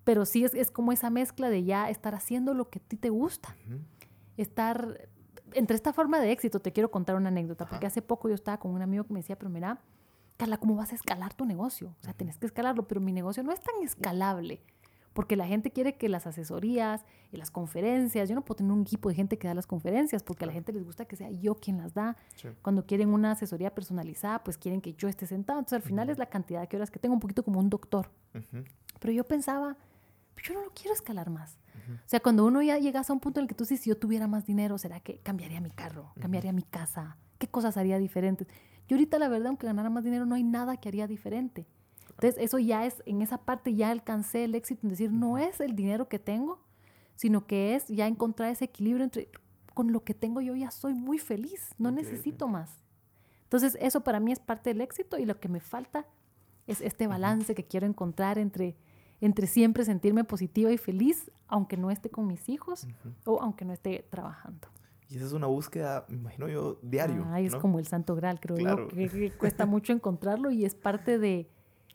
Pero 0.02 0.24
sí 0.24 0.44
es, 0.44 0.54
es 0.54 0.72
como 0.72 0.90
esa 0.90 1.08
mezcla 1.08 1.50
de 1.50 1.62
ya 1.62 1.88
estar 1.88 2.16
haciendo 2.16 2.52
lo 2.52 2.68
que 2.68 2.80
a 2.80 2.82
ti 2.82 2.96
te 2.96 3.10
gusta. 3.10 3.54
Ujú. 3.68 3.78
Estar 4.36 5.08
entre 5.54 5.76
esta 5.76 5.92
forma 5.92 6.18
de 6.20 6.32
éxito, 6.32 6.60
te 6.60 6.72
quiero 6.72 6.90
contar 6.90 7.16
una 7.16 7.28
anécdota, 7.28 7.66
porque 7.66 7.86
hace 7.86 8.02
poco 8.02 8.28
yo 8.28 8.34
estaba 8.34 8.58
con 8.58 8.72
un 8.72 8.82
amigo 8.82 9.04
que 9.04 9.12
me 9.12 9.20
decía, 9.20 9.36
pero 9.38 9.50
mira, 9.50 9.80
Carla, 10.36 10.56
¿cómo 10.56 10.74
vas 10.76 10.92
a 10.92 10.94
escalar 10.94 11.34
tu 11.34 11.44
negocio? 11.44 11.94
O 12.00 12.04
sea, 12.04 12.14
tenés 12.14 12.38
que 12.38 12.46
escalarlo, 12.46 12.88
pero 12.88 13.00
mi 13.00 13.12
negocio 13.12 13.42
no 13.42 13.52
es 13.52 13.60
tan 13.60 13.74
escalable, 13.82 14.62
porque 15.12 15.36
la 15.36 15.46
gente 15.46 15.70
quiere 15.70 15.96
que 15.96 16.08
las 16.08 16.26
asesorías 16.26 17.04
y 17.30 17.36
las 17.36 17.50
conferencias, 17.50 18.28
yo 18.28 18.34
no 18.34 18.42
puedo 18.44 18.56
tener 18.56 18.72
un 18.72 18.80
equipo 18.80 19.10
de 19.10 19.14
gente 19.14 19.38
que 19.38 19.46
da 19.46 19.54
las 19.54 19.66
conferencias, 19.66 20.22
porque 20.22 20.44
a 20.44 20.46
la 20.46 20.52
gente 20.54 20.72
les 20.72 20.84
gusta 20.84 21.04
que 21.04 21.16
sea 21.16 21.30
yo 21.30 21.54
quien 21.56 21.76
las 21.78 21.92
da. 21.92 22.16
Sí. 22.36 22.48
Cuando 22.62 22.86
quieren 22.86 23.10
una 23.10 23.32
asesoría 23.32 23.74
personalizada, 23.74 24.42
pues 24.42 24.56
quieren 24.56 24.80
que 24.80 24.94
yo 24.94 25.08
esté 25.08 25.26
sentado. 25.26 25.58
Entonces, 25.58 25.76
al 25.76 25.82
final 25.88 26.08
es 26.08 26.18
la 26.18 26.26
cantidad 26.26 26.66
de 26.66 26.76
horas 26.76 26.90
que 26.90 26.98
tengo, 26.98 27.14
un 27.14 27.20
poquito 27.20 27.44
como 27.44 27.60
un 27.60 27.68
doctor. 27.68 28.10
Pero 29.00 29.12
yo 29.12 29.24
pensaba, 29.24 29.76
"Pues 30.34 30.46
yo 30.46 30.54
no 30.54 30.62
lo 30.64 30.70
quiero 30.70 30.94
escalar 30.94 31.28
más. 31.28 31.58
O 31.90 32.08
sea, 32.08 32.20
cuando 32.20 32.46
uno 32.46 32.62
ya 32.62 32.78
llegas 32.78 33.10
a 33.10 33.12
un 33.12 33.20
punto 33.20 33.40
en 33.40 33.44
el 33.44 33.48
que 33.48 33.54
tú 33.54 33.64
dices, 33.64 33.80
si 33.80 33.90
yo 33.90 33.96
tuviera 33.96 34.26
más 34.26 34.46
dinero, 34.46 34.78
¿será 34.78 35.00
que 35.00 35.18
cambiaría 35.18 35.60
mi 35.60 35.70
carro? 35.70 36.12
¿Cambiaría 36.20 36.52
mi 36.52 36.62
casa? 36.62 37.16
¿Qué 37.38 37.48
cosas 37.48 37.76
haría 37.76 37.98
diferentes? 37.98 38.46
Yo 38.88 38.96
ahorita, 38.96 39.18
la 39.18 39.28
verdad, 39.28 39.48
aunque 39.48 39.66
ganara 39.66 39.90
más 39.90 40.04
dinero, 40.04 40.26
no 40.26 40.34
hay 40.34 40.44
nada 40.44 40.76
que 40.76 40.88
haría 40.88 41.06
diferente. 41.06 41.66
Entonces, 42.10 42.36
eso 42.38 42.58
ya 42.58 42.86
es, 42.86 43.02
en 43.06 43.22
esa 43.22 43.38
parte 43.38 43.74
ya 43.74 43.90
alcancé 43.90 44.44
el 44.44 44.54
éxito 44.54 44.80
en 44.84 44.90
decir, 44.90 45.10
no 45.10 45.38
es 45.38 45.60
el 45.60 45.74
dinero 45.74 46.08
que 46.08 46.18
tengo, 46.18 46.60
sino 47.16 47.46
que 47.46 47.74
es 47.74 47.88
ya 47.88 48.06
encontrar 48.06 48.50
ese 48.50 48.66
equilibrio 48.66 49.04
entre, 49.04 49.28
con 49.74 49.92
lo 49.92 50.04
que 50.04 50.14
tengo 50.14 50.40
yo 50.40 50.54
ya 50.54 50.70
soy 50.70 50.94
muy 50.94 51.18
feliz, 51.18 51.74
no 51.78 51.90
necesito 51.90 52.48
más. 52.48 52.82
Entonces, 53.44 53.76
eso 53.80 54.02
para 54.02 54.20
mí 54.20 54.32
es 54.32 54.38
parte 54.38 54.70
del 54.70 54.80
éxito 54.80 55.18
y 55.18 55.26
lo 55.26 55.38
que 55.40 55.48
me 55.48 55.60
falta 55.60 56.06
es 56.66 56.80
este 56.80 57.06
balance 57.06 57.54
que 57.54 57.64
quiero 57.64 57.86
encontrar 57.86 58.38
entre, 58.38 58.76
entre 59.22 59.46
siempre 59.46 59.84
sentirme 59.84 60.24
positiva 60.24 60.72
y 60.72 60.78
feliz, 60.78 61.30
aunque 61.46 61.76
no 61.76 61.90
esté 61.90 62.10
con 62.10 62.26
mis 62.26 62.48
hijos 62.48 62.88
o 63.24 63.40
aunque 63.40 63.64
no 63.64 63.72
esté 63.72 64.04
trabajando. 64.10 64.68
Y 65.08 65.16
esa 65.16 65.26
es 65.26 65.32
una 65.32 65.46
búsqueda, 65.46 66.04
me 66.08 66.16
imagino 66.16 66.48
yo, 66.48 66.78
diario. 66.82 67.24
Ay, 67.28 67.46
es 67.46 67.52
¿no? 67.52 67.60
como 67.60 67.78
el 67.78 67.86
santo 67.86 68.16
graal, 68.16 68.40
creo 68.40 68.56
Claro. 68.56 68.88
yo, 68.88 68.96
que, 68.96 69.08
que 69.08 69.30
cuesta 69.30 69.64
mucho 69.66 69.92
encontrarlo 69.92 70.50
y 70.50 70.64
es 70.64 70.74
parte 70.74 71.18
de... 71.18 71.48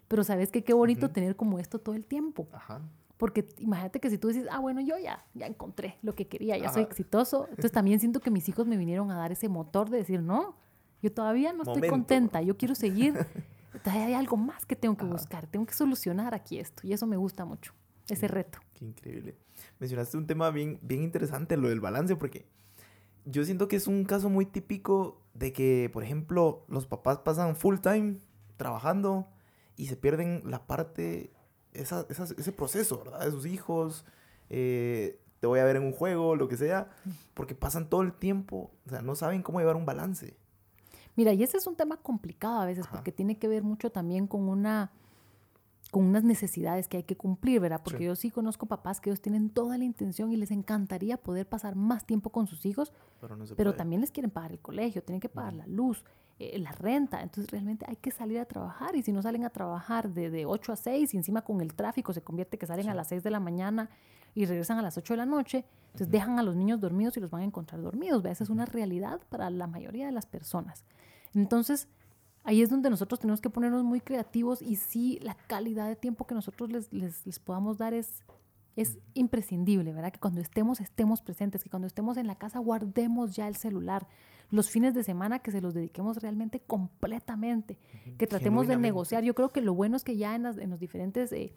Pero 0.07 0.23
sabes 0.23 0.51
que 0.51 0.63
qué 0.63 0.73
bonito 0.73 1.09
tener 1.09 1.35
como 1.35 1.59
esto 1.59 1.79
todo 1.79 1.95
el 1.95 2.05
tiempo. 2.05 2.47
Ajá. 2.53 2.81
Porque 3.17 3.45
imagínate 3.57 3.99
que 3.99 4.09
si 4.09 4.17
tú 4.17 4.29
dices, 4.29 4.47
ah, 4.49 4.59
bueno, 4.59 4.79
yo 4.79 4.97
ya, 4.97 5.25
ya 5.33 5.47
encontré 5.47 5.97
lo 6.03 6.15
que 6.15 6.27
quería, 6.27 6.57
ya 6.57 6.71
soy 6.71 6.83
exitoso. 6.83 7.47
Entonces 7.49 7.73
también 7.73 7.99
siento 7.99 8.21
que 8.21 8.31
mis 8.31 8.47
hijos 8.47 8.67
me 8.67 8.77
vinieron 8.77 9.11
a 9.11 9.17
dar 9.17 9.33
ese 9.33 9.49
motor 9.49 9.89
de 9.89 9.97
decir, 9.97 10.21
no, 10.21 10.55
yo 11.01 11.11
todavía 11.11 11.51
no 11.51 11.63
estoy 11.63 11.89
contenta, 11.89 12.41
yo 12.41 12.55
quiero 12.55 12.73
seguir. 12.73 13.15
Hay 13.85 14.13
algo 14.13 14.37
más 14.37 14.65
que 14.65 14.75
tengo 14.75 14.95
que 14.97 15.03
Ajá. 15.05 15.13
buscar, 15.13 15.47
tengo 15.47 15.65
que 15.65 15.73
solucionar 15.73 16.33
aquí 16.33 16.59
esto. 16.59 16.85
Y 16.85 16.93
eso 16.93 17.07
me 17.07 17.17
gusta 17.17 17.45
mucho, 17.45 17.73
ese 18.09 18.27
reto. 18.27 18.59
Qué 18.73 18.85
increíble. 18.85 19.35
Mencionaste 19.79 20.17
un 20.17 20.27
tema 20.27 20.49
bien, 20.51 20.79
bien 20.81 21.03
interesante, 21.03 21.57
lo 21.57 21.69
del 21.69 21.79
balance, 21.79 22.15
porque 22.15 22.45
yo 23.25 23.43
siento 23.43 23.67
que 23.67 23.75
es 23.75 23.87
un 23.87 24.05
caso 24.05 24.29
muy 24.29 24.45
típico 24.45 25.21
de 25.33 25.51
que, 25.53 25.89
por 25.91 26.03
ejemplo, 26.03 26.65
los 26.69 26.87
papás 26.87 27.19
pasan 27.19 27.55
full 27.55 27.77
time 27.79 28.17
trabajando 28.57 29.27
y 29.75 29.87
se 29.87 29.95
pierden 29.97 30.41
la 30.45 30.65
parte, 30.65 31.31
esa, 31.73 32.05
esa- 32.09 32.23
ese 32.37 32.51
proceso, 32.51 32.99
¿verdad? 33.03 33.25
De 33.25 33.31
sus 33.31 33.45
hijos, 33.45 34.05
eh, 34.49 35.19
te 35.39 35.45
voy 35.47 35.59
a 35.59 35.65
ver 35.65 35.75
en 35.75 35.83
un 35.83 35.91
juego, 35.91 36.35
lo 36.35 36.47
que 36.47 36.57
sea, 36.57 36.89
porque 37.35 37.53
pasan 37.53 37.89
todo 37.89 38.01
el 38.01 38.13
tiempo, 38.13 38.71
o 38.85 38.89
sea, 38.89 39.01
no 39.01 39.15
saben 39.15 39.43
cómo 39.43 39.59
llevar 39.59 39.75
un 39.75 39.85
balance. 39.85 40.35
Mira, 41.17 41.33
y 41.33 41.43
ese 41.43 41.57
es 41.57 41.67
un 41.67 41.75
tema 41.75 41.97
complicado 41.97 42.61
a 42.61 42.65
veces 42.65 42.85
Ajá. 42.85 42.95
porque 42.95 43.11
tiene 43.11 43.37
que 43.37 43.49
ver 43.49 43.63
mucho 43.63 43.91
también 43.91 44.27
con 44.27 44.47
una 44.47 44.91
con 45.89 46.03
unas 46.03 46.23
necesidades 46.25 46.89
que 46.89 46.97
hay 46.97 47.03
que 47.03 47.15
cumplir, 47.15 47.61
¿verdad? 47.61 47.79
Porque 47.81 47.99
Sí. 47.99 48.03
yo 48.05 48.15
sí 48.17 48.29
conozco 48.29 48.65
papás 48.65 48.99
que 48.99 49.09
ellos 49.09 49.21
tienen 49.21 49.49
toda 49.49 49.77
la 49.77 49.85
intención 49.85 50.33
y 50.33 50.35
les 50.35 50.51
encantaría 50.51 51.15
poder 51.15 51.47
pasar 51.47 51.75
más 51.77 52.05
tiempo 52.05 52.29
con 52.29 52.45
sus 52.45 52.65
hijos, 52.65 52.91
Pero 53.21 53.37
no 53.71 53.73
también 53.73 54.01
les 54.01 54.11
quieren 54.11 54.29
pagar 54.29 54.51
el 54.51 54.59
colegio, 54.59 55.01
tienen 55.01 55.21
que 55.21 55.29
pagar 55.29 55.53
la 55.53 55.65
luz, 55.65 56.03
eh, 56.39 56.59
la 56.59 56.73
renta. 56.73 57.21
Entonces 57.23 57.49
realmente 57.49 57.85
hay 57.87 57.95
que 57.95 58.11
salir 58.11 58.37
a 58.39 58.45
trabajar 58.45 58.97
y 58.97 59.01
si 59.01 59.13
no 59.13 59.21
salen 59.21 59.45
a 59.45 59.49
trabajar 59.49 60.09
de, 60.09 60.29
de 60.29 60.45
8 60.45 60.73
a 60.73 60.75
6 60.75 61.13
y 61.13 61.17
encima 61.17 61.41
con 61.43 61.61
el 61.61 61.73
tráfico 61.73 62.11
se 62.11 62.21
convierte 62.21 62.57
que 62.57 62.67
salen 62.67 62.89
a 62.89 62.93
las 62.93 63.07
6 63.07 63.23
de 63.23 63.31
la 63.31 63.39
mañana 63.39 63.89
y 64.35 64.45
regresan 64.45 64.77
a 64.77 64.81
las 64.81 64.97
8 64.97 65.13
de 65.13 65.17
la 65.17 65.25
noche, 65.25 65.63
entonces 65.97 66.11
dejan 66.11 66.37
a 66.37 66.43
los 66.43 66.55
niños 66.55 66.79
dormidos 66.79 67.17
y 67.17 67.19
los 67.19 67.31
van 67.31 67.41
a 67.41 67.45
encontrar 67.45 67.81
dormidos. 67.81 68.21
¿ve? 68.21 68.29
Esa 68.29 68.43
es 68.43 68.51
una 68.51 68.65
realidad 68.65 69.19
para 69.29 69.49
la 69.49 69.65
mayoría 69.65 70.05
de 70.05 70.11
las 70.11 70.27
personas. 70.27 70.85
Entonces 71.33 71.87
ahí 72.43 72.61
es 72.61 72.69
donde 72.69 72.91
nosotros 72.91 73.19
tenemos 73.19 73.41
que 73.41 73.49
ponernos 73.49 73.83
muy 73.83 73.99
creativos 73.99 74.61
y 74.61 74.75
sí 74.75 75.17
la 75.23 75.33
calidad 75.47 75.87
de 75.87 75.95
tiempo 75.95 76.27
que 76.27 76.35
nosotros 76.35 76.71
les, 76.71 76.93
les, 76.93 77.25
les 77.25 77.39
podamos 77.39 77.79
dar 77.79 77.95
es, 77.95 78.23
es 78.75 78.99
imprescindible, 79.15 79.91
¿verdad? 79.91 80.11
Que 80.11 80.19
cuando 80.19 80.39
estemos, 80.39 80.79
estemos 80.81 81.21
presentes, 81.21 81.63
que 81.63 81.69
cuando 81.71 81.87
estemos 81.87 82.15
en 82.17 82.27
la 82.27 82.35
casa 82.35 82.59
guardemos 82.59 83.35
ya 83.35 83.47
el 83.47 83.55
celular. 83.55 84.07
Los 84.51 84.69
fines 84.69 84.93
de 84.93 85.03
semana 85.03 85.39
que 85.39 85.51
se 85.51 85.61
los 85.61 85.73
dediquemos 85.73 86.17
realmente 86.21 86.59
completamente, 86.59 87.79
que 88.19 88.27
tratemos 88.27 88.67
de 88.67 88.77
negociar. 88.77 89.23
Yo 89.23 89.33
creo 89.33 89.49
que 89.49 89.61
lo 89.61 89.73
bueno 89.73 89.97
es 89.97 90.03
que 90.03 90.15
ya 90.15 90.35
en, 90.35 90.43
las, 90.43 90.57
en 90.59 90.69
los 90.69 90.79
diferentes 90.79 91.31
eh, 91.33 91.53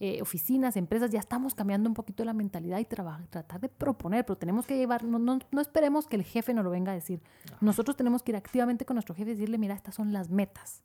eh, 0.00 0.20
oficinas, 0.22 0.76
empresas, 0.76 1.10
ya 1.10 1.20
estamos 1.20 1.54
cambiando 1.54 1.88
un 1.88 1.94
poquito 1.94 2.24
la 2.24 2.32
mentalidad 2.32 2.78
y 2.80 2.84
traba- 2.84 3.20
tratar 3.30 3.60
de 3.60 3.68
proponer, 3.68 4.24
pero 4.26 4.36
tenemos 4.36 4.66
que 4.66 4.76
llevar, 4.76 5.04
no, 5.04 5.18
no, 5.18 5.38
no 5.50 5.60
esperemos 5.60 6.06
que 6.06 6.16
el 6.16 6.24
jefe 6.24 6.52
nos 6.52 6.64
lo 6.64 6.70
venga 6.70 6.92
a 6.92 6.94
decir. 6.94 7.22
Nosotros 7.60 7.96
tenemos 7.96 8.22
que 8.22 8.32
ir 8.32 8.36
activamente 8.36 8.84
con 8.84 8.94
nuestro 8.96 9.14
jefe 9.14 9.30
y 9.30 9.34
decirle, 9.34 9.56
mira, 9.58 9.74
estas 9.74 9.94
son 9.94 10.12
las 10.12 10.30
metas. 10.30 10.82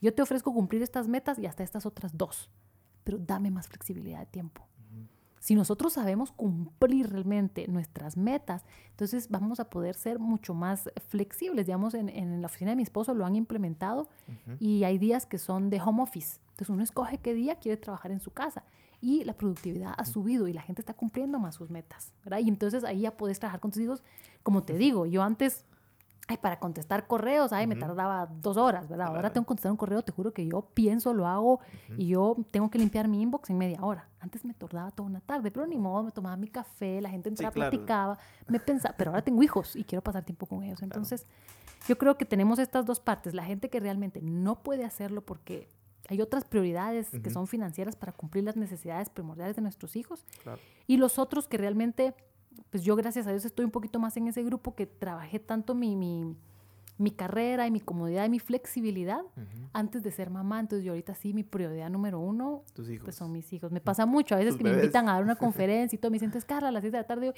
Yo 0.00 0.14
te 0.14 0.22
ofrezco 0.22 0.54
cumplir 0.54 0.82
estas 0.82 1.06
metas 1.08 1.38
y 1.38 1.44
hasta 1.46 1.62
estas 1.62 1.84
otras 1.84 2.16
dos, 2.16 2.50
pero 3.04 3.18
dame 3.18 3.50
más 3.50 3.68
flexibilidad 3.68 4.20
de 4.20 4.26
tiempo. 4.26 4.66
Si 5.40 5.54
nosotros 5.54 5.94
sabemos 5.94 6.32
cumplir 6.32 7.10
realmente 7.10 7.66
nuestras 7.66 8.16
metas, 8.18 8.64
entonces 8.90 9.30
vamos 9.30 9.58
a 9.58 9.70
poder 9.70 9.94
ser 9.94 10.18
mucho 10.18 10.52
más 10.52 10.90
flexibles. 11.08 11.66
Digamos, 11.66 11.94
en, 11.94 12.10
en 12.10 12.42
la 12.42 12.46
oficina 12.46 12.72
de 12.72 12.76
mi 12.76 12.82
esposo 12.82 13.14
lo 13.14 13.24
han 13.24 13.34
implementado 13.34 14.08
y 14.58 14.84
hay 14.84 14.98
días 14.98 15.24
que 15.24 15.38
son 15.38 15.70
de 15.70 15.80
home 15.80 16.02
office. 16.02 16.40
Entonces 16.50 16.68
uno 16.68 16.82
escoge 16.82 17.18
qué 17.18 17.32
día 17.32 17.56
quiere 17.56 17.78
trabajar 17.78 18.12
en 18.12 18.20
su 18.20 18.30
casa 18.32 18.64
y 19.00 19.24
la 19.24 19.32
productividad 19.32 19.94
ha 19.96 20.04
subido 20.04 20.46
y 20.46 20.52
la 20.52 20.60
gente 20.60 20.82
está 20.82 20.92
cumpliendo 20.92 21.38
más 21.38 21.54
sus 21.54 21.70
metas, 21.70 22.12
¿verdad? 22.22 22.40
Y 22.40 22.48
entonces 22.48 22.84
ahí 22.84 23.00
ya 23.00 23.16
puedes 23.16 23.38
trabajar 23.38 23.60
con 23.60 23.70
tus 23.70 23.80
hijos. 23.80 24.02
Como 24.42 24.62
te 24.62 24.76
digo, 24.76 25.06
yo 25.06 25.22
antes 25.22 25.64
ay, 26.30 26.36
para 26.36 26.60
contestar 26.60 27.08
correos, 27.08 27.52
ay, 27.52 27.66
me 27.66 27.74
tardaba 27.74 28.26
dos 28.26 28.56
horas, 28.56 28.88
¿verdad? 28.88 29.08
Ahora 29.08 29.20
Claro. 29.20 29.32
tengo 29.32 29.44
que 29.44 29.48
contestar 29.48 29.72
un 29.72 29.76
correo, 29.76 30.02
te 30.02 30.12
juro 30.12 30.32
que 30.32 30.46
yo 30.46 30.62
pienso, 30.62 31.12
lo 31.12 31.26
hago 31.26 31.58
y 31.96 32.06
yo 32.06 32.36
tengo 32.52 32.70
que 32.70 32.78
limpiar 32.78 33.08
mi 33.08 33.20
inbox 33.20 33.50
en 33.50 33.58
media 33.58 33.80
hora. 33.82 34.08
Antes 34.20 34.44
me 34.44 34.54
tardaba 34.54 34.92
toda 34.92 35.08
una 35.08 35.20
tarde, 35.20 35.50
pero 35.50 35.66
ni 35.66 35.76
modo, 35.76 36.04
me 36.04 36.12
tomaba 36.12 36.36
mi 36.36 36.46
café, 36.46 37.00
la 37.00 37.10
gente 37.10 37.28
entraba, 37.30 37.52
claro. 37.52 37.70
platicaba, 37.70 38.18
me 38.46 38.60
pensaba, 38.60 38.94
pero 38.96 39.10
ahora 39.10 39.22
tengo 39.22 39.42
hijos 39.42 39.74
y 39.74 39.82
quiero 39.82 40.02
pasar 40.02 40.22
tiempo 40.24 40.46
con 40.46 40.62
ellos. 40.62 40.80
Entonces, 40.82 41.26
yo 41.88 41.98
creo 41.98 42.16
que 42.16 42.24
tenemos 42.24 42.60
estas 42.60 42.86
dos 42.86 43.00
partes, 43.00 43.34
la 43.34 43.42
gente 43.44 43.68
que 43.68 43.80
realmente 43.80 44.20
no 44.22 44.62
puede 44.62 44.84
hacerlo 44.84 45.22
porque 45.22 45.68
hay 46.08 46.20
otras 46.20 46.44
prioridades 46.44 47.10
que 47.22 47.30
son 47.30 47.46
financieras 47.48 47.96
para 47.96 48.12
cumplir 48.12 48.44
las 48.44 48.56
necesidades 48.56 49.08
primordiales 49.10 49.56
de 49.56 49.62
nuestros 49.62 49.96
hijos 49.96 50.24
y 50.86 50.96
los 50.96 51.18
otros 51.18 51.48
que 51.48 51.56
realmente, 51.56 52.14
pues 52.70 52.82
yo 52.84 52.96
gracias 52.96 53.26
a 53.26 53.30
Dios 53.30 53.44
estoy 53.44 53.64
un 53.64 53.70
poquito 53.70 53.98
más 53.98 54.16
en 54.16 54.28
ese 54.28 54.42
grupo 54.42 54.74
que 54.74 54.86
trabajé 54.86 55.38
tanto 55.38 55.74
mi, 55.74 55.96
mi, 55.96 56.36
mi 56.98 57.10
carrera 57.10 57.66
y 57.66 57.70
mi 57.70 57.80
comodidad 57.80 58.24
y 58.26 58.28
mi 58.28 58.38
flexibilidad 58.38 59.22
antes 59.72 60.02
de 60.02 60.10
ser 60.10 60.30
mamá. 60.30 60.60
Entonces 60.60 60.84
yo 60.84 60.92
ahorita 60.92 61.14
sí, 61.14 61.32
mi 61.32 61.42
prioridad 61.44 61.90
número 61.90 62.20
uno 62.20 62.62
Tus 62.74 62.88
hijos. 62.90 63.04
pues 63.04 63.16
son 63.16 63.32
mis 63.32 63.52
hijos. 63.52 63.72
Me 63.72 63.80
pasa 63.80 64.06
mucho 64.06 64.34
a 64.34 64.38
veces 64.38 64.56
que 64.56 64.64
me 64.64 64.72
invitan 64.72 65.08
a 65.08 65.14
dar 65.14 65.22
una 65.22 65.34
conferencia 65.36 65.96
y 65.96 65.98
todo, 65.98 66.10
me 66.10 66.16
dicen, 66.16 66.26
entonces 66.28 66.46
Carla, 66.46 66.68
a 66.68 66.72
las 66.72 66.82
6 66.82 66.92
de 66.92 66.98
la 66.98 67.06
tarde, 67.06 67.26
yo, 67.26 67.32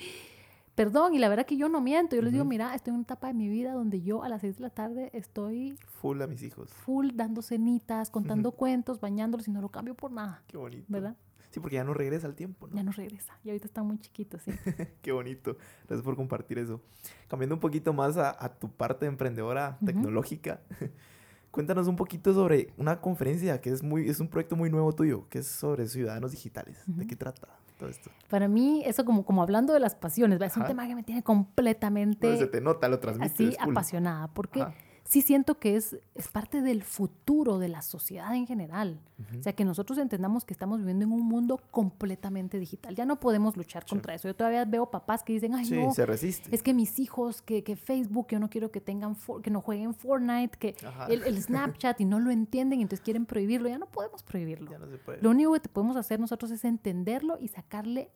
perdón, 0.75 1.15
y 1.15 1.19
la 1.19 1.29
verdad 1.29 1.47
que 1.47 1.57
yo 1.57 1.69
no 1.69 1.81
miento. 1.81 2.17
Yo 2.17 2.23
les 2.23 2.33
digo, 2.33 2.45
mira, 2.45 2.75
estoy 2.75 2.91
en 2.91 2.97
una 2.97 3.03
etapa 3.05 3.29
de 3.29 3.35
mi 3.35 3.49
vida 3.49 3.73
donde 3.73 4.01
yo 4.03 4.23
a 4.25 4.29
las 4.29 4.41
6 4.41 4.57
de 4.57 4.61
la 4.63 4.71
tarde 4.71 5.11
estoy 5.13 5.79
Full 6.01 6.21
a 6.23 6.27
mis 6.27 6.43
hijos. 6.43 6.71
full 6.73 7.11
dando 7.15 7.41
cenitas, 7.43 8.11
contando 8.11 8.51
cuentos, 8.57 9.01
bañándolos 9.01 9.47
y 9.49 9.51
no 9.51 9.61
lo 9.61 9.69
cambio 9.69 9.95
por 9.95 10.11
nada, 10.13 10.43
Qué 10.49 10.57
bonito. 10.57 10.87
¿verdad? 10.89 11.17
Sí, 11.53 11.61
porque 11.61 11.77
ya 11.77 11.85
no 11.85 11.95
regresa 11.95 12.27
el 12.27 12.35
tiempo, 12.35 12.67
¿no? 12.67 12.75
Ya 12.75 12.83
no 12.83 12.91
regresa. 12.93 13.39
Y 13.45 13.51
ahorita 13.51 13.67
están 13.67 13.87
muy 13.87 13.99
chiquitos, 13.99 14.43
sí. 14.43 14.51
Qué 15.03 15.13
bonito. 15.13 15.57
Gracias 15.87 16.03
por 16.03 16.17
compartir 16.17 16.59
eso. 16.59 16.81
Cambiando 17.29 17.55
un 17.55 17.61
poquito 17.61 17.93
más 17.93 18.17
a, 18.17 18.35
a 18.45 18.49
tu 18.49 18.71
parte 18.71 19.07
emprendedora 19.07 19.77
tecnológica, 19.85 20.61
cuéntanos 21.51 21.87
un 21.89 21.97
poquito 21.97 22.33
sobre 22.33 22.73
una 22.79 23.01
conferencia 23.01 23.61
que 23.61 23.71
es 23.71 23.83
muy 23.83 24.09
es 24.09 24.19
un 24.21 24.29
proyecto 24.29 24.57
muy 24.57 24.71
nuevo 24.71 24.93
tuyo, 24.95 25.29
que 25.29 25.41
es 25.41 25.47
sobre 25.47 25.87
ciudadanos 25.87 26.31
digitales. 26.33 26.83
¿De 26.87 27.07
qué 27.07 27.15
trata 27.17 27.49
todo 27.79 27.91
esto? 27.91 28.11
Para 28.31 28.49
mí, 28.49 28.83
eso 28.87 29.05
como, 29.05 29.25
como 29.27 29.43
hablando 29.43 29.75
de 29.75 29.81
las 29.81 29.95
pasiones, 29.95 30.41
es 30.41 30.57
un 30.57 30.65
tema 30.65 30.87
que 30.89 30.95
me 30.95 31.03
tiene 31.03 31.23
completamente 31.23 32.27
Bueno, 32.29 32.41
se 32.41 32.47
te 32.47 32.61
nota, 32.63 32.89
lo 32.89 32.99
transmites. 32.99 33.33
así 33.35 33.57
cool. 33.63 33.73
apasionada, 33.73 34.29
porque 34.29 34.63
Ajá. 34.63 34.75
Sí 35.13 35.21
siento 35.21 35.59
que 35.59 35.77
es, 35.77 35.99
es 36.15 36.29
parte 36.29 36.63
del 36.63 36.83
futuro 36.83 37.59
de 37.59 37.69
la 37.69 37.83
sociedad 37.83 38.35
en 38.35 38.47
general. 38.47 38.99
O 39.39 39.43
sea, 39.43 39.53
que 39.53 39.65
nosotros 39.65 39.99
entendamos 39.99 40.45
que 40.47 40.55
estamos 40.55 40.79
viviendo 40.79 41.05
en 41.05 41.13
un 41.13 41.21
mundo 41.27 41.61
completamente 41.71 42.59
digital. 42.59 42.95
Ya 42.97 43.05
no 43.05 43.21
podemos 43.21 43.57
luchar 43.57 43.85
contra 43.85 44.15
eso. 44.15 44.27
Yo 44.27 44.35
todavía 44.35 44.65
veo 44.65 44.91
papás 44.91 45.23
que 45.23 45.35
dicen, 45.35 45.55
ay, 45.55 45.67
Sí, 45.67 45.77
no, 45.77 45.93
se 45.93 46.07
resiste. 46.07 46.55
es 46.55 46.63
que 46.63 46.73
mis 46.73 46.99
hijos, 46.99 47.43
que, 47.43 47.63
que 47.63 47.77
Facebook, 47.77 48.29
yo 48.31 48.39
no 48.41 48.49
quiero 48.49 48.71
que 48.73 48.81
tengan, 48.81 49.15
for- 49.15 49.43
que 49.43 49.51
no 49.51 49.61
jueguen 49.61 49.93
Fortnite, 49.95 50.57
que 50.59 50.75
el 51.09 51.43
Snapchat 51.43 52.01
y 52.01 52.05
no 52.07 52.19
lo 52.19 52.31
entienden 52.31 52.79
y 52.81 52.83
entonces 52.83 53.05
quieren 53.05 53.27
prohibirlo. 53.27 53.69
Ya 53.69 53.79
no 53.79 53.87
podemos 53.87 54.23
prohibirlo. 54.23 54.71
Ya 54.71 54.79
no 54.79 54.87
se 54.89 54.97
puede. 54.97 55.21
Lo 55.21 55.29
único 55.31 55.53
que 55.53 55.61
te 55.61 55.69
podemos 55.69 55.97
hacer 55.97 56.19
nosotros 56.21 56.51
es 56.51 56.65
entenderlo 56.65 57.37
y 57.39 57.49
sacarle 57.49 58.11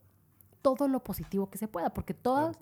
todo 0.62 0.88
lo 0.88 1.04
positivo 1.04 1.50
que 1.50 1.58
se 1.58 1.68
pueda, 1.68 1.90
porque 1.90 2.14
todo 2.14 2.52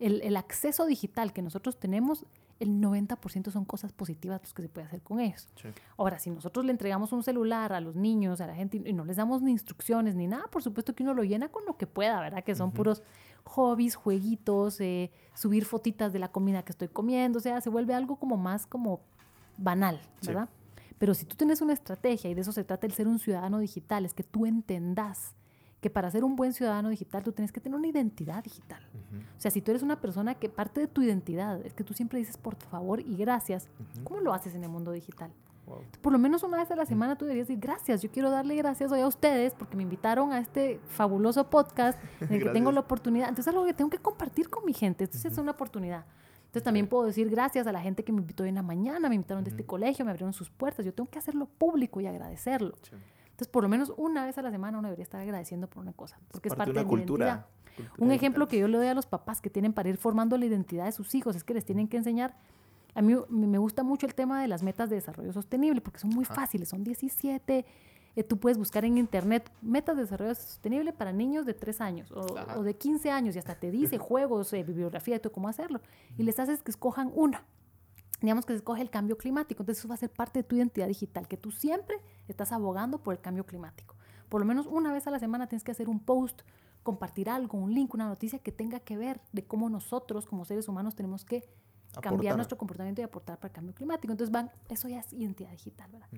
el, 0.00 0.20
el 0.22 0.36
acceso 0.36 0.84
digital 0.84 1.32
que 1.32 1.42
nosotros 1.42 1.78
tenemos, 1.78 2.26
el 2.60 2.80
90% 2.80 3.50
son 3.50 3.64
cosas 3.64 3.92
positivas 3.92 4.40
los 4.42 4.52
que 4.52 4.62
se 4.62 4.68
puede 4.68 4.86
hacer 4.86 5.00
con 5.02 5.20
ellos. 5.20 5.48
Sí. 5.60 5.68
Ahora, 5.96 6.18
si 6.18 6.30
nosotros 6.30 6.64
le 6.64 6.72
entregamos 6.72 7.12
un 7.12 7.22
celular 7.22 7.72
a 7.72 7.80
los 7.80 7.94
niños, 7.94 8.40
a 8.40 8.46
la 8.46 8.54
gente, 8.54 8.82
y 8.84 8.92
no 8.92 9.04
les 9.04 9.16
damos 9.16 9.42
ni 9.42 9.52
instrucciones 9.52 10.14
ni 10.16 10.26
nada, 10.26 10.44
por 10.50 10.62
supuesto 10.62 10.94
que 10.94 11.02
uno 11.02 11.14
lo 11.14 11.22
llena 11.22 11.48
con 11.48 11.64
lo 11.66 11.76
que 11.76 11.86
pueda, 11.86 12.20
¿verdad? 12.20 12.42
Que 12.42 12.54
son 12.54 12.72
puros 12.72 13.02
hobbies, 13.44 13.94
jueguitos, 13.94 14.80
eh, 14.80 15.10
subir 15.34 15.64
fotitas 15.64 16.12
de 16.12 16.18
la 16.18 16.28
comida 16.28 16.62
que 16.64 16.72
estoy 16.72 16.88
comiendo, 16.88 17.38
o 17.38 17.42
sea, 17.42 17.60
se 17.60 17.70
vuelve 17.70 17.94
algo 17.94 18.16
como 18.16 18.36
más 18.36 18.66
como 18.66 19.00
banal, 19.56 20.00
Sí. 20.20 20.28
¿verdad? 20.28 20.48
Pero 20.98 21.14
si 21.14 21.24
tú 21.26 21.36
tienes 21.36 21.60
una 21.60 21.72
estrategia, 21.72 22.28
y 22.28 22.34
de 22.34 22.40
eso 22.40 22.50
se 22.50 22.64
trata 22.64 22.86
el 22.86 22.92
ser 22.92 23.06
un 23.06 23.20
ciudadano 23.20 23.60
digital, 23.60 24.04
es 24.04 24.14
que 24.14 24.24
tú 24.24 24.46
entendas 24.46 25.34
que 25.80 25.90
para 25.90 26.10
ser 26.10 26.24
un 26.24 26.34
buen 26.34 26.52
ciudadano 26.52 26.88
digital 26.88 27.22
tú 27.22 27.32
tienes 27.32 27.52
que 27.52 27.60
tener 27.60 27.78
una 27.78 27.86
identidad 27.86 28.42
digital. 28.42 28.82
O 29.36 29.40
sea, 29.40 29.50
si 29.50 29.62
tú 29.62 29.70
eres 29.70 29.82
una 29.82 30.00
persona 30.00 30.34
que 30.34 30.48
parte 30.48 30.80
de 30.80 30.88
tu 30.88 31.02
identidad 31.02 31.64
es 31.64 31.72
que 31.72 31.84
tú 31.84 31.94
siempre 31.94 32.18
dices 32.18 32.36
por 32.36 32.56
favor 32.56 33.00
y 33.00 33.16
gracias, 33.16 33.68
¿cómo 34.02 34.20
lo 34.20 34.32
haces 34.32 34.54
en 34.54 34.64
el 34.64 34.70
mundo 34.70 34.90
digital? 34.90 35.30
Wow. 35.66 35.78
Por 36.00 36.12
lo 36.12 36.18
menos 36.18 36.42
una 36.42 36.56
vez 36.56 36.70
a 36.70 36.76
la 36.76 36.86
semana 36.86 37.16
tú 37.16 37.26
deberías 37.26 37.46
decir 37.46 37.60
gracias. 37.60 38.02
Yo 38.02 38.10
quiero 38.10 38.30
darle 38.30 38.56
gracias 38.56 38.90
hoy 38.90 39.00
a 39.00 39.06
ustedes 39.06 39.54
porque 39.54 39.76
me 39.76 39.82
invitaron 39.82 40.32
a 40.32 40.40
este 40.40 40.80
fabuloso 40.88 41.48
podcast 41.48 41.98
en 42.20 42.32
el 42.32 42.42
que 42.42 42.50
tengo 42.50 42.72
la 42.72 42.80
oportunidad. 42.80 43.28
Entonces 43.28 43.48
es 43.48 43.54
algo 43.54 43.66
que 43.66 43.74
tengo 43.74 43.90
que 43.90 43.98
compartir 43.98 44.48
con 44.48 44.64
mi 44.64 44.72
gente. 44.72 45.04
Entonces 45.04 45.32
es 45.32 45.38
una 45.38 45.52
oportunidad. 45.52 46.06
Entonces 46.38 46.64
también 46.64 46.88
puedo 46.88 47.04
decir 47.04 47.28
gracias 47.28 47.66
a 47.66 47.72
la 47.72 47.80
gente 47.82 48.02
que 48.02 48.10
me 48.10 48.22
invitó 48.22 48.42
hoy 48.42 48.48
en 48.48 48.54
la 48.54 48.62
mañana, 48.62 49.10
me 49.10 49.14
invitaron 49.14 49.44
de 49.44 49.50
este 49.50 49.66
colegio, 49.66 50.04
me 50.06 50.10
abrieron 50.10 50.32
sus 50.32 50.48
puertas. 50.48 50.86
Yo 50.86 50.94
tengo 50.94 51.10
que 51.10 51.18
hacerlo 51.18 51.46
público 51.46 52.00
y 52.00 52.06
agradecerlo. 52.06 52.74
Sí. 52.82 52.96
Entonces 53.38 53.52
por 53.52 53.62
lo 53.62 53.68
menos 53.68 53.92
una 53.96 54.26
vez 54.26 54.36
a 54.36 54.42
la 54.42 54.50
semana 54.50 54.80
uno 54.80 54.88
debería 54.88 55.04
estar 55.04 55.20
agradeciendo 55.20 55.68
por 55.68 55.80
una 55.80 55.92
cosa. 55.92 56.18
Porque 56.32 56.48
es 56.48 56.54
Parte 56.56 56.72
parte 56.72 56.72
de 56.72 56.78
de, 56.80 56.80
una 56.80 56.88
mi 56.92 57.02
cultura. 57.02 57.26
identidad. 57.26 57.46
cultura 57.76 58.04
Un 58.04 58.10
ejemplo 58.10 58.48
que 58.48 58.58
yo 58.58 58.66
le 58.66 58.78
doy 58.78 58.88
a 58.88 58.94
los 58.94 59.06
papás 59.06 59.40
que 59.40 59.48
tienen 59.48 59.72
para 59.72 59.88
ir 59.88 59.96
formando 59.96 60.36
la 60.36 60.44
identidad 60.44 60.86
de 60.86 60.90
sus 60.92 61.14
hijos 61.14 61.36
es 61.36 61.44
que 61.44 61.54
les 61.54 61.64
tienen 61.64 61.86
que 61.86 61.96
enseñar. 61.98 62.34
A 62.96 63.00
mí 63.00 63.14
me 63.28 63.58
gusta 63.58 63.84
mucho 63.84 64.06
el 64.06 64.14
tema 64.16 64.42
de 64.42 64.48
las 64.48 64.64
metas 64.64 64.90
de 64.90 64.96
desarrollo 64.96 65.32
sostenible 65.32 65.80
porque 65.80 66.00
son 66.00 66.10
muy 66.10 66.24
fáciles, 66.24 66.68
son 66.68 66.82
17. 66.82 67.64
eh, 68.16 68.24
tú 68.24 68.38
puedes 68.38 68.58
buscar 68.58 68.84
en 68.84 68.98
internet 68.98 69.52
metas 69.62 69.94
de 69.94 70.02
desarrollo 70.02 70.34
sostenible 70.34 70.92
para 70.92 71.12
niños 71.12 71.46
de 71.46 71.54
3 71.54 71.80
años 71.80 72.10
o, 72.10 72.62
de 72.64 72.74
15 72.74 73.12
años 73.12 73.36
y 73.36 73.38
hasta 73.38 73.54
te 73.54 73.70
dice 73.70 73.98
juegos, 74.08 74.52
eh, 74.52 74.64
bibliografía 74.64 75.14
de 75.14 75.20
todo 75.20 75.32
cómo 75.32 75.46
hacerlo. 75.46 75.80
Y 76.16 76.24
les 76.24 76.40
haces 76.40 76.60
que 76.64 76.72
escojan 76.72 77.12
una. 77.14 77.44
Digamos 78.20 78.44
que 78.44 78.52
se 78.52 78.58
escoge 78.58 78.82
el 78.82 78.90
cambio 78.90 79.16
climático. 79.16 79.62
Entonces 79.62 79.80
eso 79.80 79.88
va 79.88 79.94
a 79.94 79.98
ser 79.98 80.10
parte 80.10 80.40
de 80.40 80.42
tu 80.42 80.56
identidad 80.56 80.88
digital, 80.88 81.28
que 81.28 81.36
tú 81.36 81.50
siempre 81.50 81.96
estás 82.26 82.52
abogando 82.52 82.98
por 82.98 83.14
el 83.14 83.20
cambio 83.20 83.46
climático. 83.46 83.96
Por 84.28 84.40
lo 84.40 84.46
menos 84.46 84.66
una 84.66 84.92
vez 84.92 85.06
a 85.06 85.10
la 85.10 85.18
semana 85.18 85.46
tienes 85.46 85.64
que 85.64 85.70
hacer 85.70 85.88
un 85.88 86.00
post, 86.00 86.42
compartir 86.82 87.30
algo, 87.30 87.58
un 87.58 87.72
link, 87.72 87.94
una 87.94 88.06
noticia 88.06 88.38
que 88.38 88.52
tenga 88.52 88.80
que 88.80 88.96
ver 88.96 89.20
de 89.32 89.44
cómo 89.44 89.68
nosotros 89.70 90.26
como 90.26 90.44
seres 90.44 90.68
humanos 90.68 90.94
tenemos 90.94 91.24
que 91.24 91.48
cambiar 92.02 92.36
nuestro 92.36 92.58
comportamiento 92.58 93.00
y 93.00 93.04
aportar 93.04 93.38
para 93.38 93.48
el 93.48 93.54
cambio 93.54 93.74
climático. 93.74 94.12
Entonces 94.12 94.32
van, 94.32 94.50
eso 94.68 94.88
ya 94.88 95.00
es 95.00 95.12
identidad 95.12 95.50
digital, 95.50 95.90
¿verdad? 95.90 96.08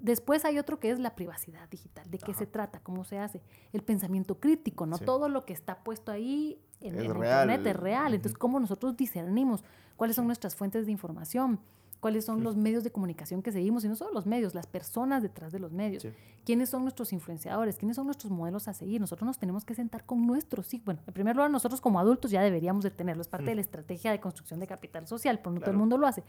Después 0.00 0.44
hay 0.44 0.58
otro 0.58 0.78
que 0.80 0.90
es 0.90 0.98
la 0.98 1.14
privacidad 1.14 1.68
digital. 1.68 2.10
¿De 2.10 2.18
qué 2.18 2.34
se 2.34 2.46
trata? 2.46 2.80
¿Cómo 2.80 3.04
se 3.04 3.18
hace? 3.18 3.40
El 3.72 3.82
pensamiento 3.82 4.38
crítico, 4.38 4.86
no 4.86 4.96
Sí. 4.96 5.04
todo 5.04 5.28
lo 5.28 5.44
que 5.44 5.52
está 5.52 5.82
puesto 5.84 6.12
ahí 6.12 6.60
en, 6.80 6.98
en 6.98 7.14
real. 7.14 7.48
internet 7.50 7.66
es 7.66 7.76
real. 7.80 8.14
Entonces, 8.14 8.38
¿cómo 8.38 8.60
nosotros 8.60 8.96
discernimos 8.96 9.64
cuáles 9.96 10.16
son 10.16 10.26
nuestras 10.26 10.54
fuentes 10.56 10.86
de 10.86 10.92
información? 10.92 11.60
¿Cuáles 12.00 12.24
son 12.24 12.44
los 12.44 12.54
medios 12.56 12.84
de 12.84 12.92
comunicación 12.92 13.42
que 13.42 13.50
seguimos? 13.50 13.84
Y 13.84 13.88
no 13.88 13.96
solo 13.96 14.12
los 14.12 14.24
medios, 14.24 14.54
las 14.54 14.68
personas 14.68 15.20
detrás 15.20 15.50
de 15.50 15.58
los 15.58 15.72
medios. 15.72 16.04
Sí. 16.04 16.10
¿Quiénes 16.44 16.68
son 16.70 16.82
nuestros 16.82 17.12
influenciadores? 17.12 17.76
¿Quiénes 17.76 17.96
son 17.96 18.06
nuestros 18.06 18.30
modelos 18.30 18.68
a 18.68 18.72
seguir? 18.74 19.00
Nosotros 19.00 19.26
nos 19.26 19.38
tenemos 19.38 19.64
que 19.64 19.74
sentar 19.74 20.06
con 20.06 20.24
nuestros 20.24 20.72
hijos. 20.74 20.84
Bueno, 20.86 21.00
en 21.08 21.12
primer 21.12 21.34
lugar, 21.34 21.50
nosotros 21.50 21.80
como 21.80 21.98
adultos 21.98 22.30
ya 22.30 22.40
deberíamos 22.40 22.84
de 22.84 22.92
tenerlo. 22.92 23.20
Es 23.22 23.26
parte 23.28 23.46
de 23.46 23.56
la 23.56 23.60
estrategia 23.62 24.12
de 24.12 24.20
construcción 24.20 24.60
de 24.60 24.68
capital 24.68 25.08
social, 25.08 25.40
pero 25.40 25.50
no 25.50 25.60
todo 25.60 25.72
el 25.72 25.76
mundo 25.76 25.98
lo 25.98 26.06
hace. 26.06 26.22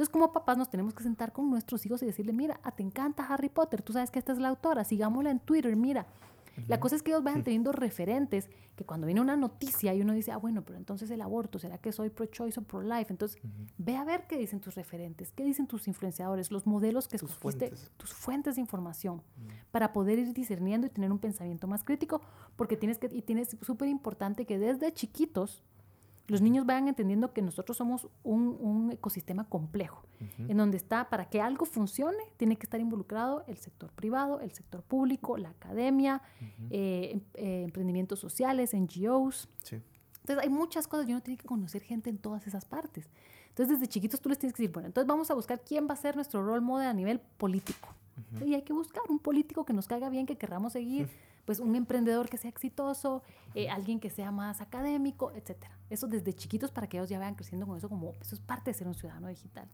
Entonces, 0.00 0.14
como 0.14 0.32
papás 0.32 0.56
nos 0.56 0.70
tenemos 0.70 0.94
que 0.94 1.02
sentar 1.02 1.30
con 1.30 1.50
nuestros 1.50 1.84
hijos 1.84 2.02
y 2.02 2.06
decirle, 2.06 2.32
mira, 2.32 2.58
ah, 2.62 2.72
te 2.72 2.82
encanta 2.82 3.26
Harry 3.26 3.50
Potter, 3.50 3.82
tú 3.82 3.92
sabes 3.92 4.10
que 4.10 4.18
esta 4.18 4.32
es 4.32 4.38
la 4.38 4.48
autora, 4.48 4.82
sigámosla 4.82 5.30
en 5.30 5.40
Twitter, 5.40 5.76
mira. 5.76 6.06
La 6.68 6.80
cosa 6.80 6.96
es 6.96 7.02
que 7.02 7.10
ellos 7.10 7.22
vayan 7.22 7.44
teniendo 7.44 7.70
referentes 7.70 8.48
que 8.76 8.84
cuando 8.86 9.06
viene 9.06 9.20
una 9.20 9.36
noticia 9.36 9.94
y 9.94 10.00
uno 10.00 10.14
dice, 10.14 10.32
ah, 10.32 10.38
bueno, 10.38 10.62
pero 10.62 10.78
entonces 10.78 11.10
el 11.10 11.20
aborto, 11.20 11.58
¿será 11.58 11.76
que 11.76 11.92
soy 11.92 12.08
pro-choice 12.08 12.60
o 12.60 12.62
pro-life? 12.62 13.12
Entonces, 13.12 13.38
ve 13.76 13.98
a 13.98 14.04
ver 14.04 14.26
qué 14.26 14.38
dicen 14.38 14.60
tus 14.60 14.74
referentes, 14.74 15.32
qué 15.32 15.44
dicen 15.44 15.66
tus 15.66 15.86
influenciadores, 15.86 16.50
los 16.50 16.66
modelos 16.66 17.06
que 17.06 17.18
Tus 17.18 17.32
escogiste, 17.32 17.68
fuentes. 17.68 17.90
tus 17.98 18.14
fuentes 18.14 18.54
de 18.54 18.62
información, 18.62 19.20
para 19.70 19.92
poder 19.92 20.18
ir 20.18 20.32
discerniendo 20.32 20.86
y 20.86 20.90
tener 20.90 21.12
un 21.12 21.18
pensamiento 21.18 21.66
más 21.66 21.84
crítico, 21.84 22.22
porque 22.56 22.78
tienes 22.78 22.98
que, 22.98 23.10
y 23.12 23.20
tienes 23.20 23.54
súper 23.60 23.88
importante 23.88 24.46
que 24.46 24.58
desde 24.58 24.94
chiquitos, 24.94 25.62
los 26.30 26.40
niños 26.40 26.64
vayan 26.64 26.86
entendiendo 26.86 27.32
que 27.32 27.42
nosotros 27.42 27.76
somos 27.76 28.06
un, 28.22 28.56
un 28.60 28.92
ecosistema 28.92 29.48
complejo, 29.48 30.06
en 30.38 30.56
donde 30.56 30.76
está, 30.76 31.10
para 31.10 31.28
que 31.28 31.40
algo 31.40 31.66
funcione, 31.66 32.22
tiene 32.36 32.56
que 32.56 32.66
estar 32.66 32.80
involucrado 32.80 33.44
el 33.48 33.56
sector 33.56 33.90
privado, 33.90 34.40
el 34.40 34.52
sector 34.52 34.82
público, 34.82 35.36
la 35.36 35.50
academia, 35.50 36.22
eh, 36.70 37.20
emprendimientos 37.34 38.20
sociales, 38.20 38.74
NGOs. 38.74 39.48
Sí. 39.64 39.80
Entonces 40.20 40.44
hay 40.44 40.50
muchas 40.50 40.86
cosas 40.86 41.08
y 41.08 41.12
uno 41.12 41.20
tiene 41.20 41.36
que 41.38 41.46
conocer 41.46 41.82
gente 41.82 42.10
en 42.10 42.18
todas 42.18 42.46
esas 42.46 42.64
partes. 42.64 43.08
Entonces 43.48 43.80
desde 43.80 43.88
chiquitos 43.88 44.20
tú 44.20 44.28
les 44.28 44.38
tienes 44.38 44.54
que 44.54 44.62
decir, 44.62 44.72
bueno, 44.72 44.86
entonces 44.86 45.08
vamos 45.08 45.30
a 45.30 45.34
buscar 45.34 45.60
quién 45.60 45.88
va 45.88 45.94
a 45.94 45.96
ser 45.96 46.14
nuestro 46.14 46.44
role 46.44 46.60
model 46.60 46.86
a 46.86 46.94
nivel 46.94 47.18
político. 47.18 47.88
Y 48.44 48.54
hay 48.54 48.62
que 48.62 48.72
buscar 48.72 49.02
un 49.08 49.18
político 49.18 49.64
que 49.64 49.72
nos 49.72 49.88
caiga 49.88 50.08
bien, 50.10 50.26
que 50.26 50.36
querramos 50.36 50.74
seguir, 50.74 51.08
pues 51.46 51.58
un 51.58 51.74
emprendedor 51.74 52.28
que 52.28 52.36
sea 52.36 52.50
exitoso, 52.50 53.22
eh, 53.54 53.68
alguien 53.68 54.00
que 54.00 54.10
sea 54.10 54.30
más 54.30 54.60
académico, 54.60 55.32
etcétera. 55.32 55.72
Eso 55.90 56.06
desde 56.06 56.32
chiquitos 56.32 56.70
para 56.70 56.86
que 56.88 56.98
ellos 56.98 57.08
ya 57.08 57.18
vayan 57.18 57.34
creciendo 57.34 57.66
con 57.66 57.76
eso 57.76 57.88
como 57.88 58.12
eso 58.20 58.36
es 58.36 58.40
parte 58.40 58.70
de 58.70 58.74
ser 58.74 58.86
un 58.86 58.94
ciudadano 58.94 59.26
digital. 59.26 59.68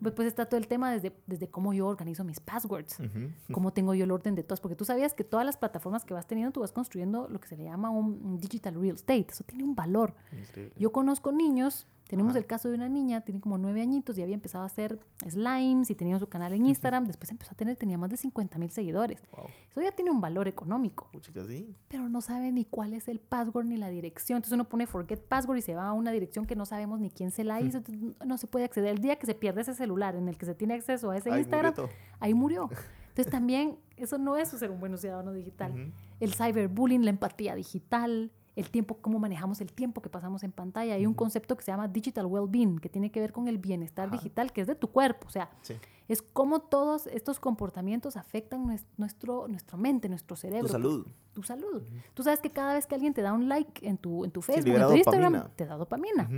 Pues, 0.00 0.14
pues 0.14 0.28
está 0.28 0.46
todo 0.46 0.58
el 0.58 0.66
tema 0.66 0.90
desde, 0.90 1.12
desde 1.26 1.48
cómo 1.48 1.74
yo 1.74 1.86
organizo 1.86 2.24
mis 2.24 2.40
passwords, 2.40 2.98
Ujú. 3.00 3.30
cómo 3.52 3.72
tengo 3.72 3.92
yo 3.94 4.04
el 4.04 4.10
orden 4.10 4.34
de 4.34 4.42
todas, 4.42 4.60
porque 4.60 4.76
tú 4.76 4.86
sabías 4.86 5.12
que 5.12 5.24
todas 5.24 5.44
las 5.44 5.58
plataformas 5.58 6.04
que 6.06 6.14
vas 6.14 6.26
teniendo 6.26 6.52
tú 6.52 6.60
vas 6.60 6.72
construyendo 6.72 7.28
lo 7.28 7.38
que 7.38 7.48
se 7.48 7.56
le 7.56 7.64
llama 7.64 7.90
un, 7.90 8.38
digital 8.38 8.74
real 8.80 8.94
estate, 8.94 9.26
eso 9.30 9.44
tiene 9.44 9.62
un 9.64 9.74
valor. 9.74 10.14
Increíble. 10.32 10.72
Yo 10.78 10.90
conozco 10.90 11.32
niños, 11.32 11.86
tenemos 12.08 12.30
Ajá. 12.30 12.38
el 12.38 12.46
caso 12.46 12.68
de 12.70 12.74
una 12.74 12.88
niña, 12.88 13.20
tiene 13.20 13.38
como 13.40 13.58
nueve 13.58 13.82
añitos 13.82 14.16
y 14.16 14.22
había 14.22 14.34
empezado 14.34 14.64
a 14.64 14.68
hacer 14.68 14.98
slimes 15.28 15.90
y 15.90 15.94
tenía 15.94 16.18
su 16.18 16.26
canal 16.28 16.54
en 16.54 16.64
Instagram, 16.64 17.06
después 17.06 17.30
empezó 17.30 17.52
a 17.52 17.54
tener, 17.54 17.76
tenía 17.76 17.98
más 17.98 18.08
de 18.08 18.16
50 18.16 18.58
mil 18.58 18.70
seguidores. 18.70 19.20
Wow. 19.36 19.44
Eso 19.70 19.82
ya 19.82 19.92
tiene 19.92 20.10
un 20.10 20.20
valor 20.22 20.48
económico, 20.48 21.08
Puchica, 21.12 21.44
sí. 21.46 21.74
pero 21.88 22.08
no 22.08 22.22
sabe 22.22 22.50
ni 22.52 22.64
cuál 22.64 22.94
es 22.94 23.08
el 23.08 23.17
password 23.18 23.66
ni 23.66 23.76
la 23.76 23.88
dirección. 23.88 24.36
Entonces 24.36 24.54
uno 24.54 24.68
pone 24.68 24.86
forget 24.86 25.20
password 25.20 25.58
y 25.58 25.62
se 25.62 25.74
va 25.74 25.88
a 25.88 25.92
una 25.92 26.10
dirección 26.10 26.46
que 26.46 26.56
no 26.56 26.66
sabemos 26.66 27.00
ni 27.00 27.10
quién 27.10 27.30
se 27.30 27.44
la 27.44 27.60
hizo, 27.60 27.78
entonces 27.78 28.16
no 28.24 28.38
se 28.38 28.46
puede 28.46 28.64
acceder. 28.64 28.90
El 28.90 29.00
día 29.00 29.16
que 29.16 29.26
se 29.26 29.34
pierde 29.34 29.62
ese 29.62 29.74
celular 29.74 30.16
en 30.16 30.28
el 30.28 30.36
que 30.36 30.46
se 30.46 30.54
tiene 30.54 30.74
acceso 30.74 31.10
a 31.10 31.16
ese 31.16 31.30
Ahí 31.30 31.40
Instagram, 31.40 31.74
ahí 32.20 32.34
murió. 32.34 32.70
Entonces 33.08 33.32
también 33.32 33.78
eso 33.96 34.16
no 34.16 34.36
es 34.36 34.48
ser 34.48 34.70
un 34.70 34.78
buen 34.78 34.96
ciudadano 34.96 35.32
digital. 35.32 35.92
El 36.20 36.34
cyberbullying, 36.34 37.04
la 37.04 37.10
empatía 37.10 37.56
digital, 37.56 38.30
el 38.58 38.70
tiempo, 38.70 38.98
cómo 39.00 39.18
manejamos 39.18 39.60
el 39.60 39.72
tiempo 39.72 40.02
que 40.02 40.08
pasamos 40.08 40.42
en 40.42 40.52
pantalla. 40.52 40.94
Hay 40.94 41.06
un 41.06 41.14
concepto 41.14 41.56
que 41.56 41.62
se 41.64 41.70
llama 41.70 41.88
digital 41.88 42.26
well-being, 42.26 42.78
que 42.80 42.88
tiene 42.88 43.10
que 43.10 43.20
ver 43.20 43.32
con 43.32 43.46
el 43.48 43.58
bienestar 43.58 44.08
Ajá. 44.08 44.16
digital, 44.16 44.52
que 44.52 44.60
es 44.62 44.66
de 44.66 44.74
tu 44.74 44.88
cuerpo. 44.88 45.26
O 45.28 45.30
sea, 45.30 45.48
Sí. 45.62 45.74
es 46.08 46.22
cómo 46.22 46.60
todos 46.60 47.06
estos 47.06 47.38
comportamientos 47.40 48.16
afectan 48.16 48.66
nues- 48.66 48.84
nuestro, 48.96 49.46
nuestra 49.48 49.76
mente, 49.78 50.08
nuestro 50.08 50.36
cerebro. 50.36 50.66
Tu 50.66 50.72
salud. 50.72 51.06
Tu 51.34 51.42
salud. 51.44 51.82
Tú 52.14 52.22
sabes 52.24 52.40
que 52.40 52.50
cada 52.50 52.74
vez 52.74 52.86
que 52.86 52.94
alguien 52.96 53.14
te 53.14 53.22
da 53.22 53.32
un 53.32 53.48
like 53.48 53.86
en 53.86 53.96
tu, 53.96 54.24
en 54.24 54.30
tu 54.32 54.42
Facebook, 54.42 54.64
libera 54.66 54.84
en 54.86 54.90
tu 54.90 54.96
Instagram, 54.96 55.32
dopamina. 55.34 55.56
te 55.56 55.66
da 55.66 55.76
dopamina. 55.76 56.28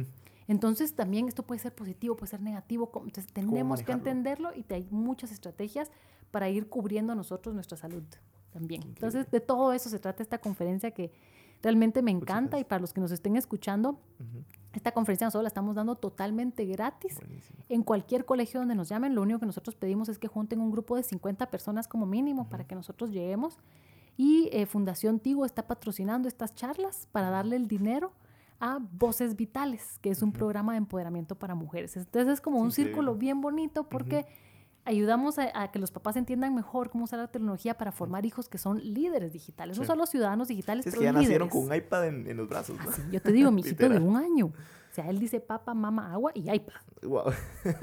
Entonces 0.49 0.95
también 0.95 1.29
esto 1.29 1.43
puede 1.45 1.61
ser 1.61 1.75
positivo, 1.75 2.17
puede 2.17 2.31
ser 2.31 2.41
negativo. 2.43 2.91
Entonces 3.05 3.33
tenemos 3.33 3.83
que 3.83 3.93
entenderlo 3.93 4.51
y 4.55 4.63
te- 4.63 4.75
hay 4.75 4.89
muchas 4.91 5.31
estrategias 5.33 5.91
para 6.31 6.49
ir 6.49 6.69
cubriendo 6.69 7.15
nosotros 7.15 7.55
nuestra 7.55 7.77
salud 7.77 8.03
también. 8.53 8.81
Increíble. 8.83 8.99
Entonces 9.07 9.31
de 9.31 9.41
todo 9.41 9.73
eso 9.73 9.89
se 9.89 9.99
trata 10.01 10.23
esta 10.23 10.39
conferencia 10.39 10.91
que 10.91 11.13
realmente 11.63 12.03
me 12.03 12.11
encanta 12.11 12.59
y 12.59 12.65
para 12.65 12.81
los 12.81 12.93
que 12.93 13.01
nos 13.01 13.13
estén 13.13 13.37
escuchando, 13.37 13.99
esta 14.73 14.93
conferencia 14.93 15.27
nosotros 15.27 15.45
la 15.45 15.49
estamos 15.49 15.75
dando 15.75 15.97
totalmente 15.97 16.65
gratis. 16.65 17.17
Buenísimo. 17.17 17.59
En 17.69 17.83
cualquier 17.83 18.25
colegio 18.25 18.61
donde 18.61 18.75
nos 18.75 18.89
llamen, 18.89 19.15
lo 19.15 19.23
único 19.23 19.41
que 19.41 19.47
nosotros 19.47 19.75
pedimos 19.75 20.09
es 20.09 20.19
que 20.19 20.29
junten 20.29 20.61
un 20.61 20.71
grupo 20.71 20.97
de 20.97 21.03
50 21.03 21.51
personas 21.51 21.89
como 21.89 22.07
mínimo 22.07 22.49
para 22.49 22.65
que 22.65 22.75
nosotros 22.75 23.11
lleguemos. 23.11 23.59
Y 24.17 24.49
eh, 24.53 24.67
Fundación 24.67 25.19
Tigo 25.19 25.45
está 25.45 25.67
patrocinando 25.67 26.29
estas 26.29 26.55
charlas 26.55 27.09
para 27.11 27.31
darle 27.31 27.57
el 27.57 27.69
dinero 27.69 28.13
a 28.61 28.79
Voces 28.93 29.35
Vitales, 29.37 29.99
que 30.01 30.11
es 30.11 30.23
un 30.23 30.33
programa 30.33 30.73
de 30.73 30.79
empoderamiento 30.79 31.35
para 31.35 31.55
mujeres. 31.55 31.97
Entonces 31.97 32.35
es 32.35 32.41
como 32.41 32.59
un 32.59 32.71
círculo 32.71 33.15
bien 33.15 33.41
bonito 33.41 33.89
porque 33.89 34.27
ayudamos 34.85 35.39
a, 35.39 35.51
a 35.63 35.71
que 35.71 35.79
los 35.79 35.91
papás 35.91 36.17
entiendan 36.17 36.55
mejor 36.55 36.91
cómo 36.91 37.05
usar 37.05 37.19
la 37.19 37.29
tecnología 37.29 37.77
para 37.77 37.93
formar 37.93 38.25
hijos 38.27 38.49
que 38.49 38.59
son 38.59 38.79
líderes 38.83 39.33
digitales, 39.33 39.77
no 39.79 39.85
Sí. 39.85 39.87
solo 39.89 40.07
ciudadanos 40.07 40.49
digitales, 40.49 40.87
Es 40.87 40.93
pero 40.93 41.01
que 41.01 41.05
ya 41.05 41.13
nacieron 41.13 41.49
líderes. 41.49 41.53
con 41.53 41.71
un 41.71 41.75
iPad 41.75 42.07
en, 42.09 42.27
en 42.31 42.37
los 42.37 42.49
brazos. 42.49 42.77
¿no? 42.85 42.91
Sí, 42.93 43.03
yo 43.13 43.21
te 43.23 43.33
digo, 43.33 43.51
mi 43.53 43.61
hijito 43.61 43.89
de 43.89 43.99
un 43.99 44.17
año. 44.17 44.47
O 44.47 44.93
sea, 44.93 45.09
él 45.09 45.21
dice 45.21 45.39
papá, 45.39 45.73
mamá, 45.73 46.13
agua 46.13 46.33
y 46.35 46.51
iPad. 46.51 46.75
Wow. 47.03 47.33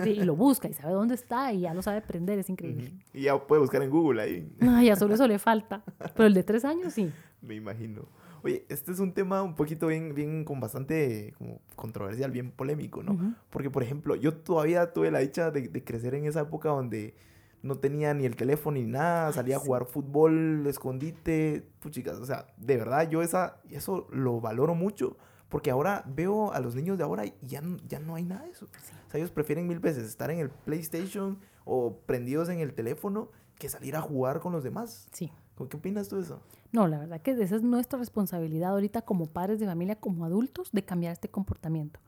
Sí, 0.03 0.09
y 0.09 0.23
lo 0.25 0.35
busca 0.35 0.67
y 0.67 0.73
sabe 0.73 0.91
dónde 0.91 1.15
está 1.15 1.53
y 1.53 1.61
ya 1.61 1.73
lo 1.73 1.81
sabe 1.81 2.01
prender, 2.01 2.37
es 2.39 2.49
increíble. 2.49 2.91
Y 3.13 3.21
ya 3.23 3.37
puede 3.47 3.61
buscar 3.61 3.81
en 3.81 3.89
Google 3.89 4.21
ahí. 4.21 4.51
Ay, 4.59 4.89
a 4.89 4.95
solo 4.97 5.13
eso 5.13 5.25
le 5.25 5.39
falta. 5.39 5.83
Pero 6.15 6.27
el 6.27 6.33
de 6.33 6.43
tres 6.43 6.65
años 6.65 6.93
sí. 6.93 7.09
Me 7.41 7.55
imagino. 7.55 8.01
Oye, 8.47 8.65
este 8.69 8.91
es 8.91 8.99
un 8.99 9.13
tema 9.13 9.43
un 9.43 9.55
poquito 9.55 9.87
bien, 9.87 10.13
bien 10.15 10.43
con 10.45 10.59
bastante 10.59 11.33
como 11.37 11.59
controversial, 11.75 12.31
bien 12.31 12.51
polémico, 12.51 13.03
¿no? 13.03 13.35
Porque, 13.49 13.69
por 13.69 13.83
ejemplo, 13.83 14.15
yo 14.15 14.33
todavía 14.35 14.93
tuve 14.93 15.11
la 15.11 15.19
dicha 15.19 15.51
de, 15.51 15.67
de 15.67 15.83
crecer 15.83 16.15
en 16.15 16.25
esa 16.25 16.41
época 16.41 16.69
donde 16.69 17.13
no 17.61 17.77
tenía 17.79 18.13
ni 18.13 18.25
el 18.25 18.35
teléfono 18.35 18.77
ni 18.77 18.85
nada, 18.85 19.33
salía 19.33 19.57
a 19.57 19.59
sí. 19.59 19.65
jugar 19.65 19.85
fútbol, 19.85 20.65
escondite, 20.67 21.67
puchicas, 21.79 22.17
o 22.19 22.25
sea, 22.25 22.47
de 22.57 22.77
verdad 22.77 23.09
yo 23.09 23.21
esa, 23.21 23.59
eso 23.69 24.07
lo 24.11 24.39
valoro 24.39 24.75
mucho 24.75 25.17
porque 25.49 25.71
ahora 25.71 26.03
veo 26.07 26.51
a 26.53 26.59
los 26.59 26.75
niños 26.75 26.97
de 26.97 27.03
ahora 27.03 27.25
y 27.25 27.33
ya, 27.41 27.61
no- 27.61 27.77
ya 27.87 27.99
no 27.99 28.15
hay 28.15 28.23
nada 28.25 28.43
de 28.45 28.51
eso. 28.51 28.65
O 28.65 29.09
sea, 29.11 29.17
ellos 29.19 29.31
prefieren 29.31 29.67
mil 29.67 29.79
veces 29.79 30.05
estar 30.07 30.29
en 30.31 30.39
el 30.39 30.49
PlayStation 30.49 31.39
o 31.65 31.97
prendidos 32.05 32.49
en 32.49 32.59
el 32.59 32.73
teléfono 32.73 33.29
que 33.57 33.69
salir 33.69 33.95
a 33.95 34.01
jugar 34.01 34.39
con 34.39 34.51
los 34.53 34.63
demás. 34.63 35.07
Sí. 35.11 35.31
¿Qué 35.69 35.75
opinas 35.77 36.07
tú 36.07 36.17
de 36.17 36.21
eso? 36.21 36.39
No, 36.71 36.87
la 36.87 36.99
verdad 36.99 37.21
que 37.21 37.31
esa 37.31 37.55
es 37.55 37.63
nuestra 37.63 37.99
responsabilidad 37.99 38.71
ahorita 38.71 39.01
como 39.01 39.27
padres 39.27 39.59
de 39.59 39.65
familia, 39.65 39.95
como 39.95 40.25
adultos, 40.25 40.69
de 40.71 40.83
cambiar 40.83 41.13
este 41.13 41.29
comportamiento. 41.29 41.99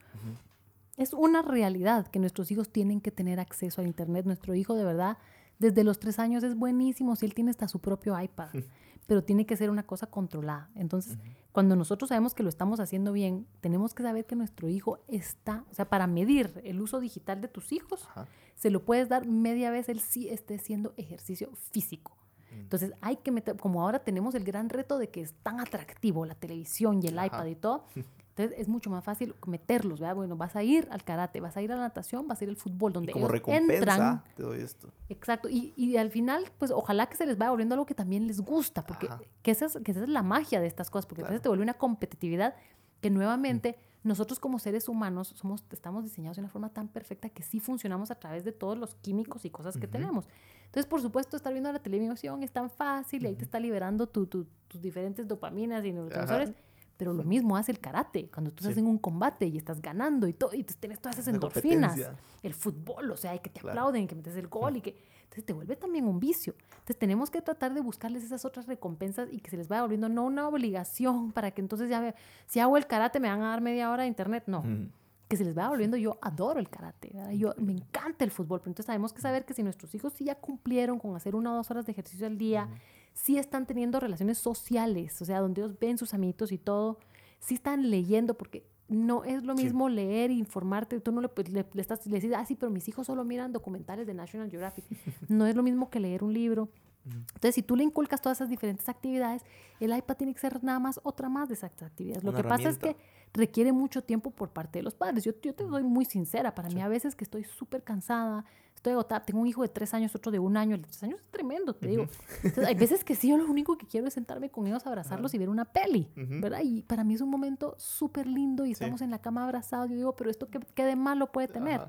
Es 0.97 1.13
una 1.13 1.41
realidad 1.41 2.07
que 2.07 2.19
nuestros 2.19 2.51
hijos 2.51 2.69
tienen 2.69 2.99
que 2.99 3.11
tener 3.11 3.39
acceso 3.39 3.79
al 3.79 3.87
Internet. 3.87 4.25
Nuestro 4.25 4.53
hijo, 4.53 4.75
de 4.75 4.83
verdad, 4.83 5.17
desde 5.57 5.83
los 5.83 5.99
tres 5.99 6.19
años 6.19 6.43
es 6.43 6.55
buenísimo 6.55 7.15
si 7.15 7.25
él 7.25 7.33
tiene 7.33 7.51
hasta 7.51 7.67
su 7.69 7.79
propio 7.79 8.19
iPad, 8.19 8.49
pero 9.07 9.23
tiene 9.23 9.45
que 9.45 9.55
ser 9.55 9.69
una 9.69 9.83
cosa 9.83 10.07
controlada. 10.07 10.69
Entonces, 10.75 11.17
cuando 11.51 11.75
nosotros 11.75 12.09
sabemos 12.09 12.33
que 12.33 12.43
lo 12.43 12.49
estamos 12.49 12.79
haciendo 12.79 13.11
bien, 13.11 13.47
tenemos 13.61 13.93
que 13.93 14.03
saber 14.03 14.25
que 14.25 14.35
nuestro 14.35 14.69
hijo 14.69 14.99
está, 15.07 15.65
o 15.71 15.73
sea, 15.73 15.89
para 15.89 16.05
medir 16.05 16.61
el 16.63 16.81
uso 16.81 16.99
digital 16.99 17.41
de 17.41 17.47
tus 17.47 17.71
hijos, 17.71 18.07
se 18.55 18.69
lo 18.69 18.83
puedes 18.83 19.09
dar 19.09 19.25
media 19.25 19.71
vez 19.71 19.89
él 19.89 19.99
sí 19.99 20.29
esté 20.29 20.55
haciendo 20.55 20.93
ejercicio 20.97 21.49
físico. 21.71 22.18
Entonces 22.51 22.93
hay 23.01 23.17
que 23.17 23.31
meter, 23.31 23.55
como 23.57 23.81
ahora 23.81 23.99
tenemos 23.99 24.35
el 24.35 24.43
gran 24.43 24.69
reto 24.69 24.97
de 24.97 25.09
que 25.09 25.21
es 25.21 25.33
tan 25.43 25.59
atractivo 25.59 26.25
la 26.25 26.35
televisión 26.35 27.01
y 27.03 27.07
el 27.07 27.17
Ajá. 27.17 27.27
iPad 27.27 27.45
y 27.45 27.55
todo, 27.55 27.85
entonces 28.29 28.55
es 28.59 28.67
mucho 28.67 28.89
más 28.89 29.03
fácil 29.03 29.35
meterlos, 29.45 29.99
¿verdad? 29.99 30.15
Bueno, 30.15 30.37
vas 30.37 30.55
a 30.55 30.63
ir 30.63 30.87
al 30.91 31.03
karate, 31.03 31.41
vas 31.41 31.57
a 31.57 31.61
ir 31.61 31.71
a 31.71 31.75
la 31.75 31.81
natación, 31.81 32.27
vas 32.27 32.39
a 32.41 32.43
ir 32.45 32.49
al 32.51 32.55
fútbol, 32.55 32.91
Y 32.91 32.93
donde 32.95 33.11
como 33.11 33.25
ellos 33.25 33.31
recompensa 33.33 33.75
entran. 33.75 34.23
te 34.35 34.43
doy 34.43 34.61
esto. 34.61 34.91
Exacto, 35.09 35.49
y, 35.49 35.73
y 35.75 35.97
al 35.97 36.09
final, 36.11 36.49
pues 36.57 36.71
ojalá 36.71 37.07
que 37.07 37.17
se 37.17 37.25
les 37.25 37.37
vaya 37.37 37.49
volviendo 37.51 37.75
algo 37.75 37.85
que 37.85 37.95
también 37.95 38.27
les 38.27 38.39
gusta, 38.41 38.85
porque 38.85 39.09
que 39.41 39.51
esa, 39.51 39.65
es, 39.65 39.77
que 39.83 39.91
esa 39.91 40.03
es 40.03 40.09
la 40.09 40.23
magia 40.23 40.61
de 40.61 40.67
estas 40.67 40.89
cosas, 40.89 41.05
porque 41.05 41.21
Claro. 41.21 41.31
veces 41.33 41.41
te 41.43 41.49
vuelve 41.49 41.63
una 41.63 41.73
competitividad 41.73 42.55
que 43.01 43.09
nuevamente 43.09 43.77
nosotros 44.03 44.39
como 44.39 44.59
seres 44.59 44.87
humanos 44.87 45.33
somos, 45.35 45.63
estamos 45.71 46.03
diseñados 46.03 46.37
de 46.37 46.41
una 46.41 46.49
forma 46.49 46.69
tan 46.69 46.87
perfecta 46.87 47.29
que 47.29 47.43
sí 47.43 47.59
funcionamos 47.59 48.11
a 48.11 48.15
través 48.15 48.43
de 48.45 48.51
todos 48.51 48.77
los 48.77 48.95
químicos 48.95 49.43
y 49.45 49.49
cosas 49.49 49.77
que 49.77 49.87
tenemos. 49.87 50.25
Entonces, 50.65 50.85
por 50.85 51.01
supuesto, 51.01 51.35
estar 51.35 51.51
viendo 51.51 51.71
la 51.71 51.79
televisión 51.79 52.41
es 52.43 52.51
tan 52.51 52.69
fácil 52.69 53.23
y 53.23 53.27
ahí 53.27 53.35
te 53.35 53.43
está 53.43 53.59
liberando 53.59 54.07
tu- 54.07 54.27
tu- 54.27 54.45
tus 54.67 54.79
diferentes 54.81 55.27
dopaminas 55.27 55.83
y 55.83 55.91
neurotransmisores. 55.91 56.53
Pero 56.95 57.13
lo 57.13 57.23
mismo 57.23 57.55
hace 57.55 57.71
el 57.71 57.79
karate, 57.79 58.29
cuando 58.29 58.51
tú 58.51 58.57
estás 58.61 58.73
Sí. 58.73 58.81
en 58.81 58.87
un 58.87 58.97
combate 58.97 59.47
y 59.47 59.57
estás 59.57 59.81
ganando 59.81 60.27
y 60.27 60.33
todo, 60.33 60.53
y 60.53 60.63
tienes 60.65 60.99
todas 60.99 61.17
esas 61.17 61.33
endorfinas 61.33 61.97
el 62.43 62.53
fútbol, 62.53 63.09
o 63.11 63.15
sea, 63.17 63.35
y 63.35 63.39
que 63.39 63.49
te 63.49 63.61
Claro. 63.61 63.71
aplauden, 63.79 64.05
que 64.07 64.15
metes 64.15 64.35
el 64.35 64.47
gol 64.47 64.77
y 64.77 64.81
que... 64.81 64.97
Entonces 65.29 65.45
te 65.45 65.53
vuelve 65.53 65.75
también 65.75 66.07
un 66.07 66.19
vicio. 66.19 66.55
Entonces 66.71 66.97
tenemos 66.97 67.29
que 67.29 67.41
tratar 67.41 67.73
de 67.75 67.81
buscarles 67.81 68.23
esas 68.23 68.45
otras 68.45 68.65
recompensas 68.65 69.29
y 69.31 69.39
que 69.39 69.51
se 69.51 69.57
les 69.57 69.67
vaya 69.67 69.83
volviendo 69.83 70.09
no 70.09 70.25
una 70.25 70.47
obligación 70.47 71.31
para 71.33 71.51
que 71.51 71.61
entonces 71.61 71.87
ya, 71.89 72.15
si 72.47 72.59
hago 72.59 72.77
el 72.77 72.87
karate 72.87 73.19
me 73.19 73.29
van 73.29 73.41
a 73.43 73.49
dar 73.49 73.61
media 73.61 73.91
hora 73.91 74.03
de 74.03 74.09
internet. 74.09 74.45
No, 74.47 74.59
Ujú. 74.61 74.89
que 75.27 75.37
se 75.37 75.45
les 75.45 75.53
vaya 75.53 75.69
volviendo, 75.69 75.95
yo 75.97 76.17
adoro 76.23 76.59
el 76.59 76.67
karate, 76.67 77.11
¿verdad? 77.13 77.31
yo 77.33 77.53
me 77.57 77.73
encanta 77.73 78.25
el 78.25 78.31
fútbol, 78.31 78.59
pero 78.61 78.71
entonces 78.71 78.87
tenemos 78.87 79.13
que 79.13 79.21
saber 79.21 79.45
que 79.45 79.53
si 79.53 79.61
nuestros 79.61 79.93
hijos 79.93 80.13
sí 80.13 80.25
ya 80.25 80.33
cumplieron 80.33 80.97
con 80.97 81.15
hacer 81.15 81.35
una 81.35 81.53
o 81.53 81.55
dos 81.57 81.69
horas 81.69 81.85
de 81.85 81.91
ejercicio 81.91 82.25
al 82.25 82.39
día, 82.39 82.67
sí 83.13 83.37
están 83.37 83.67
teniendo 83.67 83.99
relaciones 83.99 84.39
sociales, 84.39 85.21
o 85.21 85.25
sea, 85.25 85.39
donde 85.41 85.61
ellos 85.61 85.77
ven 85.79 85.99
sus 85.99 86.15
amiguitos 86.15 86.51
y 86.51 86.57
todo, 86.57 86.97
sí 87.39 87.53
están 87.53 87.91
leyendo, 87.91 88.33
porque 88.35 88.65
no 88.89 89.23
es 89.23 89.43
lo 89.43 89.55
Sí. 89.55 89.63
mismo 89.65 89.87
leer 89.89 90.31
e 90.31 90.33
informarte, 90.33 90.99
tú 90.99 91.11
no 91.11 91.21
le, 91.21 91.29
pues, 91.29 91.49
le, 91.49 91.65
le 91.73 91.81
estás, 91.81 92.05
le 92.07 92.15
dices, 92.15 92.33
ah, 92.35 92.45
sí, 92.45 92.55
pero 92.55 92.69
mis 92.71 92.87
hijos 92.87 93.07
solo 93.07 93.23
miran 93.23 93.51
documentales 93.53 94.05
de 94.07 94.13
National 94.13 94.49
Geographic, 94.49 94.85
no 95.29 95.45
es 95.45 95.55
lo 95.55 95.63
mismo 95.63 95.89
que 95.89 95.99
leer 95.99 96.23
un 96.23 96.33
libro. 96.33 96.69
Entonces, 97.05 97.55
si 97.55 97.63
tú 97.63 97.75
le 97.75 97.83
inculcas 97.83 98.21
todas 98.21 98.37
esas 98.37 98.49
diferentes 98.49 98.87
actividades, 98.89 99.43
el 99.79 99.95
iPad 99.97 100.15
tiene 100.17 100.33
que 100.33 100.39
ser 100.39 100.63
nada 100.63 100.79
más 100.79 100.99
otra 101.03 101.27
más 101.29 101.47
de 101.47 101.55
esas 101.55 101.71
actividades. 101.81 102.23
Lo 102.23 102.31
Una 102.31 102.41
que 102.41 102.47
pasa 102.47 102.69
es 102.69 102.77
que 102.77 102.97
requiere 103.33 103.71
mucho 103.71 104.03
tiempo 104.03 104.29
por 104.31 104.49
parte 104.49 104.79
de 104.79 104.83
los 104.83 104.93
padres. 104.93 105.23
Yo, 105.23 105.31
yo 105.41 105.55
te 105.55 105.63
soy 105.65 105.81
muy 105.81 106.05
sincera, 106.05 106.53
para 106.53 106.69
mí 106.69 106.81
a 106.81 106.87
veces 106.87 107.15
que 107.15 107.23
estoy 107.23 107.45
súper 107.45 107.83
cansada, 107.83 108.45
estoy 108.79 108.93
agotada, 108.93 109.23
tengo 109.25 109.39
un 109.41 109.47
hijo 109.47 109.61
de 109.61 109.67
tres 109.69 109.93
años, 109.93 110.15
otro 110.15 110.31
de 110.31 110.39
un 110.39 110.55
año, 110.57 110.75
el 110.75 110.81
de 110.81 110.87
tres 110.87 111.03
años 111.03 111.19
es 111.19 111.25
tremendo, 111.31 111.73
te 111.73 111.87
digo. 111.87 112.07
Entonces, 112.43 112.65
hay 112.65 112.75
veces 112.75 113.03
que 113.03 113.13
sí, 113.15 113.29
yo 113.29 113.37
lo 113.37 113.45
único 113.45 113.77
que 113.77 113.85
quiero 113.85 114.07
es 114.07 114.13
sentarme 114.13 114.49
con 114.49 114.65
ellos, 114.67 114.85
abrazarlos 114.87 115.33
y 115.33 115.37
ver 115.37 115.49
una 115.49 115.65
peli. 115.65 116.09
¿verdad? 116.41 116.61
Y 116.63 116.81
para 116.83 117.03
mí 117.03 117.13
es 117.13 117.21
un 117.21 117.29
momento 117.29 117.75
súper 117.77 118.25
lindo 118.27 118.65
y 118.65 118.71
estamos 118.71 119.01
en 119.01 119.11
la 119.11 119.19
cama 119.19 119.43
abrazados. 119.43 119.89
Yo 119.89 119.95
digo, 119.95 120.15
pero 120.15 120.29
esto 120.29 120.47
qué, 120.49 120.59
qué 120.75 120.85
de 120.85 120.95
malo 120.95 121.31
puede 121.31 121.47
tener. 121.49 121.81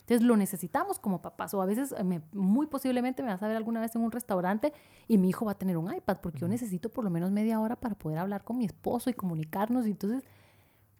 Entonces 0.00 0.26
lo 0.26 0.36
necesitamos 0.38 0.98
como 0.98 1.20
papás. 1.20 1.52
O 1.54 1.60
a 1.62 1.66
veces, 1.66 1.94
eh, 1.96 2.02
me- 2.04 2.22
muy 2.32 2.66
posiblemente 2.66 3.22
me 3.22 3.28
vas 3.28 3.42
a 3.42 3.48
ver 3.48 3.56
alguna 3.58 3.80
vez 3.80 3.94
en 3.94 4.02
un 4.02 4.10
restaurante 4.10 4.72
y 5.06 5.18
mi 5.18 5.28
hijo 5.30 5.44
va 5.44 5.52
a 5.52 5.58
tener 5.58 5.76
un 5.76 5.94
iPad 5.94 6.18
porque 6.22 6.38
yo 6.38 6.48
necesito 6.48 6.88
por 6.88 7.04
lo 7.04 7.10
menos 7.10 7.30
media 7.30 7.60
hora 7.60 7.76
para 7.76 7.94
poder 7.94 8.18
hablar 8.18 8.42
con 8.44 8.56
mi 8.58 8.64
esposo 8.64 9.10
y 9.10 9.14
comunicarnos. 9.14 9.86
Y 9.86 9.90
entonces, 9.90 10.24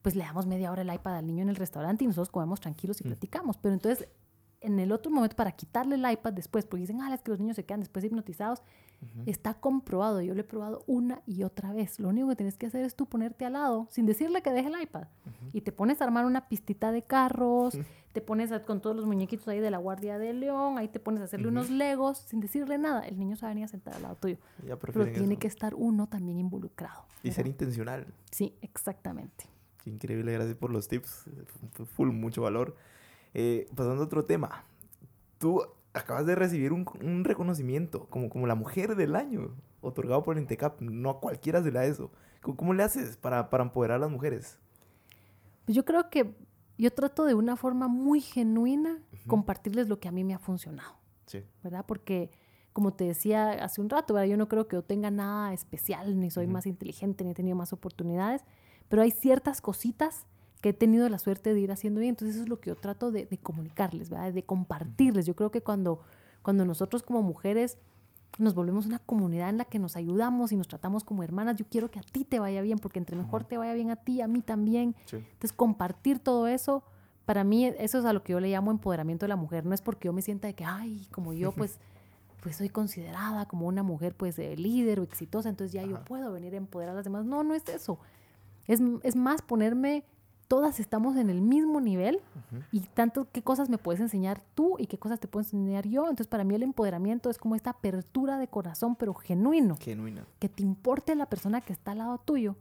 pues 0.03 0.15
le 0.15 0.25
damos 0.25 0.47
media 0.47 0.71
hora 0.71 0.83
el 0.83 0.93
iPad 0.93 1.17
al 1.17 1.27
niño 1.27 1.43
en 1.43 1.49
el 1.49 1.57
restaurante 1.57 2.05
y 2.05 2.07
nosotros 2.07 2.29
comemos 2.31 2.61
tranquilos 2.61 3.01
y 3.01 3.05
platicamos. 3.05 3.57
Pero 3.57 3.75
entonces, 3.75 4.09
en 4.61 4.79
el 4.81 4.91
otro 4.93 5.11
momento, 5.11 5.37
para 5.37 5.53
quitarle 5.53 5.95
el 5.95 6.11
iPad 6.11 6.33
después, 6.33 6.65
porque 6.67 6.81
dicen, 6.81 7.01
ah, 7.01 7.15
es 7.15 7.23
que 7.23 7.31
los 7.31 7.39
niños 7.41 7.57
se 7.57 7.65
quedan 7.65 7.81
después 7.81 8.05
hipnotizados, 8.05 8.63
está 9.27 9.55
comprobado. 9.55 10.21
Yo 10.21 10.35
lo 10.35 10.41
he 10.41 10.45
probado 10.45 10.83
una 10.89 11.23
y 11.27 11.45
otra 11.45 11.73
vez. 11.73 12.01
Lo 12.01 12.09
único 12.09 12.29
que 12.31 12.37
tienes 12.37 12.57
que 12.57 12.67
hacer 12.67 12.85
es 12.85 12.97
tú 12.97 13.07
ponerte 13.07 13.45
al 13.45 13.53
lado, 13.53 13.87
sin 13.91 14.07
decirle 14.07 14.43
que 14.43 14.51
deje 14.51 14.69
el 14.69 14.83
iPad. 14.83 15.07
Y 15.53 15.61
te 15.61 15.71
pones 15.71 16.01
a 16.01 16.05
armar 16.05 16.27
una 16.27 16.49
pistita 16.49 16.91
de 16.91 17.03
carros, 17.03 17.79
te 18.13 18.21
pones 18.21 18.51
a- 18.51 18.65
con 18.65 18.81
todos 18.81 18.97
los 18.97 19.07
muñequitos 19.07 19.47
ahí 19.47 19.61
de 19.61 19.71
la 19.71 19.79
Guardia 19.79 20.19
de 20.19 20.33
León, 20.33 20.79
ahí 20.79 20.89
te 20.89 20.99
pones 20.99 21.21
a 21.21 21.25
hacerle 21.25 21.47
unos 21.49 21.71
legos, 21.71 22.19
sin 22.19 22.41
decirle 22.41 22.79
nada. 22.79 23.03
El 23.07 23.17
niño 23.19 23.37
se 23.37 23.43
va 23.43 23.49
a 23.49 23.51
venir 23.53 23.65
a 23.67 23.69
sentar 23.69 23.95
al 23.95 24.03
lado 24.03 24.17
tuyo. 24.17 24.39
Pero 24.67 25.05
tiene 25.13 25.35
eso. 25.35 25.39
que 25.39 25.47
estar 25.47 25.75
uno 25.77 26.09
también 26.09 26.39
involucrado. 26.39 27.05
Y 27.23 27.29
ser 27.31 27.45
¿verdad? 27.45 27.51
intencional. 27.51 28.07
Sí, 28.33 28.55
exactamente. 28.63 29.45
Qué 29.85 29.91
increíble, 29.91 30.33
gracias 30.33 30.57
por 30.57 30.71
los 30.73 30.89
tips. 30.89 31.27
Full, 31.95 32.09
mucho 32.11 32.43
valor. 32.43 32.75
Eh, 33.35 33.67
pasando 33.75 34.03
a 34.03 34.07
otro 34.07 34.25
tema. 34.25 34.65
Tú 35.39 35.63
acabas 35.93 36.27
de 36.27 36.35
recibir 36.35 36.73
un, 36.73 36.87
un 37.03 37.25
reconocimiento 37.25 38.07
como, 38.07 38.29
como 38.31 38.47
la 38.47 38.55
mujer 38.55 38.97
del 38.97 39.17
año, 39.17 39.55
otorgado 39.81 40.23
por 40.23 40.37
el 40.37 40.43
INTECAP. 40.43 40.81
No 40.81 41.11
a 41.11 41.21
cualquiera 41.21 41.63
se 41.63 41.71
le 41.71 41.79
da 41.79 41.85
eso. 41.85 42.11
¿Cómo, 42.43 42.57
cómo 42.57 42.75
le 42.75 42.83
haces 42.83 43.17
para, 43.17 43.51
para 43.51 43.65
empoderar 43.65 43.97
a 43.97 44.01
las 44.01 44.11
mujeres? 44.11 44.59
Pues 45.65 45.77
yo 45.77 45.85
creo 45.85 46.09
que 46.11 46.35
yo 46.79 46.93
trato 46.93 47.25
de 47.25 47.35
una 47.35 47.57
forma 47.57 47.89
muy 47.89 48.21
genuina 48.21 49.03
compartirles 49.27 49.89
lo 49.89 49.99
que 49.99 50.09
a 50.09 50.13
mí 50.13 50.25
me 50.25 50.35
ha 50.35 50.39
funcionado. 50.39 50.97
Sí. 51.27 51.45
¿verdad? 51.63 51.85
Porque, 51.87 52.31
como 52.73 52.95
te 52.95 53.05
decía 53.05 53.51
hace 53.65 53.81
un 53.81 53.91
rato, 53.91 54.15
¿verdad? 54.15 54.29
Yo 54.29 54.37
no 54.37 54.49
creo 54.49 54.69
que 54.69 54.77
yo 54.77 54.83
tenga 54.83 55.11
nada 55.11 55.53
especial, 55.53 56.19
ni 56.19 56.31
soy 56.31 56.47
más 56.47 56.67
inteligente, 56.67 57.25
ni 57.25 57.33
he 57.33 57.35
tenido 57.35 57.57
más 57.57 57.73
oportunidades, 57.73 58.45
pero 58.89 59.03
hay 59.03 59.11
ciertas 59.11 59.61
cositas 59.61 60.27
que 60.61 60.71
he 60.71 60.73
tenido 60.73 61.09
la 61.09 61.19
suerte 61.19 61.55
de 61.55 61.61
ir 61.61 61.73
haciendo 61.73 62.01
bien. 62.01 62.11
Entonces, 62.11 62.37
eso 62.37 62.45
es 62.45 62.49
lo 62.49 62.61
que 62.61 62.71
yo 62.71 62.77
trato 62.77 63.11
de, 63.11 63.27
de 63.27 63.39
comunicarles, 63.39 64.11
¿verdad? 64.11 64.33
De 64.33 64.43
compartirles. 64.43 65.27
Yo 65.27 65.35
creo 65.35 65.51
que 65.51 65.63
cuando, 65.63 66.01
cuando 66.43 66.65
nosotros 66.65 67.03
como 67.03 67.23
mujeres 67.23 67.79
nos 68.37 68.55
volvemos 68.55 68.87
una 68.87 68.99
comunidad 69.01 69.49
en 69.49 69.59
la 69.59 69.65
que 69.65 69.79
nos 69.79 69.97
ayudamos 69.97 70.53
y 70.53 70.57
nos 70.57 70.69
tratamos 70.69 71.03
como 71.03 71.23
hermanas, 71.23 71.57
yo 71.57 71.65
quiero 71.69 71.91
que 71.91 71.99
a 71.99 72.03
ti 72.03 72.25
te 72.25 72.39
vaya 72.39 72.63
bien, 72.63 72.79
porque 72.79 72.99
entre 72.99 73.17
mejor 73.17 73.45
te 73.45 73.57
vaya 73.57 73.73
bien 73.75 73.91
a 73.91 73.97
ti, 73.97 74.21
a 74.21 74.29
mí 74.29 74.43
también. 74.43 74.95
Sí. 75.07 75.17
Entonces, 75.17 75.53
compartir 75.53 76.21
todo 76.21 76.47
eso, 76.47 76.85
para 77.25 77.43
mí 77.43 77.65
eso 77.67 77.99
es 77.99 78.05
a 78.05 78.13
lo 78.13 78.23
que 78.23 78.33
yo 78.33 78.41
le 78.41 78.49
llamo 78.49 78.71
empoderamiento 78.71 79.25
de 79.25 79.29
la 79.29 79.37
mujer. 79.37 79.67
No 79.67 79.75
es 79.75 79.83
porque 79.83 80.07
yo 80.07 80.13
me 80.13 80.23
sienta 80.23 80.47
de 80.47 80.55
que, 80.55 80.65
ay, 80.65 81.09
como 81.11 81.33
yo, 81.33 81.53
pues, 81.57 81.81
pues 82.41 82.57
soy 82.57 82.69
considerada 82.69 83.47
como 83.47 83.67
una 83.67 83.83
mujer, 83.83 84.15
pues, 84.15 84.39
eh, 84.39 84.57
líder 84.57 85.01
o 85.01 85.03
exitosa, 85.03 85.49
entonces 85.49 85.73
ya 85.73 85.83
yo 85.83 86.05
puedo 86.05 86.33
venir 86.33 86.55
a 86.55 86.59
empoderar 86.59 86.93
a 86.93 86.97
las 86.97 87.05
demás. 87.05 87.25
No, 87.25 87.43
no 87.43 87.55
es 87.55 87.69
eso. 87.69 87.99
Es, 88.67 88.81
es 89.03 89.17
más 89.17 89.43
ponerme, 89.43 90.05
todas 90.49 90.81
estamos 90.81 91.17
en 91.17 91.31
el 91.31 91.43
mismo 91.43 91.81
nivel 91.81 92.21
y 92.73 92.81
tanto 92.81 93.29
qué 93.31 93.43
cosas 93.43 93.69
me 93.69 93.77
puedes 93.79 94.01
enseñar 94.01 94.43
tú 94.55 94.77
y 94.79 94.87
qué 94.87 94.99
cosas 94.99 95.21
te 95.21 95.29
puedo 95.29 95.45
enseñar 95.45 95.87
yo. 95.87 96.05
Entonces, 96.05 96.27
para 96.27 96.43
mí 96.43 96.55
el 96.55 96.63
empoderamiento 96.63 97.29
es 97.29 97.39
como 97.39 97.55
esta 97.55 97.71
apertura 97.71 98.39
de 98.39 98.49
corazón, 98.49 98.97
pero 98.97 99.15
genuino 99.15 99.77
Genuina. 99.79 100.25
que 100.39 100.49
te 100.49 100.63
importe 100.63 101.15
la 101.15 101.27
persona 101.27 101.61
que 101.61 101.75
está 101.75 101.93
al 101.93 101.99
lado 101.99 102.19
tuyo 102.19 102.57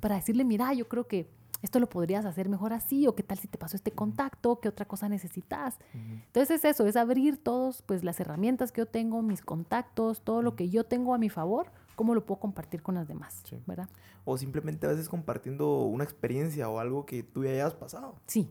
para 0.00 0.16
decirle, 0.16 0.44
mira, 0.44 0.72
yo 0.72 0.88
creo 0.88 1.06
que 1.06 1.28
esto 1.62 1.78
lo 1.80 1.88
podrías 1.88 2.24
hacer 2.24 2.48
mejor 2.48 2.72
así, 2.72 3.06
o 3.06 3.14
qué 3.14 3.22
tal 3.22 3.38
si 3.38 3.48
te 3.48 3.58
pasó 3.58 3.76
este 3.76 3.90
contacto, 3.90 4.60
qué 4.60 4.68
otra 4.68 4.86
cosa 4.86 5.08
necesitas. 5.08 5.78
Entonces 5.94 6.58
es 6.58 6.64
eso, 6.64 6.86
es 6.86 6.96
abrir 6.96 7.42
todos, 7.42 7.82
pues 7.82 8.04
las 8.04 8.20
herramientas 8.20 8.72
que 8.72 8.82
yo 8.82 8.86
tengo, 8.86 9.22
mis 9.22 9.42
contactos, 9.42 10.20
todo 10.22 10.42
lo 10.42 10.54
que 10.54 10.68
yo 10.68 10.84
tengo 10.84 11.14
a 11.14 11.18
mi 11.18 11.28
favor, 11.28 11.70
cómo 11.96 12.14
lo 12.14 12.24
puedo 12.24 12.38
compartir 12.38 12.82
con 12.82 12.94
las 12.94 13.08
demás, 13.08 13.42
Sí. 13.44 13.60
¿verdad? 13.66 13.88
O 14.24 14.38
simplemente 14.38 14.86
a 14.86 14.90
veces 14.90 15.08
compartiendo 15.08 15.80
una 15.82 16.04
experiencia 16.04 16.68
o 16.68 16.78
algo 16.78 17.04
que 17.06 17.24
tú 17.24 17.42
ya 17.44 17.50
hayas 17.50 17.74
pasado. 17.74 18.20
Sí, 18.26 18.48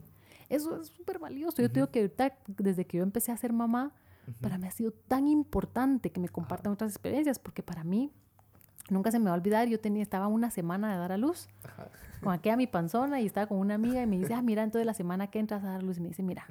eso 0.50 0.82
es 0.82 0.88
súper 0.90 1.20
valioso. 1.20 1.62
Yo 1.62 1.70
te 1.70 1.76
digo 1.76 1.90
que 1.92 2.00
ahorita, 2.02 2.38
desde 2.48 2.86
que 2.86 2.98
yo 2.98 3.04
empecé 3.04 3.32
a 3.32 3.38
ser 3.38 3.54
mamá, 3.54 3.94
para 4.42 4.58
mí 4.58 4.68
ha 4.68 4.72
sido 4.72 4.92
tan 4.92 5.28
importante 5.28 6.12
que 6.12 6.20
me 6.20 6.28
compartan 6.30 6.74
otras 6.74 6.92
experiencias, 6.92 7.38
porque 7.40 7.62
para 7.64 7.84
mí, 7.84 8.12
nunca 8.90 9.12
se 9.12 9.20
me 9.20 9.26
va 9.26 9.32
a 9.32 9.36
olvidar, 9.36 9.68
yo 9.68 9.80
tenía, 9.80 10.02
estaba 10.04 10.28
una 10.28 10.50
semana 10.52 10.92
de 10.92 10.98
dar 10.98 11.12
a 11.12 11.18
luz, 11.18 11.48
con 12.24 12.34
aquella 12.34 12.58
mi 12.58 12.66
panzona, 12.68 13.22
y 13.22 13.26
estaba 13.28 13.46
con 13.48 13.60
una 13.60 13.76
amiga 13.76 14.02
y 14.02 14.08
me 14.08 14.18
dice, 14.18 14.34
ah, 14.34 14.42
mira, 14.42 14.64
entonces 14.64 14.86
la 14.86 14.94
semana 14.96 15.28
que 15.28 15.40
entras 15.40 15.64
a 15.64 15.68
dar 15.68 15.80
a 15.82 15.84
luz, 15.84 15.98
y 15.98 16.02
me 16.02 16.08
dice, 16.10 16.24
mira, 16.24 16.46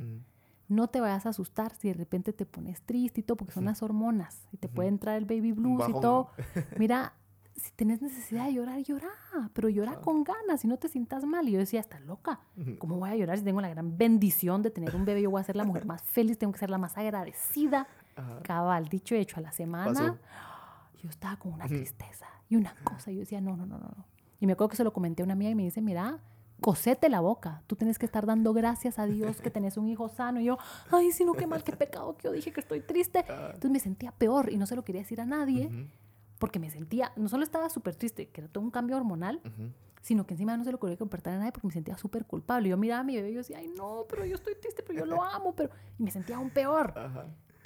no 0.68 0.88
te 0.88 1.00
vayas 1.00 1.26
a 1.26 1.30
asustar 1.30 1.74
si 1.74 1.88
de 1.88 1.94
repente 1.94 2.32
te 2.32 2.46
pones 2.46 2.82
triste 2.82 3.20
y 3.20 3.22
todo, 3.22 3.36
porque 3.36 3.52
son 3.52 3.66
las 3.66 3.82
hormonas, 3.82 4.46
y 4.52 4.56
te 4.56 4.68
puede 4.68 4.88
entrar 4.88 5.16
el 5.16 5.24
baby 5.24 5.52
blues 5.52 5.88
y 5.88 5.92
todo. 5.92 6.30
Mira, 6.78 7.14
si 7.56 7.70
tenés 7.72 8.02
necesidad 8.02 8.46
de 8.46 8.54
llorar, 8.54 8.80
llora, 8.82 9.10
pero 9.52 9.68
llora 9.68 10.00
con 10.00 10.24
ganas 10.24 10.64
y 10.64 10.68
no 10.68 10.76
te 10.76 10.88
sientas 10.88 11.24
mal. 11.24 11.48
Y 11.48 11.52
yo 11.52 11.58
decía, 11.58 11.80
estás 11.80 12.00
loca. 12.02 12.40
¿Cómo 12.78 12.98
voy 12.98 13.10
a 13.10 13.16
llorar 13.16 13.38
si 13.38 13.44
tengo 13.44 13.60
la 13.60 13.68
gran 13.68 13.96
bendición 13.96 14.62
de 14.62 14.70
tener 14.70 14.94
un 14.96 15.04
bebé? 15.04 15.22
Yo 15.22 15.30
voy 15.30 15.40
a 15.40 15.44
ser 15.44 15.56
la 15.56 15.64
mujer 15.64 15.86
más 15.86 16.02
feliz, 16.04 16.38
tengo 16.38 16.52
que 16.52 16.58
ser 16.58 16.70
la 16.70 16.78
más 16.78 16.96
agradecida. 16.98 17.86
Ajá. 18.16 18.42
Cabal, 18.42 18.88
dicho 18.88 19.14
hecho, 19.14 19.38
a 19.38 19.40
la 19.40 19.52
semana, 19.52 19.92
Pasó. 19.92 20.18
yo 21.02 21.08
estaba 21.08 21.36
con 21.36 21.52
una 21.52 21.66
tristeza 21.66 22.26
y 22.48 22.56
una 22.56 22.74
cosa. 22.84 23.10
Yo 23.10 23.20
decía, 23.20 23.40
no, 23.40 23.56
no, 23.56 23.66
no. 23.66 23.78
no. 23.78 24.06
Y 24.40 24.46
me 24.46 24.52
acuerdo 24.52 24.70
que 24.70 24.76
se 24.76 24.84
lo 24.84 24.92
comenté 24.92 25.22
a 25.22 25.24
una 25.24 25.32
amiga 25.34 25.50
y 25.50 25.54
me 25.54 25.62
dice, 25.62 25.80
mira, 25.80 26.18
cosete 26.64 27.10
la 27.10 27.20
boca. 27.20 27.62
Tú 27.66 27.76
tienes 27.76 27.98
que 27.98 28.06
estar 28.06 28.24
dando 28.24 28.54
gracias 28.54 28.98
a 28.98 29.04
Dios 29.04 29.42
que 29.42 29.50
tenés 29.50 29.76
un 29.76 29.86
hijo 29.86 30.08
sano. 30.08 30.40
Y 30.40 30.44
yo, 30.44 30.56
ay, 30.90 31.12
si 31.12 31.22
no, 31.26 31.34
qué 31.34 31.46
mal, 31.46 31.62
qué 31.62 31.72
pecado 31.76 32.16
que 32.16 32.24
yo 32.28 32.32
dije 32.32 32.52
que 32.54 32.60
estoy 32.60 32.80
triste. 32.80 33.18
Entonces 33.48 33.70
me 33.70 33.80
sentía 33.80 34.12
peor 34.12 34.50
y 34.50 34.56
no 34.56 34.64
se 34.66 34.74
lo 34.74 34.82
quería 34.82 35.02
decir 35.02 35.20
a 35.20 35.26
nadie 35.26 35.68
porque 36.38 36.58
me 36.58 36.70
sentía, 36.70 37.12
no 37.16 37.28
solo 37.28 37.44
estaba 37.44 37.68
súper 37.68 37.94
triste, 37.96 38.28
que 38.30 38.40
era 38.40 38.48
todo 38.50 38.64
un 38.64 38.70
cambio 38.70 38.96
hormonal, 38.96 39.40
sino 40.00 40.26
que 40.26 40.32
encima 40.34 40.56
no 40.56 40.64
se 40.64 40.72
lo 40.72 40.78
quería 40.80 40.96
compartir 40.96 41.34
a 41.34 41.38
nadie 41.38 41.52
porque 41.52 41.66
me 41.66 41.72
sentía 41.74 41.98
súper 41.98 42.24
culpable. 42.24 42.70
Yo 42.70 42.76
miraba 42.78 43.00
a 43.00 43.04
mi 43.04 43.14
bebé 43.16 43.30
y 43.30 43.34
yo 43.34 43.38
decía, 43.40 43.58
ay, 43.58 43.68
no, 43.76 44.04
pero 44.08 44.24
yo 44.24 44.34
estoy 44.34 44.54
triste, 44.54 44.82
pero 44.82 45.00
yo 45.00 45.06
lo 45.06 45.22
amo, 45.36 45.54
pero... 45.54 45.68
Y 45.98 46.02
me 46.02 46.10
sentía 46.10 46.36
aún 46.36 46.48
peor. 46.50 46.94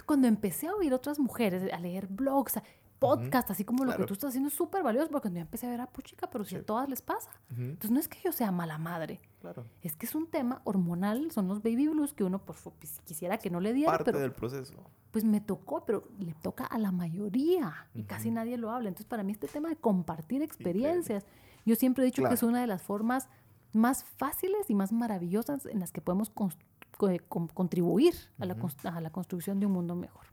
Cuando 0.07 0.26
empecé 0.26 0.68
a 0.68 0.74
oír 0.74 0.94
otras 0.94 1.18
mujeres, 1.18 1.70
a 1.72 1.78
leer 1.80 2.07
blogs, 2.09 2.57
a- 2.57 2.62
podcasts, 2.99 3.51
así 3.51 3.64
como 3.64 3.84
lo 3.84 3.90
Claro. 3.90 4.03
que 4.05 4.09
tú 4.09 4.14
estás 4.14 4.28
haciendo, 4.30 4.49
es 4.49 4.55
súper 4.55 4.82
valioso 4.82 5.09
porque 5.09 5.22
cuando 5.22 5.38
yo 5.38 5.42
empecé 5.42 5.66
a 5.66 5.70
ver 5.70 5.80
a 5.80 5.86
puchica, 5.86 6.28
pero 6.30 6.44
si 6.44 6.57
a 6.57 6.59
Sí. 6.61 6.64
todas 6.64 6.88
les 6.88 7.01
pasa. 7.03 7.30
Entonces 7.51 7.90
no 7.90 8.01
es 8.01 8.09
que 8.09 8.18
yo 8.24 8.32
sea 8.32 8.51
mala 8.51 8.78
madre, 8.78 9.20
Claro. 9.40 9.64
es 9.82 9.94
que 9.96 10.07
es 10.07 10.14
un 10.14 10.26
tema 10.26 10.61
hormonal, 10.64 11.30
son 11.30 11.46
los 11.49 11.62
baby 11.62 11.88
blues 11.88 12.12
que 12.12 12.24
uno 12.24 12.38
por 12.44 12.57
fu- 12.57 12.72
pues, 12.72 13.01
quisiera 13.05 13.38
que 13.38 13.51
no 13.51 13.61
le 13.61 13.72
diera, 13.72 13.92
Parte 13.92 14.05
pero 14.07 14.18
del 14.18 14.32
proceso. 14.32 14.74
pues 15.12 15.24
me 15.24 15.40
tocó, 15.40 15.84
pero 15.84 16.09
le 16.18 16.34
toca 16.34 16.64
a 16.64 16.78
la 16.78 16.90
mayoría 16.92 17.88
y 17.94 18.03
casi 18.05 18.30
nadie 18.30 18.57
lo 18.59 18.70
habla. 18.70 18.88
Entonces, 18.88 19.07
para 19.07 19.22
mí 19.22 19.32
este 19.32 19.49
tema 19.49 19.68
de 19.68 19.76
compartir 19.76 20.42
experiencias, 20.42 21.24
yo 21.64 21.76
siempre 21.76 22.03
he 22.03 22.07
dicho 22.07 22.22
que 22.24 22.34
es 22.34 22.42
una 22.42 22.61
de 22.61 22.66
las 22.66 22.82
formas 22.82 23.28
más 23.72 24.03
fáciles 24.05 24.68
y 24.70 24.74
más 24.74 24.92
maravillosas 24.92 25.66
en 25.66 25.78
las 25.80 25.92
que 25.92 26.01
podemos 26.01 26.34
cons- 26.34 26.57
co- 26.96 27.11
eh, 27.11 27.20
con- 27.20 27.49
contribuir 27.49 28.14
a, 28.38 28.46
la, 28.46 28.57
a 28.94 29.01
la 29.01 29.11
construcción 29.11 29.61
de 29.61 29.66
un 29.66 29.72
mundo 29.72 29.94
mejor. 29.94 30.24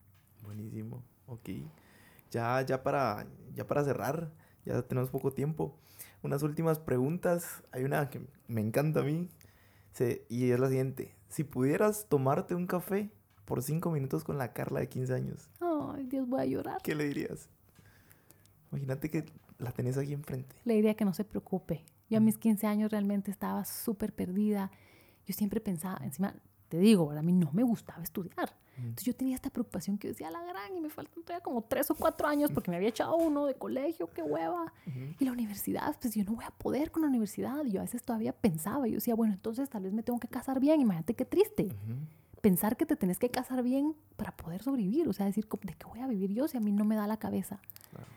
Buenísimo. 0.41 1.03
Ok. 1.27 1.49
Ya, 2.35 2.61
ya, 2.63 2.83
para, 2.83 3.25
ya 3.53 3.65
para 3.65 3.85
cerrar, 3.85 4.29
ya 4.65 4.81
tenemos 4.81 5.09
poco 5.09 5.31
tiempo. 5.31 5.77
Unas 6.21 6.43
últimas 6.43 6.79
preguntas. 6.79 7.63
Hay 7.71 7.85
una 7.85 8.09
que 8.09 8.19
me 8.49 8.59
encanta 8.59 8.99
a 8.99 9.03
mí. 9.03 9.29
se- 9.93 10.25
y 10.27 10.51
es 10.51 10.59
la 10.59 10.67
siguiente. 10.67 11.15
Si 11.29 11.45
pudieras 11.45 12.07
tomarte 12.09 12.53
un 12.53 12.67
café 12.67 13.09
por 13.45 13.63
cinco 13.63 13.89
minutos 13.91 14.25
con 14.25 14.37
la 14.37 14.51
Carla 14.51 14.81
de 14.81 14.89
15 14.89 15.13
años, 15.13 15.49
Ay, 15.61 16.05
Dios, 16.07 16.27
voy 16.27 16.41
a 16.41 16.45
llorar. 16.45 16.81
¿qué 16.83 16.93
le 16.95 17.05
dirías? 17.05 17.47
Imagínate 18.73 19.09
que 19.09 19.23
la 19.57 19.71
tenés 19.71 19.97
aquí 19.97 20.11
enfrente. 20.11 20.53
Le 20.65 20.73
diría 20.73 20.95
que 20.95 21.05
no 21.05 21.13
se 21.13 21.23
preocupe. 21.23 21.85
Yo 22.09 22.17
a 22.17 22.19
mis 22.19 22.37
15 22.37 22.67
años 22.67 22.91
realmente 22.91 23.31
estaba 23.31 23.63
súper 23.63 24.11
perdida. 24.13 24.69
Yo 25.25 25.33
siempre 25.33 25.61
pensaba, 25.61 26.03
encima, 26.03 26.35
te 26.69 26.77
digo, 26.79 27.11
a 27.11 27.21
mí 27.21 27.31
no 27.31 27.51
me 27.53 27.63
gustaba 27.63 28.01
estudiar. 28.03 28.53
Entonces 28.77 29.05
yo 29.05 29.15
tenía 29.15 29.35
esta 29.35 29.49
preocupación 29.49 29.97
que 29.97 30.09
decía, 30.09 30.29
la 30.31 30.43
gran, 30.43 30.75
y 30.75 30.81
me 30.81 30.89
faltan 30.89 31.23
todavía 31.23 31.41
como 31.41 31.61
tres 31.61 31.89
o 31.91 31.95
cuatro 31.95 32.27
años 32.27 32.51
porque 32.51 32.69
me 32.71 32.75
había 32.77 32.89
echado 32.89 33.15
uno 33.15 33.45
de 33.45 33.55
colegio, 33.55 34.09
qué 34.11 34.21
hueva. 34.21 34.73
Y 35.17 35.23
la 35.23 35.31
universidad, 35.31 35.95
pues 36.01 36.13
yo 36.13 36.23
no 36.25 36.33
voy 36.35 36.43
a 36.43 36.51
poder 36.51 36.91
con 36.91 37.03
la 37.03 37.07
universidad. 37.07 37.63
Y 37.65 37.71
yo 37.71 37.79
a 37.79 37.83
veces 37.83 38.03
todavía 38.03 38.33
pensaba, 38.33 38.85
yo 38.87 38.95
decía, 38.95 39.15
bueno, 39.15 39.33
entonces 39.33 39.69
tal 39.69 39.83
vez 39.83 39.93
me 39.93 40.03
tengo 40.03 40.19
que 40.19 40.27
casar 40.27 40.59
bien. 40.59 40.81
Imagínate 40.81 41.13
qué 41.13 41.23
triste. 41.23 41.69
Pensar 42.41 42.75
que 42.77 42.85
te 42.85 42.95
tenés 42.97 43.17
que 43.17 43.29
casar 43.31 43.63
bien 43.63 43.95
para 44.17 44.35
poder 44.35 44.61
sobrevivir. 44.61 45.07
O 45.07 45.13
sea, 45.13 45.25
decir, 45.25 45.47
¿de 45.47 45.73
qué 45.73 45.85
voy 45.87 46.01
a 46.01 46.07
vivir 46.07 46.31
yo 46.33 46.47
si 46.49 46.57
a 46.57 46.59
mí 46.59 46.71
no 46.73 46.83
me 46.85 46.95
da 46.95 47.07
la 47.07 47.17
cabeza? 47.17 47.59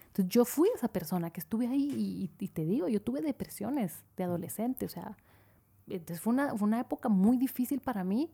Entonces 0.08 0.28
yo 0.28 0.44
fui 0.44 0.68
esa 0.74 0.88
persona 0.88 1.30
que 1.30 1.38
estuve 1.40 1.68
ahí 1.68 1.88
y- 1.96 2.44
y 2.44 2.48
te 2.48 2.64
digo, 2.64 2.88
yo 2.88 3.00
tuve 3.00 3.20
depresiones 3.22 4.02
de 4.16 4.24
adolescente. 4.24 4.86
O 4.86 4.88
sea, 4.88 5.16
entonces 5.90 6.20
fue 6.20 6.32
una, 6.32 6.56
fue 6.56 6.66
una 6.68 6.80
época 6.80 7.08
muy 7.08 7.36
difícil 7.36 7.80
para 7.80 8.04
mí 8.04 8.30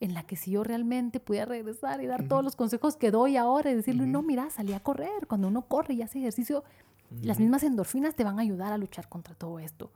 en 0.00 0.12
la 0.14 0.24
que 0.24 0.36
si 0.36 0.50
yo 0.50 0.62
realmente 0.62 1.20
pudiera 1.20 1.46
regresar 1.46 2.02
y 2.02 2.06
dar 2.06 2.28
todos 2.28 2.44
los 2.44 2.54
consejos 2.56 2.96
que 2.96 3.10
doy 3.10 3.36
ahora 3.36 3.70
y 3.70 3.74
decirle, 3.74 4.06
no, 4.06 4.22
mira, 4.22 4.50
salí 4.50 4.72
a 4.74 4.80
correr. 4.80 5.26
Cuando 5.26 5.48
uno 5.48 5.62
corre 5.62 5.94
y 5.94 6.02
hace 6.02 6.18
ejercicio, 6.18 6.64
las 7.22 7.38
mismas 7.40 7.62
endorfinas 7.62 8.14
te 8.14 8.22
van 8.24 8.38
a 8.38 8.42
ayudar 8.42 8.72
a 8.72 8.78
luchar 8.78 9.08
contra 9.08 9.34
todo 9.34 9.58
esto. 9.58 9.90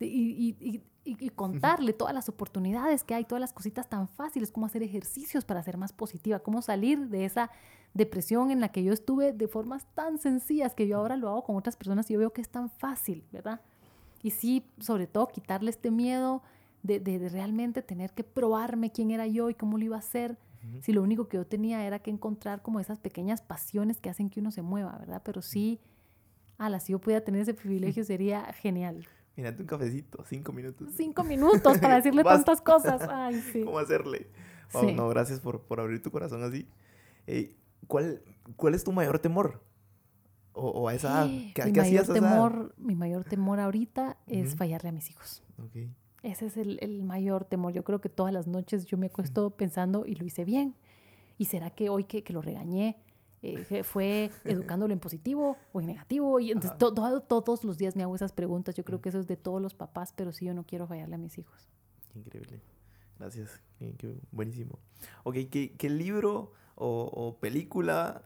Y- 0.00 0.04
y- 0.06 0.56
y- 0.60 0.82
y 1.04 1.28
contarle 1.30 1.92
todas 1.92 2.12
las 2.12 2.28
oportunidades 2.28 3.04
que 3.04 3.14
hay, 3.14 3.24
todas 3.24 3.40
las 3.40 3.52
cositas 3.52 3.88
tan 3.88 4.08
fáciles, 4.08 4.50
cómo 4.50 4.66
hacer 4.66 4.82
ejercicios 4.82 5.44
para 5.44 5.62
ser 5.62 5.76
más 5.76 5.92
positiva, 5.92 6.40
cómo 6.40 6.60
salir 6.60 7.08
de 7.08 7.24
esa 7.24 7.50
depresión 7.94 8.50
en 8.50 8.60
la 8.60 8.70
que 8.70 8.82
yo 8.82 8.92
estuve 8.92 9.32
de 9.32 9.46
formas 9.48 9.86
tan 9.94 10.18
sencillas 10.18 10.74
que 10.74 10.88
yo 10.88 10.98
ahora 10.98 11.16
lo 11.16 11.28
hago 11.30 11.44
con 11.44 11.54
otras 11.56 11.76
personas 11.76 12.10
y 12.10 12.14
yo 12.14 12.18
veo 12.18 12.32
que 12.32 12.40
es 12.40 12.48
tan 12.48 12.68
fácil, 12.68 13.24
¿verdad? 13.32 13.60
Y 14.26 14.30
sí, 14.32 14.64
sobre 14.80 15.06
todo, 15.06 15.28
quitarle 15.28 15.70
este 15.70 15.92
miedo 15.92 16.42
de, 16.82 16.98
de- 16.98 17.20
de 17.20 17.28
realmente 17.28 17.80
tener 17.80 18.12
que 18.12 18.24
probarme 18.24 18.90
quién 18.90 19.12
era 19.12 19.28
yo 19.28 19.50
y 19.50 19.54
cómo 19.54 19.78
lo 19.78 19.84
iba 19.84 19.94
a 19.96 20.00
hacer. 20.00 20.36
Si 20.80 20.92
lo 20.92 21.00
único 21.00 21.28
que 21.28 21.36
yo 21.36 21.46
tenía 21.46 21.86
era 21.86 22.00
que 22.00 22.10
encontrar 22.10 22.60
como 22.60 22.80
esas 22.80 22.98
pequeñas 22.98 23.40
pasiones 23.40 24.00
que 24.00 24.10
hacen 24.10 24.28
que 24.30 24.40
uno 24.40 24.50
se 24.50 24.62
mueva, 24.62 24.98
¿verdad? 24.98 25.22
Pero 25.24 25.40
sí, 25.40 25.78
ala, 26.58 26.80
si 26.80 26.90
yo 26.90 26.98
pudiera 26.98 27.24
tener 27.24 27.40
ese 27.42 27.54
privilegio 27.54 28.02
sería 28.12 28.52
genial. 28.52 29.06
Mírate 29.36 29.62
un 29.62 29.68
cafecito, 29.68 30.24
cinco 30.24 30.52
minutos. 30.52 30.88
Cinco 30.96 31.22
minutos 31.22 31.78
para 31.78 31.94
decirle 31.96 32.24
tantas 32.44 32.60
cosas. 32.60 33.00
Ay, 33.08 33.40
sí. 33.52 33.62
¿Cómo 33.62 33.78
hacerle? 33.78 34.26
Wow, 34.72 34.82
Sí. 34.88 34.94
No, 34.94 35.08
gracias 35.08 35.38
por, 35.38 35.60
por 35.62 35.78
abrir 35.78 36.02
tu 36.02 36.10
corazón 36.10 36.42
así. 36.42 36.66
Eh, 37.28 37.54
¿cuál, 37.86 38.20
¿Cuál 38.56 38.74
es 38.74 38.82
tu 38.82 38.90
mayor 38.90 39.20
temor? 39.20 39.62
O, 40.58 40.68
o 40.70 40.88
a 40.88 40.94
esa 40.94 41.08
edad. 41.08 41.26
¿Qué, 41.54 41.64
mi 41.66 41.72
qué 41.72 41.80
mayor 41.80 41.84
hacías 41.84 42.08
a 42.08 42.12
esa 42.14 42.18
edad? 42.18 42.30
temor, 42.34 42.74
mi 42.78 42.94
mayor 42.96 43.24
temor 43.24 43.60
ahorita 43.60 44.16
es 44.26 44.48
Ujú. 44.48 44.56
fallarle 44.56 44.88
a 44.88 44.92
mis 44.92 45.10
hijos. 45.10 45.42
Ok. 45.62 45.76
Ese 46.22 46.46
es 46.46 46.56
el, 46.56 46.78
el 46.80 47.02
mayor 47.04 47.44
temor. 47.44 47.72
Yo 47.72 47.84
creo 47.84 48.00
que 48.00 48.08
todas 48.08 48.32
las 48.32 48.46
noches 48.46 48.86
yo 48.86 48.96
me 48.98 49.06
acuesto 49.06 49.50
pensando 49.50 50.06
y 50.06 50.14
lo 50.16 50.24
hice 50.24 50.44
bien. 50.44 50.74
¿Y 51.38 51.44
será 51.44 51.70
que 51.70 51.88
hoy 51.90 52.04
que, 52.04 52.24
que 52.24 52.32
lo 52.32 52.40
regañé 52.42 52.96
eh, 53.42 53.82
fue 53.84 54.30
educándolo 54.44 54.92
en 54.94 54.98
positivo 54.98 55.56
o 55.72 55.80
en 55.80 55.86
negativo? 55.86 56.40
Y 56.40 56.50
entonces 56.50 56.78
to- 56.78 56.92
to- 56.94 57.20
todos 57.20 57.62
los 57.62 57.76
días 57.78 57.94
me 57.94 58.02
hago 58.02 58.16
esas 58.16 58.32
preguntas. 58.32 58.74
Yo 58.74 58.84
creo 58.84 59.00
que 59.02 59.10
eso 59.10 59.20
es 59.20 59.26
de 59.26 59.36
todos 59.36 59.60
los 59.62 59.74
papás, 59.74 60.12
pero 60.16 60.32
sí 60.32 60.46
yo 60.46 60.54
no 60.54 60.64
quiero 60.64 60.86
fallarle 60.86 61.14
a 61.16 61.18
mis 61.18 61.36
hijos. 61.38 61.68
Increíble. 62.14 62.60
Gracias. 63.18 63.60
Qué- 63.78 63.94
qué 63.98 64.16
buenísimo. 64.32 64.78
Ok, 65.22 65.34
¿qué, 65.50 65.74
qué 65.78 65.90
libro 65.90 66.52
o, 66.74 67.02
o 67.14 67.36
película 67.38 68.22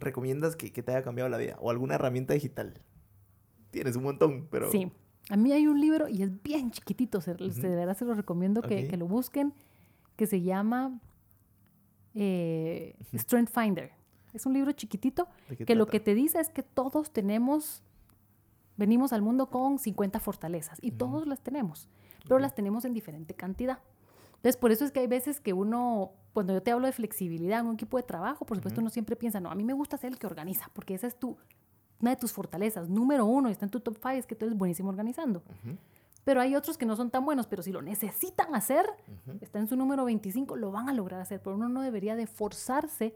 recomiendas 0.00 0.56
que, 0.56 0.72
que 0.72 0.82
te 0.82 0.92
haya 0.92 1.02
cambiado 1.02 1.28
la 1.30 1.36
vida? 1.38 1.56
¿O 1.60 1.70
alguna 1.70 1.94
herramienta 1.96 2.34
digital? 2.34 2.80
Tienes 3.70 3.96
un 3.96 4.02
montón, 4.04 4.48
pero... 4.50 4.70
Sí. 4.70 4.90
A 5.28 5.36
mí 5.36 5.52
hay 5.52 5.66
un 5.68 5.80
libro 5.80 6.08
y 6.08 6.22
es 6.22 6.42
bien 6.42 6.70
chiquitito, 6.72 7.20
se, 7.20 7.36
se- 7.36 7.44
Ujú. 7.44 7.60
de 7.60 7.76
verdad 7.76 7.96
se 7.96 8.04
lo 8.04 8.14
recomiendo 8.14 8.62
que, 8.62 8.84
Ok. 8.84 8.90
que 8.90 8.96
lo 8.96 9.06
busquen, 9.06 9.52
que 10.16 10.26
se 10.26 10.40
llama 10.42 10.98
eh, 12.14 12.96
Strength 13.14 13.50
Finder. 13.52 13.92
Es 14.32 14.46
un 14.46 14.52
libro 14.54 14.72
chiquitito 14.72 15.28
¿De 15.48 15.56
qué 15.56 15.64
que 15.64 15.74
lo 15.74 15.84
trata? 15.86 15.92
que 15.98 16.00
te 16.04 16.14
dice 16.14 16.40
es 16.40 16.48
que 16.50 16.62
todos 16.62 17.12
tenemos, 17.12 17.82
venimos 18.76 19.12
al 19.12 19.22
mundo 19.22 19.50
con 19.50 19.78
50 19.78 20.20
fortalezas 20.20 20.78
y 20.82 20.92
todos 20.92 21.26
las 21.26 21.40
tenemos, 21.40 21.88
pero 22.24 22.36
Ok. 22.36 22.42
las 22.42 22.54
tenemos 22.54 22.84
en 22.84 22.94
diferente 22.94 23.34
cantidad. 23.34 23.78
Entonces, 24.40 24.56
por 24.56 24.72
eso 24.72 24.86
es 24.86 24.90
que 24.90 25.00
hay 25.00 25.06
veces 25.06 25.38
que 25.38 25.52
uno, 25.52 26.12
cuando 26.32 26.54
yo 26.54 26.62
te 26.62 26.70
hablo 26.70 26.86
de 26.86 26.92
flexibilidad 26.92 27.60
en 27.60 27.66
un 27.66 27.74
equipo 27.74 27.98
de 27.98 28.02
trabajo, 28.02 28.46
por 28.46 28.56
supuesto 28.56 28.80
uno 28.80 28.88
siempre 28.88 29.14
piensa, 29.14 29.38
no, 29.38 29.50
a 29.50 29.54
mí 29.54 29.64
me 29.64 29.74
gusta 29.74 29.98
ser 29.98 30.12
el 30.12 30.18
que 30.18 30.26
organiza, 30.26 30.70
porque 30.72 30.94
esa 30.94 31.06
es 31.06 31.16
tu, 31.18 31.36
una 32.00 32.12
de 32.12 32.16
tus 32.16 32.32
fortalezas. 32.32 32.88
Número 32.88 33.26
uno, 33.26 33.50
está 33.50 33.66
en 33.66 33.70
tu 33.70 33.80
top 33.80 33.98
five, 34.00 34.16
es 34.18 34.26
que 34.26 34.34
tú 34.34 34.46
eres 34.46 34.56
buenísimo 34.56 34.88
organizando. 34.88 35.40
Ujú, 35.40 35.76
Pero 36.24 36.40
hay 36.40 36.54
otros 36.56 36.78
que 36.78 36.86
no 36.86 36.96
son 36.96 37.10
tan 37.10 37.24
buenos, 37.26 37.46
pero 37.46 37.62
si 37.62 37.70
lo 37.70 37.82
necesitan 37.82 38.54
hacer, 38.54 38.86
está 39.42 39.58
en 39.58 39.68
su 39.68 39.76
número 39.76 40.06
25, 40.06 40.56
lo 40.56 40.70
van 40.70 40.88
a 40.88 40.94
lograr 40.94 41.20
hacer. 41.20 41.40
Pero 41.42 41.56
uno 41.56 41.68
no 41.68 41.82
debería 41.82 42.16
de 42.16 42.26
forzarse 42.26 43.14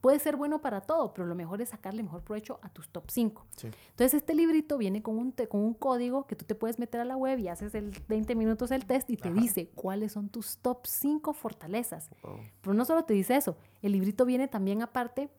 puede 0.00 0.18
ser 0.20 0.36
bueno 0.36 0.60
para 0.60 0.80
todo, 0.80 1.12
pero 1.12 1.26
lo 1.26 1.34
mejor 1.34 1.60
es 1.60 1.70
sacarle 1.70 2.02
mejor 2.02 2.22
provecho 2.22 2.58
a 2.62 2.68
tus 2.68 2.88
top 2.88 3.04
5. 3.10 3.46
Sí. 3.56 3.68
Entonces, 3.90 4.14
este 4.14 4.34
librito 4.34 4.78
viene 4.78 5.02
con 5.02 5.18
un, 5.18 5.32
te- 5.32 5.48
con 5.48 5.60
un 5.60 5.74
código 5.74 6.26
que 6.26 6.36
tú 6.36 6.44
te 6.44 6.54
puedes 6.54 6.78
meter 6.78 7.00
a 7.00 7.04
la 7.04 7.16
web 7.16 7.38
y 7.38 7.48
haces 7.48 7.74
el 7.74 7.90
20 8.08 8.34
minutos 8.36 8.70
el 8.70 8.86
test 8.86 9.10
y 9.10 9.16
te 9.16 9.28
Ajá. 9.28 9.40
dice 9.40 9.70
cuáles 9.74 10.12
son 10.12 10.28
tus 10.28 10.58
top 10.58 10.86
5 10.86 11.32
fortalezas. 11.32 12.10
Wow. 12.22 12.38
Pero 12.60 12.74
no 12.74 12.84
solo 12.84 13.04
te 13.04 13.14
dice 13.14 13.36
eso, 13.36 13.56
el 13.82 13.92
librito 13.92 14.24
viene 14.24 14.46
también 14.48 14.82
aparte 14.82 15.30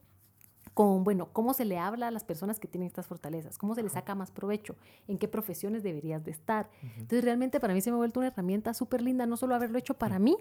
con, 0.74 1.03
bueno, 1.03 1.30
cómo 1.34 1.53
se 1.53 1.66
le 1.66 1.78
habla 1.78 2.07
a 2.07 2.12
las 2.12 2.24
personas 2.24 2.60
que 2.60 2.68
tienen 2.68 2.88
estas 2.88 3.05
fortalezas, 3.07 3.57
cómo 3.57 3.76
se 3.76 3.84
le 3.84 3.89
saca 3.89 4.16
más 4.16 4.32
provecho, 4.32 4.76
en 5.07 5.18
qué 5.18 5.28
profesiones 5.28 5.84
deberías 5.84 6.24
de 6.24 6.32
estar. 6.32 6.70
Entonces, 6.84 7.24
realmente 7.24 7.60
para 7.60 7.74
mí 7.74 7.82
se 7.82 7.89
me 7.91 7.95
ha 7.95 7.97
vuelto 7.97 8.20
una 8.20 8.28
herramienta 8.28 8.74
súper 8.74 9.01
linda, 9.01 9.26
no 9.26 9.36
solo 9.36 9.55
haberlo 9.55 9.78
hecho 9.78 9.95
para 9.95 10.20
mí, 10.20 10.38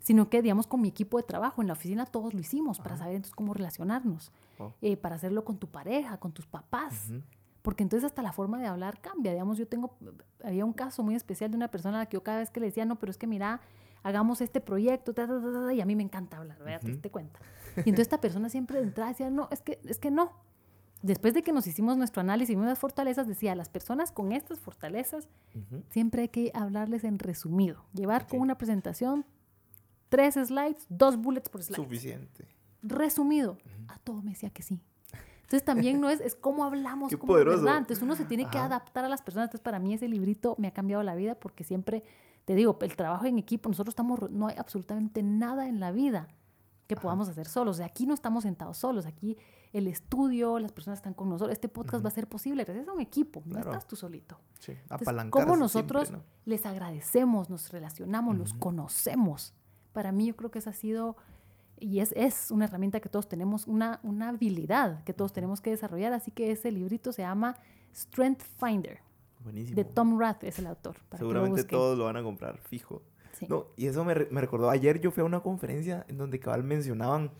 sino 0.00 0.28
que, 0.30 0.42
digamos, 0.42 0.66
con 0.66 0.80
mi 0.80 0.88
equipo 0.88 1.16
de 1.18 1.22
trabajo 1.22 1.60
en 1.62 1.68
la 1.68 1.74
oficina 1.74 2.06
todos 2.06 2.34
lo 2.34 2.40
hicimos 2.40 2.78
para 2.80 2.96
saber 2.96 3.14
entonces 3.16 3.34
cómo 3.34 3.54
relacionarnos, 3.54 4.32
Wow. 4.58 4.72
eh, 4.82 4.96
para 4.96 5.14
hacerlo 5.16 5.44
con 5.44 5.56
tu 5.58 5.68
pareja, 5.68 6.18
con 6.18 6.32
tus 6.32 6.46
papás. 6.46 7.10
Porque 7.62 7.82
entonces 7.82 8.04
hasta 8.06 8.22
la 8.22 8.32
forma 8.32 8.58
de 8.58 8.66
hablar 8.66 9.00
cambia. 9.00 9.32
Digamos, 9.32 9.58
yo 9.58 9.68
tengo, 9.68 9.94
había 10.42 10.64
un 10.64 10.72
caso 10.72 11.02
muy 11.02 11.14
especial 11.14 11.50
de 11.50 11.56
una 11.58 11.68
persona 11.68 11.96
a 11.96 12.00
la 12.00 12.06
que 12.06 12.14
yo 12.14 12.22
cada 12.22 12.38
vez 12.38 12.50
que 12.50 12.60
le 12.60 12.66
decía, 12.66 12.84
no, 12.86 12.98
pero 12.98 13.10
es 13.10 13.18
que 13.18 13.26
mira, 13.26 13.60
hagamos 14.02 14.40
este 14.40 14.60
proyecto, 14.62 15.12
ta, 15.12 15.26
ta, 15.26 15.40
ta, 15.40 15.52
ta", 15.66 15.72
y 15.74 15.80
a 15.82 15.84
mí 15.86 15.94
me 15.94 16.02
encanta 16.02 16.38
hablar, 16.38 16.58
¿verdad? 16.58 16.80
Te- 16.80 16.92
Ujú. 16.92 17.00
Te 17.02 17.10
cuenta. 17.10 17.38
Y 17.76 17.80
entonces 17.90 18.00
esta 18.00 18.20
persona 18.20 18.48
siempre 18.48 18.78
de 18.78 18.84
entrada 18.84 19.10
decía, 19.10 19.28
no, 19.30 19.48
es 19.50 19.60
que, 19.60 19.78
es 19.84 19.98
que 19.98 20.10
no. 20.10 20.32
Después 21.02 21.32
de 21.34 21.42
que 21.42 21.52
nos 21.52 21.66
hicimos 21.66 21.96
nuestro 21.96 22.20
análisis 22.20 22.54
y 22.56 22.58
las 22.60 22.78
fortalezas, 22.78 23.26
decía, 23.26 23.54
las 23.54 23.68
personas 23.70 24.12
con 24.12 24.32
estas 24.32 24.58
fortalezas 24.60 25.28
Ujú. 25.54 25.82
siempre 25.90 26.22
hay 26.22 26.28
que 26.28 26.50
hablarles 26.54 27.04
en 27.04 27.18
resumido. 27.18 27.84
Llevar 27.94 28.26
con 28.26 28.40
una 28.40 28.56
presentación 28.58 29.24
tres 30.10 30.34
slides, 30.34 30.84
dos 30.90 31.16
bullets 31.16 31.48
por 31.48 31.62
slide 31.62 31.76
Suficiente. 31.76 32.46
resumido, 32.82 33.56
a 33.88 33.98
todo 34.00 34.20
me 34.22 34.32
decía 34.32 34.50
que 34.50 34.62
sí. 34.62 34.82
Entonces 35.42 35.64
también 35.64 36.00
no 36.00 36.10
es, 36.10 36.20
es 36.20 36.36
cómo 36.36 36.64
hablamos, 36.64 37.10
Qué 37.10 37.18
cómo, 37.18 37.32
poderoso. 37.32 37.62
¿verdad? 37.64 37.78
Entonces 37.78 38.02
uno 38.04 38.14
se 38.14 38.24
tiene 38.24 38.48
que 38.48 38.58
adaptar 38.58 39.04
a 39.04 39.08
las 39.08 39.20
personas. 39.20 39.46
Entonces 39.48 39.64
para 39.64 39.80
mí 39.80 39.94
ese 39.94 40.06
librito 40.06 40.54
me 40.58 40.68
ha 40.68 40.72
cambiado 40.72 41.02
la 41.02 41.16
vida 41.16 41.34
porque 41.34 41.64
siempre, 41.64 42.04
te 42.44 42.54
digo, 42.54 42.78
el 42.80 42.94
trabajo 42.94 43.24
en 43.24 43.36
equipo, 43.38 43.68
nosotros 43.68 43.92
estamos, 43.92 44.30
no 44.30 44.46
hay 44.46 44.54
absolutamente 44.58 45.24
nada 45.24 45.66
en 45.66 45.80
la 45.80 45.90
vida 45.90 46.28
que 46.86 46.94
podamos 46.94 47.28
hacer 47.28 47.48
solos. 47.48 47.76
O 47.76 47.78
sea, 47.78 47.86
aquí 47.86 48.06
no 48.06 48.14
estamos 48.14 48.44
sentados 48.44 48.78
solos, 48.78 49.06
aquí 49.06 49.36
el 49.72 49.86
estudio, 49.88 50.58
las 50.60 50.72
personas 50.72 50.98
están 50.98 51.14
con 51.14 51.28
nosotros. 51.28 51.52
Este 51.52 51.68
podcast 51.68 52.04
va 52.04 52.08
a 52.08 52.12
ser 52.12 52.28
posible 52.28 52.64
gracias 52.64 52.86
a 52.86 52.92
un 52.92 53.00
equipo, 53.00 53.42
no 53.46 53.58
estás 53.58 53.86
tú 53.88 53.96
solito. 53.96 54.38
Sí. 54.60 54.72
Entonces, 54.72 55.08
¿Cómo 55.30 55.56
nosotros 55.56 56.08
siempre, 56.08 56.26
¿no? 56.28 56.40
les 56.44 56.66
agradecemos, 56.66 57.50
nos 57.50 57.70
relacionamos, 57.72 58.36
los 58.36 58.54
conocemos? 58.54 59.54
Para 59.92 60.12
mí 60.12 60.26
yo 60.26 60.36
creo 60.36 60.50
que 60.50 60.58
esa 60.60 60.70
ha 60.70 60.74
sido 60.74 61.16
y 61.78 62.00
es, 62.00 62.12
es 62.16 62.50
una 62.50 62.66
herramienta 62.66 63.00
que 63.00 63.08
todos 63.08 63.28
tenemos, 63.28 63.66
una, 63.66 64.00
una 64.02 64.28
habilidad 64.28 65.02
que 65.04 65.14
todos 65.14 65.32
tenemos 65.32 65.60
que 65.60 65.70
desarrollar. 65.70 66.12
Así 66.12 66.30
que 66.30 66.50
ese 66.52 66.70
librito 66.70 67.12
se 67.12 67.22
llama 67.22 67.56
Strength 67.94 68.42
Finder, 68.58 68.98
Buenísimo. 69.42 69.76
de 69.76 69.84
Tom 69.84 70.18
Rath, 70.20 70.44
es 70.44 70.58
el 70.58 70.66
autor. 70.66 70.96
para 71.08 71.22
lo 71.22 71.28
Seguramente 71.28 71.62
busquen. 71.62 71.78
todos 71.78 71.96
lo 71.98 72.04
van 72.04 72.16
a 72.18 72.22
comprar, 72.22 72.58
fijo. 72.58 73.02
Sí. 73.32 73.46
No, 73.48 73.66
y 73.76 73.86
eso 73.86 74.04
me, 74.04 74.14
me 74.30 74.40
recordó, 74.42 74.68
ayer 74.68 75.00
yo 75.00 75.10
fui 75.10 75.22
a 75.22 75.24
una 75.24 75.40
conferencia 75.40 76.04
en 76.08 76.18
donde 76.18 76.38
cabal 76.38 76.62
mencionaban 76.64 77.30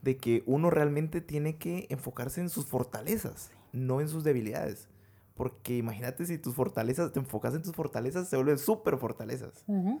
de 0.00 0.16
que 0.16 0.42
uno 0.46 0.70
realmente 0.70 1.20
tiene 1.20 1.56
que 1.58 1.86
enfocarse 1.90 2.40
en 2.40 2.48
sus 2.48 2.66
fortalezas, 2.66 3.50
no 3.72 4.00
en 4.00 4.08
sus 4.08 4.24
debilidades. 4.24 4.88
Porque 5.34 5.76
imagínate 5.76 6.24
si 6.24 6.38
tus 6.38 6.54
fortalezas, 6.54 7.12
te 7.12 7.18
enfocas 7.18 7.54
en 7.54 7.62
tus 7.62 7.74
fortalezas, 7.74 8.28
se 8.28 8.36
vuelven 8.36 8.58
súper 8.58 8.96
fortalezas. 8.96 9.64
Ujú. 9.66 10.00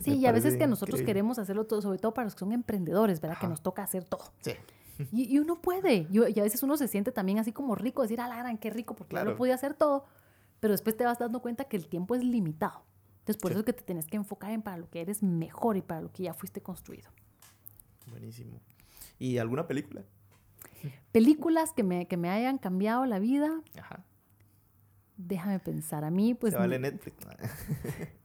Sí, 0.00 0.14
y 0.16 0.26
a 0.26 0.32
veces 0.32 0.56
que 0.56 0.66
nosotros 0.66 1.00
increíble. 1.00 1.06
queremos 1.06 1.38
hacerlo 1.38 1.66
todo, 1.66 1.82
sobre 1.82 1.98
todo 1.98 2.14
para 2.14 2.24
los 2.24 2.34
que 2.34 2.40
son 2.40 2.52
emprendedores, 2.52 3.20
¿verdad? 3.20 3.38
Que 3.38 3.46
nos 3.48 3.60
toca 3.62 3.82
hacer 3.82 4.04
todo. 4.04 4.32
Sí, 4.40 4.52
Y, 5.12 5.34
y 5.34 5.38
uno 5.38 5.60
puede. 5.60 6.06
Yo- 6.10 6.28
y 6.28 6.38
a 6.38 6.42
veces 6.42 6.62
uno 6.62 6.76
se 6.76 6.86
siente 6.88 7.12
también 7.12 7.38
así 7.38 7.52
como 7.52 7.74
rico, 7.74 8.02
decir, 8.02 8.20
a 8.20 8.28
la 8.28 8.36
gran, 8.36 8.56
qué 8.58 8.70
rico, 8.70 8.94
porque 8.94 9.10
Claro. 9.10 9.32
lo 9.32 9.36
podía 9.36 9.54
hacer 9.54 9.74
todo. 9.74 10.04
Pero 10.60 10.72
después 10.72 10.96
te 10.96 11.04
vas 11.04 11.18
dando 11.18 11.40
cuenta 11.42 11.64
que 11.64 11.76
el 11.76 11.88
tiempo 11.88 12.14
es 12.14 12.22
limitado. 12.22 12.84
Entonces, 13.20 13.36
por 13.40 13.50
Sí. 13.50 13.54
eso 13.54 13.60
es 13.60 13.66
que 13.66 13.72
te 13.72 13.82
tienes 13.82 14.06
que 14.06 14.16
enfocar 14.16 14.50
en 14.52 14.62
para 14.62 14.76
lo 14.78 14.88
que 14.90 15.00
eres 15.00 15.22
mejor 15.22 15.76
y 15.76 15.82
para 15.82 16.00
lo 16.00 16.12
que 16.12 16.24
ya 16.24 16.34
fuiste 16.34 16.60
construido. 16.62 17.10
buenísimo. 18.10 18.60
¿Y 19.18 19.38
alguna 19.38 19.66
película? 19.66 20.02
Películas 21.12 21.72
que 21.72 21.82
me, 21.84 22.06
que 22.06 22.16
me 22.16 22.28
hayan 22.30 22.58
cambiado 22.58 23.06
la 23.06 23.18
vida, 23.18 23.60
Ajá. 23.78 24.04
déjame 25.16 25.58
pensar. 25.60 26.04
A 26.04 26.10
mí, 26.10 26.34
pues. 26.34 26.52
se 26.52 26.58
vale 26.58 26.78
Netflix. 26.78 27.16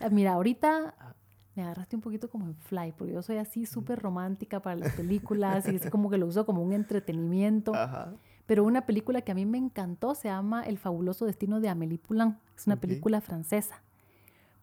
Ah, 0.00 0.08
Mira, 0.10 0.32
ahorita 0.34 0.94
Ah. 0.98 1.14
me 1.56 1.62
agarraste 1.62 1.96
un 1.96 2.02
poquito 2.02 2.28
como 2.28 2.46
en 2.46 2.54
fly, 2.56 2.92
porque 2.96 3.12
yo 3.12 3.22
soy 3.22 3.36
así 3.36 3.64
súper 3.66 4.00
romántica 4.00 4.60
para 4.60 4.76
las 4.76 4.92
películas 4.94 5.68
y 5.68 5.76
así 5.76 5.88
como 5.90 6.10
que 6.10 6.18
lo 6.18 6.26
uso 6.26 6.44
como 6.46 6.62
un 6.62 6.72
entretenimiento. 6.72 7.74
Ajá. 7.74 8.12
Pero 8.46 8.64
una 8.64 8.84
película 8.86 9.22
que 9.22 9.32
a 9.32 9.34
mí 9.34 9.46
me 9.46 9.56
encantó 9.58 10.14
se 10.14 10.28
llama 10.28 10.64
El 10.64 10.76
fabuloso 10.78 11.24
destino 11.26 11.60
de 11.60 11.68
Amélie 11.68 11.98
Poulain. 11.98 12.36
Es 12.56 12.66
una 12.66 12.74
Ok. 12.74 12.82
película 12.82 13.20
francesa. 13.20 13.82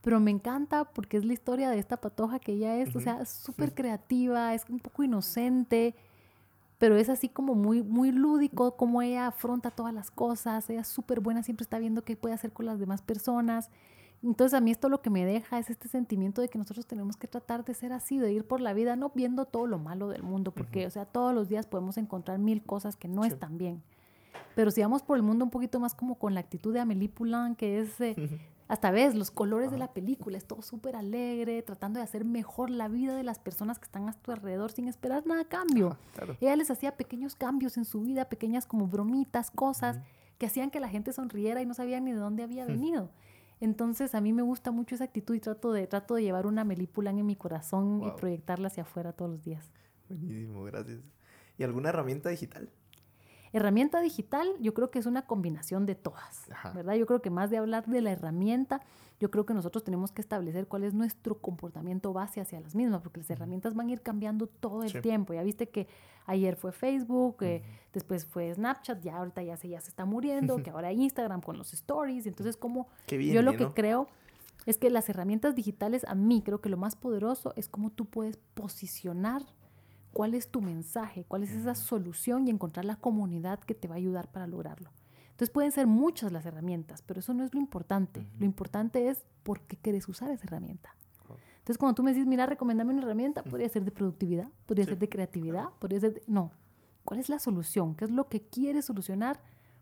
Pero 0.02 0.20
me 0.20 0.32
encanta 0.32 0.84
porque 0.86 1.18
es 1.18 1.26
la 1.26 1.34
historia 1.34 1.70
de 1.70 1.80
esta 1.80 1.98
patoja 1.98 2.40
que 2.40 2.54
ella 2.54 2.76
es, 2.78 2.90
o 2.90 2.98
Ujú. 2.98 3.02
sea, 3.02 3.22
es 3.22 3.30
súper 3.30 3.74
creativa, 3.74 4.54
es 4.54 4.66
un 4.70 4.80
poco 4.80 5.04
inocente, 5.04 5.96
pero 6.80 6.96
es 6.96 7.08
así 7.10 7.30
como 7.30 7.54
muy, 7.54 7.84
muy 7.84 8.12
lúdico, 8.12 8.76
como 8.76 9.02
ella 9.04 9.28
afronta 9.28 9.70
todas 9.70 9.94
las 9.94 10.10
cosas, 10.10 10.68
ella 10.72 10.82
es 10.82 10.88
súper 10.88 11.20
buena, 11.20 11.44
siempre 11.44 11.64
está 11.64 11.78
viendo 11.78 12.04
qué 12.04 12.16
puede 12.18 12.34
hacer 12.34 12.52
con 12.52 12.66
las 12.66 12.80
demás 12.80 13.04
personas. 13.04 13.70
Entonces 14.24 14.54
a 14.56 14.62
mí 14.62 14.70
esto 14.72 14.88
lo 14.88 15.02
que 15.02 15.10
me 15.10 15.26
deja 15.26 15.58
es 15.58 15.70
este 15.70 15.88
sentimiento 15.88 16.42
de 16.42 16.48
que 16.50 16.60
nosotros 16.60 16.86
tenemos 16.86 17.18
que 17.18 17.28
tratar 17.28 17.66
de 17.66 17.74
ser 17.74 17.92
así, 17.92 18.20
de 18.20 18.32
ir 18.32 18.46
por 18.46 18.62
la 18.62 18.74
vida 18.74 18.96
no 18.96 19.12
viendo 19.16 19.46
todo 19.46 19.66
lo 19.66 19.80
malo 19.80 20.10
del 20.10 20.22
mundo, 20.22 20.52
porque, 20.52 20.86
o 20.86 20.92
sea, 20.92 21.06
todos 21.06 21.34
los 21.34 21.50
días 21.50 21.66
podemos 21.66 21.98
encontrar 21.98 22.38
mil 22.38 22.62
cosas 22.62 22.96
que 22.96 23.08
no 23.08 23.24
Sí. 23.24 23.30
están 23.30 23.58
bien. 23.58 23.82
Pero 24.56 24.70
si 24.70 24.82
vamos 24.82 25.02
por 25.02 25.18
el 25.18 25.24
mundo 25.24 25.44
un 25.46 25.52
poquito 25.52 25.80
más 25.80 25.96
como 25.96 26.16
con 26.16 26.34
la 26.36 26.40
actitud 26.42 26.74
de 26.74 26.82
Amélie 26.82 27.10
Poulain, 27.10 27.56
que 27.56 27.80
es, 27.80 28.00
eh, 28.00 28.16
hasta 28.68 28.92
ves, 28.92 29.16
los 29.16 29.32
colores 29.32 29.72
de 29.72 29.78
la 29.78 29.92
película, 29.94 30.38
es 30.38 30.46
todo 30.46 30.62
súper 30.62 30.96
alegre, 30.96 31.62
tratando 31.64 32.00
de 32.00 32.04
hacer 32.04 32.24
mejor 32.24 32.70
la 32.70 32.88
vida 32.90 33.16
de 33.16 33.24
las 33.24 33.40
personas 33.40 33.80
que 33.80 33.86
están 33.86 34.08
a 34.08 34.14
tu 34.14 34.32
alrededor 34.32 34.72
sin 34.72 34.88
esperar 34.88 35.26
nada 35.26 35.42
a 35.42 35.46
cambio. 35.46 35.98
Claro. 36.14 36.38
Ella 36.42 36.56
les 36.58 36.70
hacía 36.70 36.96
pequeños 36.96 37.36
cambios 37.36 37.76
en 37.78 37.86
su 37.86 38.02
vida, 38.02 38.26
pequeñas 38.26 38.66
como 38.68 38.88
bromitas, 38.88 39.50
cosas 39.52 40.00
que 40.38 40.46
hacían 40.46 40.70
que 40.70 40.80
la 40.80 40.90
gente 40.90 41.12
sonriera 41.14 41.62
y 41.62 41.66
no 41.66 41.74
sabían 41.74 42.06
ni 42.06 42.12
de 42.12 42.18
dónde 42.20 42.44
había 42.44 42.66
venido. 42.66 43.10
Entonces 43.62 44.16
a 44.16 44.22
mí 44.22 44.34
me 44.34 44.42
gusta 44.42 44.72
mucho 44.72 44.96
esa 44.96 45.06
actitud 45.06 45.36
y 45.36 45.40
trato 45.40 45.72
de, 45.72 45.86
trato 45.88 46.16
de 46.16 46.24
llevar 46.24 46.48
una 46.48 46.64
melípula 46.64 47.12
en 47.12 47.26
mi 47.26 47.36
corazón 47.36 48.02
y 48.04 48.12
proyectarla 48.20 48.68
hacia 48.68 48.84
afuera 48.84 49.14
todos 49.14 49.32
los 49.32 49.44
días. 49.44 49.72
Buenísimo, 50.10 50.64
gracias. 50.64 51.00
¿Y 51.58 51.64
alguna 51.64 51.90
herramienta 51.90 52.30
digital? 52.30 52.70
Herramienta 53.54 54.00
digital, 54.02 54.48
yo 54.62 54.74
creo 54.74 54.92
que 54.92 55.00
es 55.00 55.06
una 55.06 55.24
combinación 55.26 55.86
de 55.86 55.96
todas, 55.96 56.50
Ajá. 56.52 56.72
¿verdad? 56.72 56.94
Yo 56.96 57.06
creo 57.06 57.22
que 57.22 57.30
más 57.30 57.50
de 57.50 57.58
hablar 57.58 57.86
de 57.86 58.02
la 58.02 58.12
herramienta, 58.12 58.82
yo 59.20 59.30
creo 59.30 59.46
que 59.46 59.54
nosotros 59.54 59.84
tenemos 59.84 60.12
que 60.12 60.22
establecer 60.22 60.68
cuál 60.68 60.84
es 60.86 60.94
nuestro 60.94 61.38
comportamiento 61.40 62.14
base 62.14 62.40
hacia 62.40 62.60
las 62.62 62.76
mismas, 62.76 63.02
porque 63.02 63.20
las 63.20 63.30
herramientas 63.30 63.76
van 63.76 63.90
a 63.90 63.92
ir 63.92 64.02
cambiando 64.02 64.48
todo 64.48 64.84
el 64.84 64.90
Sí. 64.90 65.02
tiempo. 65.02 65.34
Ya 65.34 65.44
viste 65.44 65.68
que 65.70 65.88
ayer 66.28 66.56
fue 66.56 66.72
Facebook, 66.72 67.38
eh, 67.42 67.62
después 67.94 68.26
fue 68.26 68.54
Snapchat, 68.54 69.02
ya 69.02 69.18
ahorita 69.18 69.44
ya 69.44 69.58
se, 69.58 69.68
ya 69.68 69.82
se 69.82 69.90
está 69.90 70.06
muriendo, 70.06 70.64
que 70.64 70.70
ahora 70.70 70.94
Instagram 70.94 71.42
con 71.42 71.58
los 71.58 71.74
stories. 71.74 72.26
Entonces, 72.28 72.56
como 72.56 72.88
yo 73.10 73.42
lo 73.42 73.52
¿eh, 73.52 73.58
que 73.58 73.64
no? 73.66 73.74
creo 73.74 74.08
es 74.66 74.78
que 74.78 74.90
las 74.90 75.10
herramientas 75.10 75.56
digitales, 75.56 76.06
a 76.08 76.16
mí 76.16 76.42
creo 76.42 76.62
que 76.62 76.70
lo 76.70 76.78
más 76.78 76.96
poderoso 76.96 77.52
es 77.58 77.68
cómo 77.68 77.90
tú 77.90 78.06
puedes 78.06 78.38
posicionar 78.54 79.44
cuál 80.14 80.34
es 80.34 80.50
tu 80.50 80.62
mensaje, 80.62 81.26
cuál 81.28 81.44
es 81.44 81.52
esa 81.52 81.76
solución 81.76 82.48
y 82.48 82.52
encontrar 82.52 82.86
la 82.86 82.96
comunidad 82.98 83.60
que 83.60 83.74
te 83.76 83.88
va 83.88 83.96
a 83.96 83.98
ayudar 83.98 84.32
para 84.32 84.48
lograrlo. 84.48 84.92
Entonces 85.32 85.50
pueden 85.50 85.72
ser 85.72 85.88
muchas 85.88 86.32
las 86.32 86.46
herramientas, 86.46 87.02
pero 87.02 87.20
eso 87.20 87.34
no 87.34 87.44
es 87.44 87.54
lo 87.54 87.60
importante. 87.60 88.28
Lo 88.38 88.46
importante 88.46 89.10
es 89.10 89.24
por 89.44 89.62
qué 89.62 89.78
quieres 89.78 90.08
usar 90.08 90.30
esa 90.32 90.46
herramienta. 90.46 90.96
Entonces 91.60 91.78
cuando 91.78 91.96
tú 91.96 92.04
me 92.04 92.12
dices, 92.12 92.28
mira, 92.28 92.46
recomendame 92.46 92.92
una 92.94 93.04
herramienta, 93.04 93.44
podría 93.44 93.70
ser 93.70 93.84
de 93.86 93.92
productividad, 93.92 94.50
podría 94.66 94.86
Sí. 94.86 94.90
ser 94.92 95.00
de 95.00 95.10
creatividad, 95.10 95.70
podría 95.80 96.00
ser 96.00 96.14
de... 96.16 96.24
No, 96.28 96.52
¿cuál 97.06 97.20
es 97.20 97.30
la 97.30 97.40
solución? 97.40 97.96
¿Qué 97.96 98.06
es 98.06 98.12
lo 98.12 98.28
que 98.30 98.42
quieres 98.42 98.86
solucionar? 98.86 99.40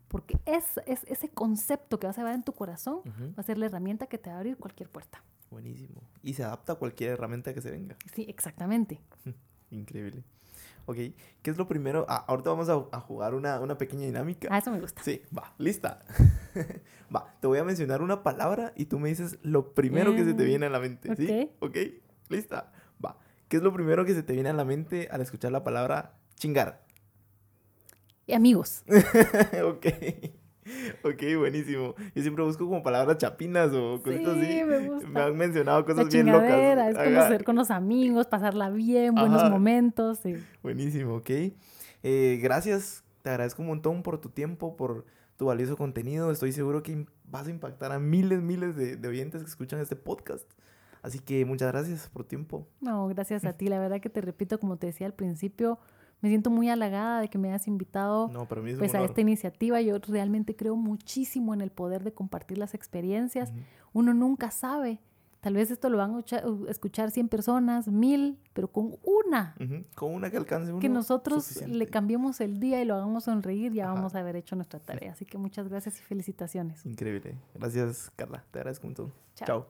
Porque 0.08 0.38
es, 0.44 0.78
es 0.86 1.04
ese 1.04 1.28
concepto 1.30 1.98
que 1.98 2.06
vas 2.06 2.18
a 2.18 2.20
llevar 2.22 2.34
en 2.34 2.42
tu 2.42 2.52
corazón 2.52 2.98
Ujú. 2.98 3.28
va 3.30 3.34
a 3.38 3.42
ser 3.42 3.58
la 3.58 3.66
herramienta 3.66 4.06
que 4.06 4.18
te 4.18 4.28
va 4.30 4.36
a 4.36 4.38
abrir 4.38 4.56
cualquier 4.56 4.88
puerta. 4.90 5.22
Buenísimo. 5.50 6.00
Y 6.22 6.34
se 6.34 6.44
adapta 6.44 6.74
a 6.74 6.76
cualquier 6.76 7.12
herramienta 7.12 7.52
que 7.54 7.60
se 7.60 7.70
venga. 7.70 7.96
Sí, 8.14 8.26
exactamente. 8.28 9.00
Increíble. 9.70 10.22
Ok, 10.86 10.96
¿qué 11.42 11.50
es 11.50 11.56
lo 11.56 11.68
primero? 11.68 12.04
Ah, 12.08 12.24
ahorita 12.26 12.50
vamos 12.50 12.68
a, 12.68 12.74
a 12.96 13.00
jugar 13.00 13.34
una, 13.34 13.60
una 13.60 13.78
pequeña 13.78 14.06
dinámica. 14.06 14.48
A 14.52 14.58
eso 14.58 14.70
me 14.72 14.80
gusta. 14.80 15.02
Sí, 15.02 15.22
va, 15.36 15.54
lista. 15.58 16.00
va, 17.14 17.32
te 17.40 17.46
voy 17.46 17.58
a 17.58 17.64
mencionar 17.64 18.02
una 18.02 18.22
palabra 18.22 18.72
y 18.76 18.86
tú 18.86 18.98
me 18.98 19.08
dices 19.08 19.38
lo 19.42 19.72
primero 19.74 20.14
que 20.14 20.24
se 20.24 20.34
te 20.34 20.42
Mm, 20.42 20.46
viene 20.46 20.66
a 20.66 20.70
la 20.70 20.80
mente. 20.80 21.14
¿Sí? 21.16 21.50
Ok, 21.60 21.76
lista. 22.28 22.72
Va. 23.04 23.16
¿Qué 23.48 23.58
es 23.58 23.62
lo 23.62 23.72
primero 23.72 24.04
que 24.04 24.14
se 24.14 24.22
te 24.22 24.32
viene 24.32 24.48
a 24.48 24.52
la 24.52 24.64
mente 24.64 25.08
al 25.10 25.20
escuchar 25.20 25.52
la 25.52 25.62
palabra 25.62 26.14
chingar? 26.36 26.82
Amigos, 28.32 28.84
ok. 29.64 29.86
Ok, 31.04 31.22
buenísimo. 31.38 31.94
Yo 32.14 32.22
siempre 32.22 32.44
busco 32.44 32.64
como 32.66 32.82
palabras 32.82 33.18
chapinas 33.18 33.72
o 33.72 34.00
cositas 34.02 34.34
Sí, 34.34 34.40
así. 34.60 34.64
me 34.64 34.88
gusta. 34.88 35.08
Me 35.08 35.20
han 35.20 35.36
mencionado 35.36 35.80
La 35.80 35.86
cosas 35.86 36.08
bien 36.12 36.26
locas. 36.26 36.50
es 36.50 36.96
Ajá. 36.96 37.04
conocer 37.04 37.44
con 37.44 37.56
los 37.56 37.70
amigos, 37.70 38.26
pasarla 38.26 38.70
bien, 38.70 39.14
buenos 39.14 39.40
Ajá. 39.42 39.50
momentos. 39.50 40.18
sí. 40.22 40.36
Buenísimo, 40.62 41.16
ok. 41.16 41.30
Eh, 42.02 42.38
gracias, 42.42 43.04
te 43.22 43.30
agradezco 43.30 43.62
un 43.62 43.68
montón 43.68 44.02
por 44.02 44.18
tu 44.20 44.28
tiempo, 44.30 44.76
por 44.76 45.04
tu 45.36 45.46
valioso 45.46 45.76
contenido. 45.76 46.30
Estoy 46.30 46.52
seguro 46.52 46.82
que 46.82 47.06
vas 47.24 47.46
a 47.46 47.50
impactar 47.50 47.92
a 47.92 47.98
miles, 47.98 48.40
miles 48.42 48.76
de, 48.76 48.96
de 48.96 49.08
oyentes 49.08 49.42
que 49.42 49.48
escuchan 49.48 49.80
este 49.80 49.96
podcast. 49.96 50.44
Así 51.02 51.18
que 51.18 51.46
muchas 51.46 51.72
gracias 51.72 52.08
por 52.10 52.24
tu 52.24 52.28
tiempo. 52.28 52.66
No, 52.82 53.06
gracias 53.08 53.46
a 53.46 53.54
ti. 53.54 53.68
La 53.68 53.78
verdad 53.78 54.00
que 54.02 54.10
te 54.10 54.20
repito, 54.20 54.60
como 54.60 54.76
te 54.76 54.86
decía 54.88 55.06
al 55.06 55.14
principio, 55.14 55.78
me 56.20 56.28
siento 56.28 56.50
muy 56.50 56.68
halagada 56.68 57.20
de 57.20 57.28
que 57.28 57.38
me 57.38 57.48
hayas 57.48 57.66
invitado 57.66 58.28
No, 58.32 58.46
para 58.46 58.60
mí 58.62 58.70
es 58.72 58.78
pues, 58.78 58.94
a 58.94 59.02
esta 59.02 59.20
iniciativa. 59.20 59.80
Yo 59.80 59.98
realmente 60.08 60.54
creo 60.56 60.76
muchísimo 60.76 61.54
en 61.54 61.60
el 61.60 61.70
poder 61.70 62.04
de 62.04 62.12
compartir 62.12 62.58
las 62.58 62.74
experiencias. 62.74 63.50
Ujú. 63.50 63.58
Uno 63.94 64.14
nunca 64.14 64.50
sabe. 64.50 65.00
Tal 65.40 65.54
vez 65.54 65.70
esto 65.70 65.88
lo 65.88 65.96
van 65.96 66.10
a 66.10 66.18
escuchar- 66.18 66.44
escuchar 66.68 67.10
100 67.10 67.28
personas, 67.28 67.88
1000, 67.88 68.38
pero 68.52 68.68
con 68.68 68.96
una 69.02 69.54
Ujú. 69.58 69.84
Con 69.94 70.14
una 70.14 70.30
que 70.30 70.36
alcance 70.36 70.70
uno. 70.70 70.80
que 70.80 70.90
nosotros 70.90 71.44
suficiente. 71.44 71.76
le 71.78 71.86
cambiemos 71.86 72.42
el 72.42 72.60
día 72.60 72.82
y 72.82 72.84
lo 72.84 72.94
hagamos 72.94 73.24
sonreír, 73.24 73.72
ya 73.72 73.84
Ajá. 73.86 73.94
vamos 73.94 74.14
a 74.14 74.18
haber 74.18 74.36
hecho 74.36 74.54
nuestra 74.54 74.80
tarea. 74.80 75.12
Así 75.12 75.24
que 75.24 75.38
muchas 75.38 75.66
gracias 75.68 75.98
y 75.98 76.02
felicitaciones. 76.02 76.84
Increíble. 76.84 77.36
Gracias, 77.54 78.12
Carla. 78.16 78.44
Te 78.50 78.58
agradezco 78.58 78.86
un 78.86 78.90
montón. 78.90 79.12
Chao. 79.34 79.46
Chao. 79.46 79.66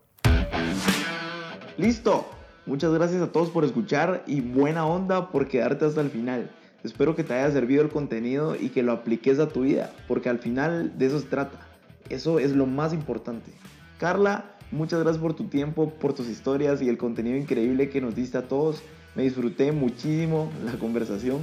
Listo. 1.78 2.26
Muchas 2.70 2.92
gracias 2.92 3.20
a 3.20 3.32
todos 3.32 3.50
por 3.50 3.64
escuchar 3.64 4.22
y 4.28 4.42
buena 4.42 4.86
onda 4.86 5.32
por 5.32 5.48
quedarte 5.48 5.86
hasta 5.86 6.02
el 6.02 6.08
final. 6.08 6.52
Espero 6.84 7.16
que 7.16 7.24
te 7.24 7.34
haya 7.34 7.50
servido 7.50 7.82
el 7.82 7.88
contenido 7.88 8.54
y 8.54 8.68
que 8.68 8.84
lo 8.84 8.92
apliques 8.92 9.40
a 9.40 9.48
tu 9.48 9.62
vida, 9.62 9.92
porque 10.06 10.28
al 10.28 10.38
final 10.38 10.96
de 10.96 11.06
eso 11.06 11.18
se 11.18 11.26
trata. 11.26 11.66
Eso 12.10 12.38
es 12.38 12.54
lo 12.54 12.66
más 12.66 12.92
importante. 12.92 13.50
Carla, 13.98 14.54
muchas 14.70 15.00
gracias 15.00 15.20
por 15.20 15.34
tu 15.34 15.48
tiempo, 15.48 15.90
por 15.94 16.12
tus 16.12 16.28
historias 16.28 16.80
y 16.80 16.88
el 16.88 16.96
contenido 16.96 17.36
increíble 17.36 17.90
que 17.90 18.00
nos 18.00 18.14
diste 18.14 18.38
a 18.38 18.46
todos. 18.46 18.84
Me 19.16 19.24
disfruté 19.24 19.72
muchísimo 19.72 20.52
la 20.64 20.74
conversación. 20.74 21.38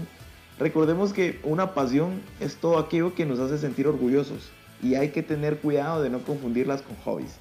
Recordemos 0.57 1.11
que 1.11 1.41
una 1.43 1.73
pasión 1.73 2.21
es 2.39 2.55
todo 2.55 2.77
aquello 2.77 3.15
que 3.15 3.25
nos 3.25 3.39
hace 3.39 3.57
sentir 3.57 3.85
orgullosos 3.85 4.49
y 4.81 4.95
hay 4.95 5.09
que 5.09 5.23
tener 5.23 5.57
cuidado 5.57 6.01
de 6.01 6.09
no 6.09 6.19
confundirlas 6.19 6.83
con 6.83 6.95
hobbies. 7.03 7.35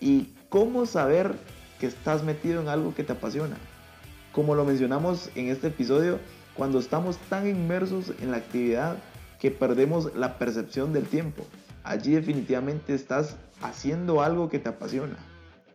¿Y 0.00 0.30
cómo 0.48 0.84
saber 0.84 1.36
que 1.80 1.86
estás 1.86 2.22
metido 2.22 2.60
en 2.60 2.68
algo 2.68 2.94
que 2.94 3.02
te 3.02 3.14
apasiona? 3.14 3.56
Como 4.32 4.54
lo 4.54 4.64
mencionamos 4.64 5.30
en 5.34 5.48
este 5.48 5.68
episodio, 5.68 6.20
cuando 6.54 6.78
estamos 6.78 7.16
tan 7.28 7.48
inmersos 7.48 8.12
en 8.20 8.30
la 8.30 8.36
actividad 8.36 8.96
que 9.40 9.50
perdemos 9.50 10.14
la 10.14 10.38
percepción 10.38 10.92
del 10.92 11.06
tiempo. 11.06 11.44
Allí 11.82 12.12
definitivamente 12.12 12.94
estás 12.94 13.36
haciendo 13.62 14.22
algo 14.22 14.48
que 14.48 14.58
te 14.58 14.68
apasiona. 14.68 15.16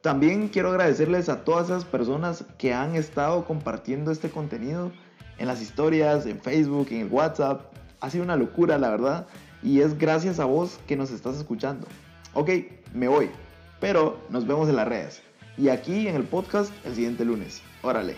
También 0.01 0.49
quiero 0.49 0.69
agradecerles 0.69 1.29
a 1.29 1.43
todas 1.43 1.65
esas 1.65 1.83
personas 1.83 2.45
que 2.59 2.73
han 2.73 2.95
estado 2.95 3.43
compartiendo 3.45 4.11
este 4.11 4.29
contenido 4.29 4.91
en 5.39 5.47
las 5.47 5.61
historias, 5.61 6.27
en 6.27 6.39
Facebook, 6.39 6.87
en 6.91 7.01
el 7.01 7.07
WhatsApp. 7.07 7.73
Ha 7.99 8.11
sido 8.11 8.23
una 8.23 8.35
locura, 8.35 8.77
la 8.77 8.91
verdad. 8.91 9.27
Y 9.63 9.81
es 9.81 9.97
gracias 9.97 10.39
a 10.39 10.45
vos 10.45 10.79
que 10.87 10.95
nos 10.95 11.09
estás 11.09 11.37
escuchando. 11.37 11.87
Ok, 12.35 12.51
me 12.93 13.07
voy. 13.07 13.31
Pero 13.79 14.19
nos 14.29 14.45
vemos 14.45 14.69
en 14.69 14.75
las 14.75 14.87
redes. 14.87 15.24
Y 15.57 15.69
aquí 15.69 16.07
en 16.07 16.15
el 16.15 16.23
podcast 16.23 16.71
el 16.85 16.95
siguiente 16.95 17.23
lunes. 17.25 17.61
Órale. 17.81 18.15